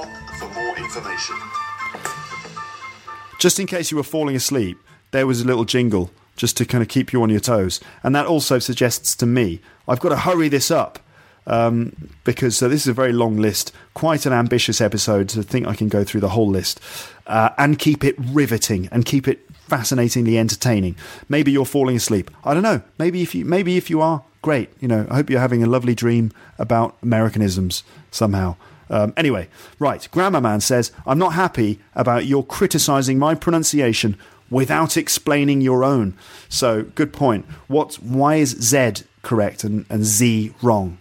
Just 3.39 3.59
in 3.59 3.65
case 3.65 3.89
you 3.89 3.97
were 3.97 4.03
falling 4.03 4.35
asleep, 4.35 4.77
there 5.09 5.25
was 5.25 5.41
a 5.41 5.45
little 5.45 5.65
jingle 5.65 6.11
just 6.35 6.55
to 6.57 6.65
kind 6.65 6.83
of 6.83 6.87
keep 6.87 7.11
you 7.11 7.23
on 7.23 7.31
your 7.31 7.39
toes. 7.39 7.79
And 8.03 8.15
that 8.15 8.27
also 8.27 8.59
suggests 8.59 9.15
to 9.15 9.25
me 9.25 9.59
I've 9.87 10.01
got 10.01 10.09
to 10.09 10.17
hurry 10.17 10.49
this 10.49 10.69
up 10.69 10.99
um, 11.47 12.11
because 12.23 12.61
uh, 12.61 12.67
this 12.67 12.81
is 12.81 12.87
a 12.87 12.93
very 12.93 13.11
long 13.11 13.37
list, 13.37 13.71
quite 13.93 14.25
an 14.25 14.33
ambitious 14.33 14.81
episode 14.81 15.29
to 15.29 15.43
think 15.43 15.67
I 15.67 15.75
can 15.75 15.87
go 15.87 16.03
through 16.03 16.21
the 16.21 16.29
whole 16.29 16.49
list 16.49 16.79
uh, 17.27 17.49
and 17.57 17.77
keep 17.77 18.03
it 18.03 18.15
riveting 18.17 18.89
and 18.91 19.05
keep 19.05 19.27
it 19.27 19.47
fascinatingly 19.67 20.37
entertaining. 20.37 20.95
Maybe 21.29 21.51
you're 21.51 21.65
falling 21.65 21.95
asleep. 21.95 22.29
I 22.43 22.53
don't 22.53 22.63
know. 22.63 22.81
Maybe 22.97 23.21
if 23.21 23.33
you 23.33 23.45
maybe 23.45 23.77
if 23.77 23.89
you 23.89 24.01
are, 24.01 24.23
great. 24.41 24.69
You 24.79 24.87
know, 24.87 25.07
I 25.09 25.15
hope 25.15 25.29
you're 25.29 25.39
having 25.39 25.63
a 25.63 25.67
lovely 25.67 25.95
dream 25.95 26.31
about 26.59 26.97
Americanisms 27.01 27.83
somehow. 28.11 28.55
Um, 28.89 29.13
anyway, 29.17 29.47
right. 29.79 30.07
Grammar 30.11 30.41
Man 30.41 30.61
says, 30.61 30.91
I'm 31.05 31.17
not 31.17 31.33
happy 31.33 31.79
about 31.95 32.25
your 32.25 32.45
criticising 32.45 33.17
my 33.17 33.33
pronunciation 33.33 34.17
without 34.51 34.97
explaining 34.97 35.61
your 35.61 35.83
own. 35.83 36.15
So, 36.49 36.83
good 36.83 37.13
point. 37.13 37.45
What? 37.67 37.95
Why 37.95 38.35
is 38.35 38.49
Z 38.49 39.05
correct 39.23 39.63
and, 39.63 39.85
and 39.89 40.03
Z 40.03 40.53
wrong? 40.61 40.99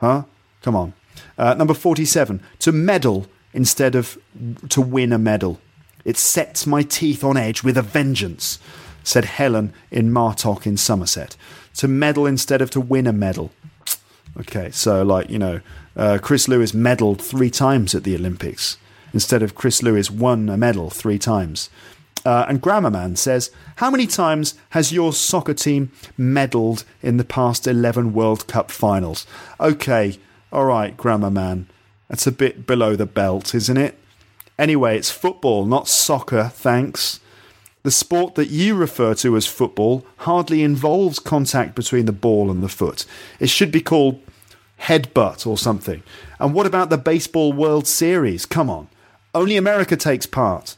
Huh? 0.00 0.24
Come 0.62 0.74
on. 0.74 0.94
Uh, 1.38 1.54
number 1.54 1.72
47. 1.72 2.42
To 2.58 2.72
medal 2.72 3.26
instead 3.54 3.94
of 3.94 4.18
to 4.68 4.80
win 4.80 5.12
a 5.12 5.18
medal. 5.18 5.60
It 6.04 6.16
sets 6.16 6.66
my 6.66 6.82
teeth 6.82 7.24
on 7.24 7.36
edge 7.36 7.62
with 7.62 7.76
a 7.76 7.82
vengeance, 7.82 8.58
said 9.02 9.24
Helen 9.24 9.72
in 9.90 10.10
Martock 10.10 10.66
in 10.66 10.76
Somerset. 10.76 11.36
To 11.76 11.88
medal 11.88 12.26
instead 12.26 12.62
of 12.62 12.70
to 12.70 12.80
win 12.80 13.06
a 13.06 13.12
medal. 13.12 13.52
Okay, 14.38 14.70
so 14.70 15.02
like, 15.02 15.28
you 15.30 15.38
know, 15.38 15.60
uh, 15.96 16.18
Chris 16.22 16.48
Lewis 16.48 16.72
medalled 16.72 17.20
three 17.20 17.50
times 17.50 17.94
at 17.94 18.04
the 18.04 18.14
Olympics 18.14 18.76
instead 19.12 19.42
of 19.42 19.54
Chris 19.54 19.82
Lewis 19.82 20.10
won 20.10 20.48
a 20.48 20.56
medal 20.56 20.90
three 20.90 21.18
times. 21.18 21.70
Uh, 22.24 22.44
and 22.48 22.62
Grammarman 22.62 23.16
says, 23.16 23.50
How 23.76 23.90
many 23.90 24.06
times 24.06 24.54
has 24.70 24.92
your 24.92 25.12
soccer 25.12 25.54
team 25.54 25.90
medalled 26.18 26.84
in 27.02 27.16
the 27.16 27.24
past 27.24 27.66
11 27.66 28.12
World 28.12 28.46
Cup 28.46 28.70
finals? 28.70 29.26
Okay, 29.60 30.18
all 30.52 30.64
right, 30.64 30.96
grammar 30.96 31.30
man. 31.30 31.68
That's 32.08 32.26
a 32.26 32.32
bit 32.32 32.66
below 32.66 32.96
the 32.96 33.06
belt, 33.06 33.54
isn't 33.54 33.76
it? 33.76 33.98
Anyway, 34.58 34.96
it's 34.96 35.10
football, 35.10 35.66
not 35.66 35.88
soccer, 35.88 36.48
thanks. 36.48 37.20
The 37.82 37.90
sport 37.90 38.34
that 38.34 38.48
you 38.50 38.74
refer 38.74 39.14
to 39.16 39.36
as 39.36 39.46
football 39.46 40.04
hardly 40.18 40.62
involves 40.62 41.18
contact 41.18 41.74
between 41.74 42.06
the 42.06 42.12
ball 42.12 42.50
and 42.50 42.62
the 42.62 42.68
foot. 42.68 43.06
It 43.38 43.50
should 43.50 43.70
be 43.70 43.80
called 43.80 44.20
headbutt 44.80 45.46
or 45.46 45.56
something. 45.56 46.02
And 46.40 46.54
what 46.54 46.66
about 46.66 46.90
the 46.90 46.98
Baseball 46.98 47.52
World 47.52 47.86
Series? 47.86 48.46
Come 48.46 48.68
on. 48.68 48.88
Only 49.34 49.56
America 49.56 49.96
takes 49.96 50.26
part. 50.26 50.76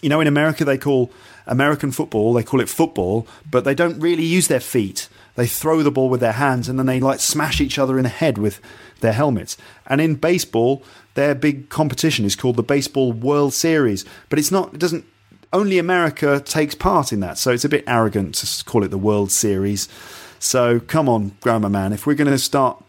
You 0.00 0.08
know, 0.08 0.20
in 0.20 0.26
America, 0.26 0.64
they 0.64 0.78
call 0.78 1.10
American 1.46 1.92
football, 1.92 2.32
they 2.32 2.42
call 2.42 2.60
it 2.60 2.68
football, 2.68 3.26
but 3.50 3.64
they 3.64 3.74
don't 3.74 4.00
really 4.00 4.24
use 4.24 4.48
their 4.48 4.60
feet. 4.60 5.08
They 5.36 5.46
throw 5.46 5.82
the 5.82 5.90
ball 5.90 6.08
with 6.08 6.20
their 6.20 6.32
hands 6.32 6.68
and 6.68 6.78
then 6.78 6.86
they 6.86 6.98
like 6.98 7.20
smash 7.20 7.60
each 7.60 7.78
other 7.78 7.98
in 7.98 8.02
the 8.02 8.08
head 8.08 8.38
with 8.38 8.60
their 9.00 9.12
helmets. 9.12 9.56
And 9.86 10.00
in 10.00 10.16
baseball, 10.16 10.82
their 11.14 11.34
big 11.34 11.68
competition 11.68 12.24
is 12.24 12.34
called 12.34 12.56
the 12.56 12.62
Baseball 12.62 13.12
World 13.12 13.52
Series, 13.52 14.04
but 14.28 14.38
it's 14.38 14.50
not, 14.50 14.74
it 14.74 14.80
doesn't, 14.80 15.04
only 15.52 15.78
America 15.78 16.40
takes 16.40 16.74
part 16.74 17.12
in 17.12 17.20
that. 17.20 17.38
So 17.38 17.52
it's 17.52 17.64
a 17.64 17.68
bit 17.68 17.84
arrogant 17.86 18.34
to 18.36 18.64
call 18.64 18.82
it 18.82 18.88
the 18.88 18.98
World 18.98 19.30
Series. 19.30 19.88
So 20.38 20.80
come 20.80 21.08
on, 21.08 21.36
Grammar 21.40 21.70
Man, 21.70 21.92
if 21.92 22.06
we're 22.06 22.14
going 22.14 22.30
to 22.30 22.38
start 22.38 22.82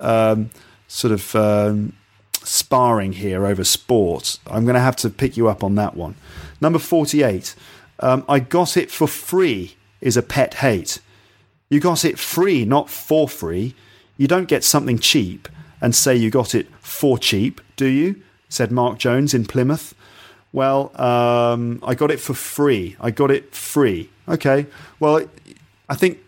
um, 0.00 0.50
sort 0.88 1.12
of 1.12 1.34
um, 1.36 1.94
sparring 2.42 3.14
here 3.14 3.46
over 3.46 3.64
sports, 3.64 4.38
I'm 4.46 4.64
going 4.64 4.74
to 4.74 4.80
have 4.80 4.96
to 4.96 5.10
pick 5.10 5.36
you 5.36 5.48
up 5.48 5.62
on 5.62 5.74
that 5.76 5.96
one. 5.96 6.14
Number 6.60 6.78
48, 6.78 7.54
um, 8.00 8.24
I 8.28 8.40
got 8.40 8.76
it 8.76 8.90
for 8.90 9.06
free 9.06 9.76
is 10.00 10.16
a 10.16 10.22
pet 10.22 10.54
hate. 10.54 10.98
You 11.74 11.80
got 11.80 12.04
it 12.04 12.20
free, 12.20 12.64
not 12.64 12.88
for 12.88 13.28
free. 13.28 13.74
You 14.16 14.28
don't 14.28 14.46
get 14.46 14.62
something 14.62 14.96
cheap 14.96 15.48
and 15.80 15.92
say 15.92 16.14
you 16.14 16.30
got 16.30 16.54
it 16.54 16.68
for 16.78 17.18
cheap, 17.18 17.60
do 17.74 17.86
you? 17.86 18.22
said 18.48 18.70
Mark 18.70 18.96
Jones 18.96 19.34
in 19.34 19.44
Plymouth. 19.44 19.92
Well, 20.52 20.92
um, 21.00 21.80
I 21.82 21.96
got 21.96 22.12
it 22.12 22.20
for 22.20 22.32
free. 22.32 22.94
I 23.00 23.10
got 23.10 23.32
it 23.32 23.52
free. 23.56 24.08
Okay. 24.28 24.66
Well, 25.00 25.28
I 25.88 25.96
think 25.96 26.20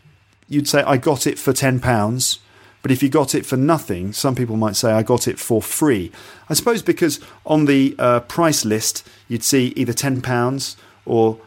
you'd 0.49 0.67
say 0.67 0.83
I 0.83 0.97
got 0.97 1.29
it 1.29 1.39
for 1.39 1.53
£10 1.53 2.39
but 2.83 2.93
if 2.93 3.03
you 3.03 3.09
got 3.09 3.35
it 3.35 3.47
for 3.47 3.57
nothing, 3.57 4.13
some 4.13 4.35
people 4.37 4.57
might 4.57 4.77
say, 4.77 4.93
I 4.93 5.03
got 5.03 5.27
it 5.27 5.41
for 5.41 5.61
free. 5.61 6.13
I 6.49 6.55
suppose 6.55 6.83
because 6.83 7.19
on 7.45 7.65
the 7.65 7.97
uh, 7.99 8.21
price 8.21 8.65
list, 8.65 9.05
you'd 9.27 9.43
see 9.43 9.73
either 9.75 9.93
£10 9.93 10.77
or, 11.05 11.39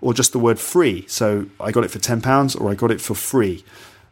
or 0.00 0.14
just 0.14 0.32
the 0.32 0.38
word 0.38 0.58
free. 0.58 1.04
So 1.08 1.46
I 1.60 1.72
got 1.72 1.84
it 1.84 1.90
for 1.90 1.98
£10 1.98 2.60
or 2.60 2.70
I 2.70 2.74
got 2.74 2.90
it 2.90 3.00
for 3.00 3.14
free. 3.14 3.64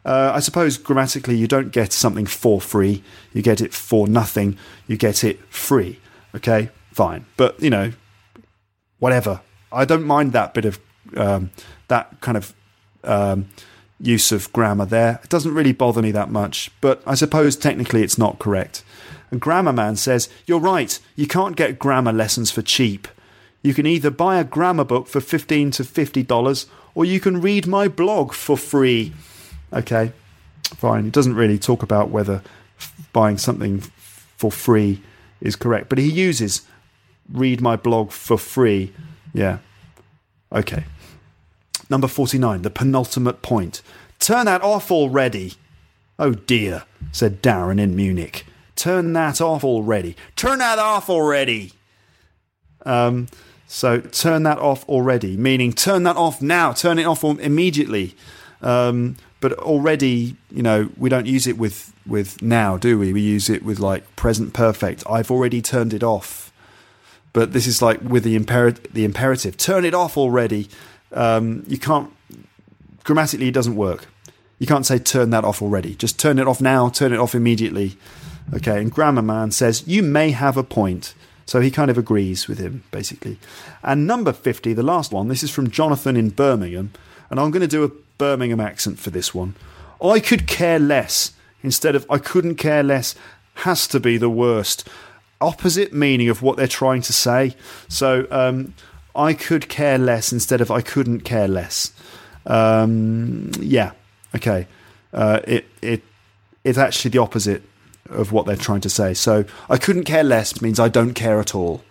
Uh, 0.05 0.31
I 0.33 0.39
suppose 0.39 0.77
grammatically, 0.77 1.35
you 1.35 1.47
don't 1.47 1.71
get 1.71 1.91
something 1.91 2.25
for 2.25 2.61
free, 2.61 3.03
you 3.33 3.41
get 3.41 3.59
it 3.59 3.73
for 3.73 4.07
nothing, 4.07 4.57
you 4.87 4.95
get 4.95 5.23
it 5.23 5.39
free. 5.53 5.99
Okay, 6.33 6.69
fine. 6.93 7.25
But, 7.35 7.61
you 7.61 7.69
know, 7.69 7.91
whatever. 8.99 9.41
I 9.71 9.83
don't 9.83 10.05
mind 10.05 10.31
that 10.31 10.53
bit 10.53 10.65
of 10.65 10.79
um, 11.15 11.51
that 11.87 12.21
kind 12.21 12.37
of. 12.37 12.53
Um, 13.03 13.49
use 13.99 14.31
of 14.31 14.51
grammar 14.53 14.85
there. 14.85 15.19
It 15.23 15.29
doesn't 15.29 15.53
really 15.53 15.71
bother 15.71 16.01
me 16.01 16.11
that 16.11 16.29
much, 16.29 16.71
but 16.81 17.01
I 17.05 17.15
suppose 17.15 17.55
technically 17.55 18.03
it's 18.03 18.17
not 18.17 18.39
correct. 18.39 18.83
And 19.31 19.41
Grammar 19.41 19.73
Man 19.73 19.95
says, 19.95 20.29
You're 20.45 20.59
right, 20.59 20.99
you 21.15 21.27
can't 21.27 21.55
get 21.55 21.79
grammar 21.79 22.13
lessons 22.13 22.51
for 22.51 22.61
cheap. 22.61 23.07
You 23.67 23.73
can 23.73 23.85
either 23.85 24.09
buy 24.09 24.39
a 24.39 24.45
grammar 24.45 24.85
book 24.85 25.07
for 25.07 25.19
15 25.19 25.71
to 25.71 25.83
$50 25.83 26.67
or 26.95 27.03
you 27.03 27.19
can 27.19 27.41
read 27.41 27.67
my 27.67 27.89
blog 27.89 28.31
for 28.31 28.55
free. 28.55 29.11
Okay, 29.73 30.13
fine. 30.63 31.05
It 31.05 31.11
doesn't 31.11 31.35
really 31.35 31.59
talk 31.59 31.83
about 31.83 32.09
whether 32.09 32.41
buying 33.11 33.37
something 33.37 33.81
for 34.37 34.53
free 34.53 35.01
is 35.41 35.57
correct, 35.57 35.89
but 35.89 35.97
he 35.97 36.09
uses 36.09 36.61
read 37.29 37.59
my 37.59 37.75
blog 37.75 38.11
for 38.11 38.37
free. 38.37 38.93
Yeah. 39.33 39.57
Okay. 40.49 40.85
Number 41.89 42.07
49, 42.07 42.61
the 42.61 42.69
penultimate 42.69 43.41
point. 43.41 43.81
Turn 44.17 44.45
that 44.45 44.61
off 44.61 44.89
already. 44.91 45.55
Oh 46.17 46.31
dear, 46.31 46.83
said 47.11 47.43
Darren 47.43 47.81
in 47.81 47.97
Munich. 47.97 48.45
Turn 48.77 49.11
that 49.11 49.41
off 49.41 49.65
already. 49.65 50.15
Turn 50.37 50.59
that 50.59 50.79
off 50.79 51.09
already. 51.09 51.73
Um, 52.85 53.27
so 53.67 53.99
turn 53.99 54.43
that 54.43 54.59
off 54.59 54.87
already, 54.89 55.37
meaning 55.37 55.73
turn 55.73 56.03
that 56.03 56.15
off 56.15 56.41
now, 56.41 56.73
turn 56.73 56.97
it 56.97 57.05
off 57.05 57.23
immediately. 57.23 58.15
Um, 58.61 59.17
but 59.39 59.53
already, 59.53 60.35
you 60.49 60.63
know, 60.63 60.89
we 60.97 61.09
don't 61.09 61.27
use 61.27 61.45
it 61.45 61.59
with, 61.59 61.93
with 62.07 62.41
now, 62.41 62.77
do 62.77 62.97
we? 62.97 63.13
We 63.13 63.21
use 63.21 63.49
it 63.49 63.63
with 63.63 63.79
like 63.79 64.15
present 64.15 64.53
perfect. 64.53 65.03
I've 65.07 65.29
already 65.29 65.61
turned 65.61 65.93
it 65.93 66.01
off. 66.01 66.51
But 67.33 67.53
this 67.53 67.67
is 67.67 67.81
like 67.81 68.01
with 68.01 68.23
the, 68.23 68.39
imper- 68.39 68.91
the 68.91 69.05
imperative. 69.05 69.57
Turn 69.57 69.85
it 69.85 69.93
off 69.93 70.17
already 70.17 70.69
um, 71.11 71.63
you 71.67 71.77
can't 71.77 72.11
grammatically 73.03 73.47
it 73.47 73.53
doesn't 73.53 73.75
work. 73.75 74.05
You 74.59 74.67
can't 74.67 74.85
say 74.85 74.99
turn 74.99 75.29
that 75.31 75.45
off 75.45 75.61
already. 75.61 75.95
Just 75.95 76.19
turn 76.19 76.39
it 76.39 76.47
off 76.47 76.59
now, 76.59 76.89
turn 76.89 77.13
it 77.13 77.19
off 77.19 77.35
immediately. 77.35 77.97
Okay, 78.53 78.81
and 78.81 78.91
Grammar 78.91 79.21
Man 79.21 79.51
says 79.51 79.87
you 79.87 80.01
may 80.01 80.31
have 80.31 80.57
a 80.57 80.63
point. 80.63 81.13
So 81.47 81.61
he 81.61 81.71
kind 81.71 81.89
of 81.89 81.97
agrees 81.97 82.47
with 82.47 82.59
him, 82.59 82.83
basically. 82.91 83.39
And 83.81 84.05
number 84.05 84.33
50, 84.33 84.73
the 84.73 84.83
last 84.83 85.13
one, 85.13 85.29
this 85.29 85.43
is 85.43 85.49
from 85.49 85.71
Jonathan 85.71 86.17
in 86.17 86.29
Birmingham. 86.29 86.91
And 87.29 87.39
I'm 87.39 87.51
going 87.51 87.61
to 87.61 87.67
do 87.67 87.85
a 87.85 87.91
Birmingham 88.17 88.59
accent 88.59 88.99
for 88.99 89.09
this 89.09 89.33
one. 89.33 89.55
I 90.03 90.19
could 90.19 90.45
care 90.45 90.77
less 90.77 91.31
instead 91.63 91.95
of 91.95 92.05
I 92.09 92.17
couldn't 92.17 92.55
care 92.55 92.83
less 92.83 93.15
has 93.55 93.87
to 93.87 93.99
be 93.99 94.17
the 94.17 94.29
worst. 94.29 94.87
Opposite 95.39 95.93
meaning 95.93 96.29
of 96.29 96.41
what 96.41 96.57
they're 96.57 96.67
trying 96.67 97.01
to 97.03 97.13
say. 97.13 97.55
So 97.87 98.27
um, 98.29 98.73
I 99.15 99.33
could 99.33 99.69
care 99.69 99.97
less 99.97 100.33
instead 100.33 100.61
of 100.61 100.69
I 100.69 100.81
couldn't 100.81 101.21
care 101.21 101.47
less. 101.47 101.93
Um, 102.45 103.51
yeah, 103.59 103.91
okay. 104.35 104.67
Uh, 105.13 105.39
it 105.45 105.65
it 105.81 106.03
it's 106.63 106.77
actually 106.77 107.11
the 107.11 107.19
opposite 107.19 107.63
of 108.09 108.31
what 108.31 108.45
they're 108.45 108.55
trying 108.55 108.81
to 108.81 108.89
say. 108.89 109.13
So 109.13 109.45
I 109.69 109.77
couldn't 109.77 110.05
care 110.05 110.23
less 110.23 110.61
means 110.61 110.79
I 110.79 110.89
don't 110.89 111.13
care 111.13 111.39
at 111.39 111.55
all. 111.55 111.83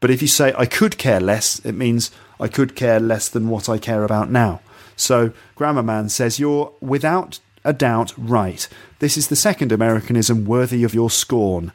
But 0.00 0.10
if 0.10 0.20
you 0.20 0.28
say 0.28 0.52
I 0.58 0.66
could 0.66 0.98
care 0.98 1.20
less, 1.20 1.60
it 1.60 1.72
means 1.72 2.10
I 2.40 2.48
could 2.48 2.74
care 2.74 2.98
less 2.98 3.28
than 3.28 3.48
what 3.48 3.68
I 3.68 3.78
care 3.78 4.04
about 4.04 4.30
now. 4.30 4.60
So 4.96 5.32
Grammar 5.54 5.82
Man 5.82 6.08
says 6.08 6.40
you're 6.40 6.72
without 6.80 7.38
a 7.64 7.72
doubt 7.72 8.12
right. 8.16 8.68
This 8.98 9.16
is 9.16 9.28
the 9.28 9.36
second 9.36 9.72
Americanism 9.72 10.44
worthy 10.44 10.82
of 10.82 10.94
your 10.94 11.10
scorn. 11.10 11.72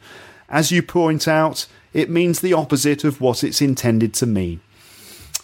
As 0.49 0.72
you 0.72 0.84
point 0.84 1.28
out, 1.28 1.68
it 1.94 2.10
means 2.10 2.40
the 2.40 2.54
opposite 2.54 3.04
of 3.04 3.22
what 3.22 3.44
it's 3.44 3.62
intended 3.62 4.14
to 4.16 4.26
mean. 4.26 4.60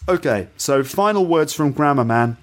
Okay, 0.07 0.49
so 0.57 0.84
final 0.84 1.26
words 1.26 1.53
from 1.53 1.72
Grammar 1.72 2.03
Man. 2.03 2.38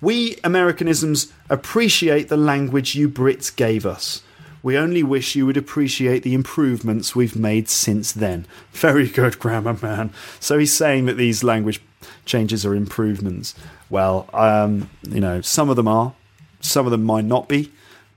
We 0.00 0.36
Americanisms 0.44 1.32
appreciate 1.50 2.28
the 2.28 2.36
language 2.36 2.94
you 2.94 3.08
Brits 3.08 3.54
gave 3.54 3.84
us. 3.84 4.22
We 4.66 4.76
only 4.76 5.04
wish 5.04 5.36
you 5.36 5.46
would 5.46 5.56
appreciate 5.56 6.24
the 6.24 6.34
improvements 6.34 7.14
we've 7.14 7.36
made 7.36 7.68
since 7.68 8.10
then. 8.10 8.48
Very 8.72 9.08
good, 9.08 9.38
Grammar 9.38 9.78
Man. 9.80 10.10
So 10.40 10.58
he's 10.58 10.76
saying 10.76 11.06
that 11.06 11.12
these 11.12 11.44
language 11.44 11.80
changes 12.24 12.66
are 12.66 12.74
improvements. 12.74 13.54
Well, 13.90 14.28
um, 14.32 14.90
you 15.08 15.20
know, 15.20 15.40
some 15.40 15.70
of 15.70 15.76
them 15.76 15.86
are, 15.86 16.14
some 16.58 16.84
of 16.84 16.90
them 16.90 17.04
might 17.04 17.26
not 17.26 17.48
be, 17.48 17.70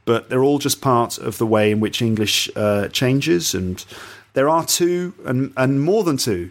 but 0.06 0.30
they're 0.30 0.42
all 0.42 0.58
just 0.58 0.82
part 0.82 1.20
of 1.20 1.38
the 1.38 1.46
way 1.46 1.70
in 1.70 1.82
which 1.82 2.02
English 2.02 2.50
uh, 2.56 2.88
changes. 2.88 3.54
And 3.54 3.86
there 4.34 4.50
are 4.50 4.66
two, 4.66 5.14
and, 5.26 5.54
and 5.56 5.84
more 5.84 6.04
than 6.04 6.18
two, 6.18 6.50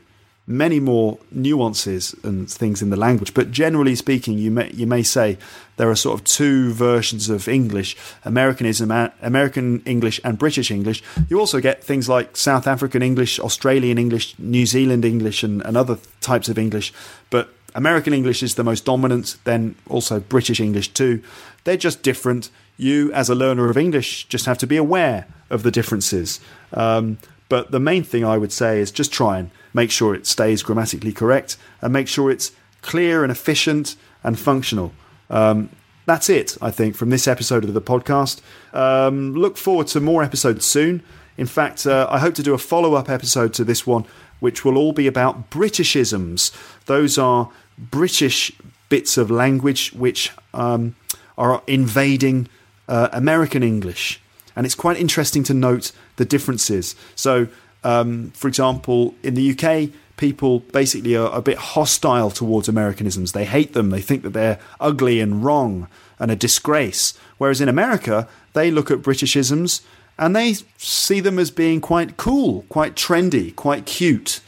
many 0.48 0.80
more 0.80 1.18
nuances 1.30 2.16
and 2.24 2.50
things 2.50 2.80
in 2.80 2.88
the 2.88 2.96
language. 2.96 3.34
But 3.34 3.50
generally 3.50 3.94
speaking, 3.94 4.38
you 4.38 4.50
may 4.50 4.72
you 4.72 4.86
may 4.86 5.02
say 5.02 5.36
there 5.76 5.90
are 5.90 5.94
sort 5.94 6.18
of 6.18 6.24
two 6.24 6.72
versions 6.72 7.28
of 7.28 7.46
English: 7.46 7.96
Americanism, 8.24 8.90
American 9.22 9.82
English, 9.84 10.20
and 10.24 10.38
British 10.38 10.70
English. 10.70 11.02
You 11.28 11.38
also 11.38 11.60
get 11.60 11.84
things 11.84 12.08
like 12.08 12.36
South 12.36 12.66
African 12.66 13.02
English, 13.02 13.38
Australian 13.38 13.98
English, 13.98 14.34
New 14.38 14.66
Zealand 14.66 15.04
English, 15.04 15.44
and, 15.44 15.62
and 15.62 15.76
other 15.76 15.98
types 16.20 16.48
of 16.48 16.58
English. 16.58 16.92
But 17.30 17.52
American 17.74 18.14
English 18.14 18.42
is 18.42 18.54
the 18.54 18.64
most 18.64 18.86
dominant. 18.86 19.36
Then 19.44 19.74
also 19.88 20.18
British 20.18 20.60
English 20.60 20.88
too. 20.88 21.22
They're 21.64 21.76
just 21.76 22.02
different. 22.02 22.50
You, 22.78 23.12
as 23.12 23.28
a 23.28 23.34
learner 23.34 23.68
of 23.68 23.76
English, 23.76 24.28
just 24.28 24.46
have 24.46 24.58
to 24.58 24.66
be 24.66 24.76
aware 24.76 25.26
of 25.50 25.62
the 25.62 25.70
differences. 25.70 26.40
Um, 26.72 27.18
but 27.48 27.70
the 27.70 27.80
main 27.80 28.04
thing 28.04 28.24
I 28.24 28.38
would 28.38 28.52
say 28.52 28.80
is 28.80 28.90
just 28.90 29.12
try 29.12 29.38
and 29.38 29.50
make 29.78 29.90
sure 29.98 30.14
it 30.14 30.26
stays 30.26 30.62
grammatically 30.62 31.12
correct, 31.12 31.56
and 31.80 31.92
make 31.92 32.08
sure 32.08 32.30
it's 32.30 32.50
clear 32.82 33.22
and 33.22 33.30
efficient 33.30 33.96
and 34.24 34.38
functional. 34.38 34.92
Um, 35.30 35.70
that's 36.10 36.28
it, 36.28 36.56
I 36.60 36.70
think, 36.70 36.96
from 36.96 37.10
this 37.10 37.28
episode 37.28 37.64
of 37.64 37.74
the 37.74 37.82
podcast. 37.92 38.40
Um, 38.72 39.34
look 39.34 39.56
forward 39.56 39.86
to 39.88 40.00
more 40.00 40.22
episodes 40.22 40.64
soon. 40.64 41.02
In 41.36 41.46
fact, 41.46 41.86
uh, 41.86 42.08
I 42.10 42.18
hope 42.18 42.34
to 42.34 42.42
do 42.42 42.54
a 42.54 42.58
follow 42.58 42.94
up 42.94 43.08
episode 43.08 43.52
to 43.54 43.64
this 43.64 43.86
one, 43.86 44.04
which 44.40 44.64
will 44.64 44.76
all 44.76 44.92
be 44.92 45.06
about 45.06 45.50
Britishisms. 45.50 46.40
Those 46.86 47.18
are 47.18 47.50
British 47.78 48.50
bits 48.88 49.18
of 49.18 49.30
language 49.30 49.92
which 49.92 50.32
um, 50.54 50.96
are 51.36 51.62
invading 51.66 52.48
uh, 52.88 53.08
American 53.12 53.62
English. 53.62 54.20
And 54.56 54.66
it's 54.66 54.74
quite 54.74 54.98
interesting 54.98 55.44
to 55.44 55.54
note 55.54 55.92
the 56.16 56.24
differences. 56.24 56.96
So, 57.14 57.46
um, 57.88 58.32
for 58.32 58.48
example, 58.48 59.14
in 59.22 59.32
the 59.32 59.50
UK, 59.52 59.88
people 60.18 60.60
basically 60.60 61.16
are 61.16 61.34
a 61.34 61.40
bit 61.40 61.56
hostile 61.56 62.30
towards 62.30 62.68
Americanisms. 62.68 63.32
They 63.32 63.46
hate 63.46 63.72
them, 63.72 63.88
they 63.88 64.02
think 64.02 64.22
that 64.24 64.34
they're 64.34 64.60
ugly 64.78 65.20
and 65.20 65.42
wrong 65.42 65.88
and 66.18 66.30
a 66.30 66.36
disgrace. 66.36 67.14
Whereas 67.38 67.62
in 67.62 67.68
America, 67.68 68.28
they 68.52 68.70
look 68.70 68.90
at 68.90 68.98
Britishisms 68.98 69.80
and 70.18 70.36
they 70.36 70.56
see 70.76 71.20
them 71.20 71.38
as 71.38 71.50
being 71.50 71.80
quite 71.80 72.18
cool, 72.18 72.66
quite 72.68 72.94
trendy, 72.94 73.56
quite 73.56 73.86
cute. 73.86 74.40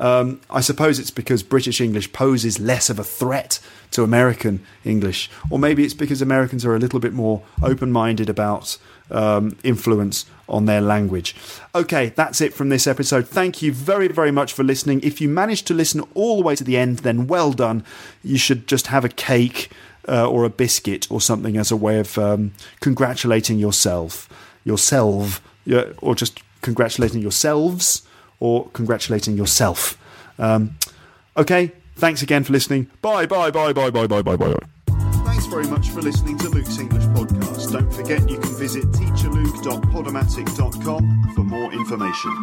Um, 0.00 0.40
I 0.48 0.62
suppose 0.62 0.98
it's 0.98 1.10
because 1.10 1.42
British 1.42 1.80
English 1.80 2.12
poses 2.12 2.58
less 2.58 2.88
of 2.88 2.98
a 2.98 3.04
threat 3.04 3.60
to 3.92 4.02
American 4.02 4.64
English, 4.82 5.30
or 5.50 5.58
maybe 5.58 5.84
it's 5.84 5.94
because 5.94 6.22
Americans 6.22 6.64
are 6.64 6.74
a 6.74 6.78
little 6.78 7.00
bit 7.00 7.12
more 7.12 7.42
open 7.62 7.92
minded 7.92 8.30
about 8.30 8.78
um, 9.10 9.58
influence 9.62 10.24
on 10.48 10.64
their 10.64 10.80
language. 10.80 11.36
Okay, 11.74 12.08
that's 12.16 12.40
it 12.40 12.54
from 12.54 12.70
this 12.70 12.86
episode. 12.86 13.28
Thank 13.28 13.60
you 13.60 13.72
very, 13.72 14.08
very 14.08 14.30
much 14.30 14.54
for 14.54 14.64
listening. 14.64 15.00
If 15.02 15.20
you 15.20 15.28
managed 15.28 15.66
to 15.66 15.74
listen 15.74 16.00
all 16.14 16.38
the 16.38 16.44
way 16.44 16.56
to 16.56 16.64
the 16.64 16.78
end, 16.78 17.00
then 17.00 17.26
well 17.26 17.52
done. 17.52 17.84
You 18.22 18.38
should 18.38 18.66
just 18.66 18.86
have 18.86 19.04
a 19.04 19.10
cake 19.10 19.70
uh, 20.08 20.28
or 20.28 20.44
a 20.44 20.50
biscuit 20.50 21.10
or 21.10 21.20
something 21.20 21.58
as 21.58 21.70
a 21.70 21.76
way 21.76 21.98
of 21.98 22.16
um, 22.16 22.52
congratulating 22.80 23.58
yourself, 23.58 24.28
yourself, 24.64 25.42
or 26.00 26.14
just 26.14 26.40
congratulating 26.62 27.20
yourselves 27.20 28.06
or 28.40 28.68
congratulating 28.70 29.36
yourself. 29.36 29.96
Um, 30.38 30.76
okay, 31.36 31.72
thanks 31.96 32.22
again 32.22 32.44
for 32.44 32.52
listening. 32.52 32.88
Bye, 33.02 33.26
bye, 33.26 33.50
bye, 33.50 33.72
bye, 33.72 33.90
bye, 33.90 34.06
bye, 34.06 34.22
bye, 34.22 34.36
bye. 34.36 34.52
Bye. 34.54 34.66
Thanks 35.24 35.46
very 35.46 35.66
much 35.66 35.88
for 35.90 36.00
listening 36.02 36.38
to 36.38 36.48
Luke's 36.48 36.78
English 36.78 37.04
podcast. 37.04 37.72
Don't 37.72 37.92
forget 37.92 38.28
you 38.28 38.38
can 38.38 38.54
visit 38.56 38.84
teacherluke.podomatic.com 38.92 41.32
for 41.34 41.44
more 41.44 41.72
information. 41.72 42.36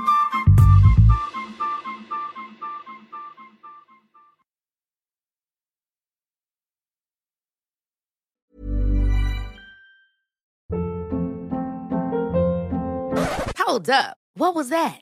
Hold 13.59 13.89
up. 13.89 14.17
What 14.35 14.55
was 14.55 14.69
that? 14.69 15.01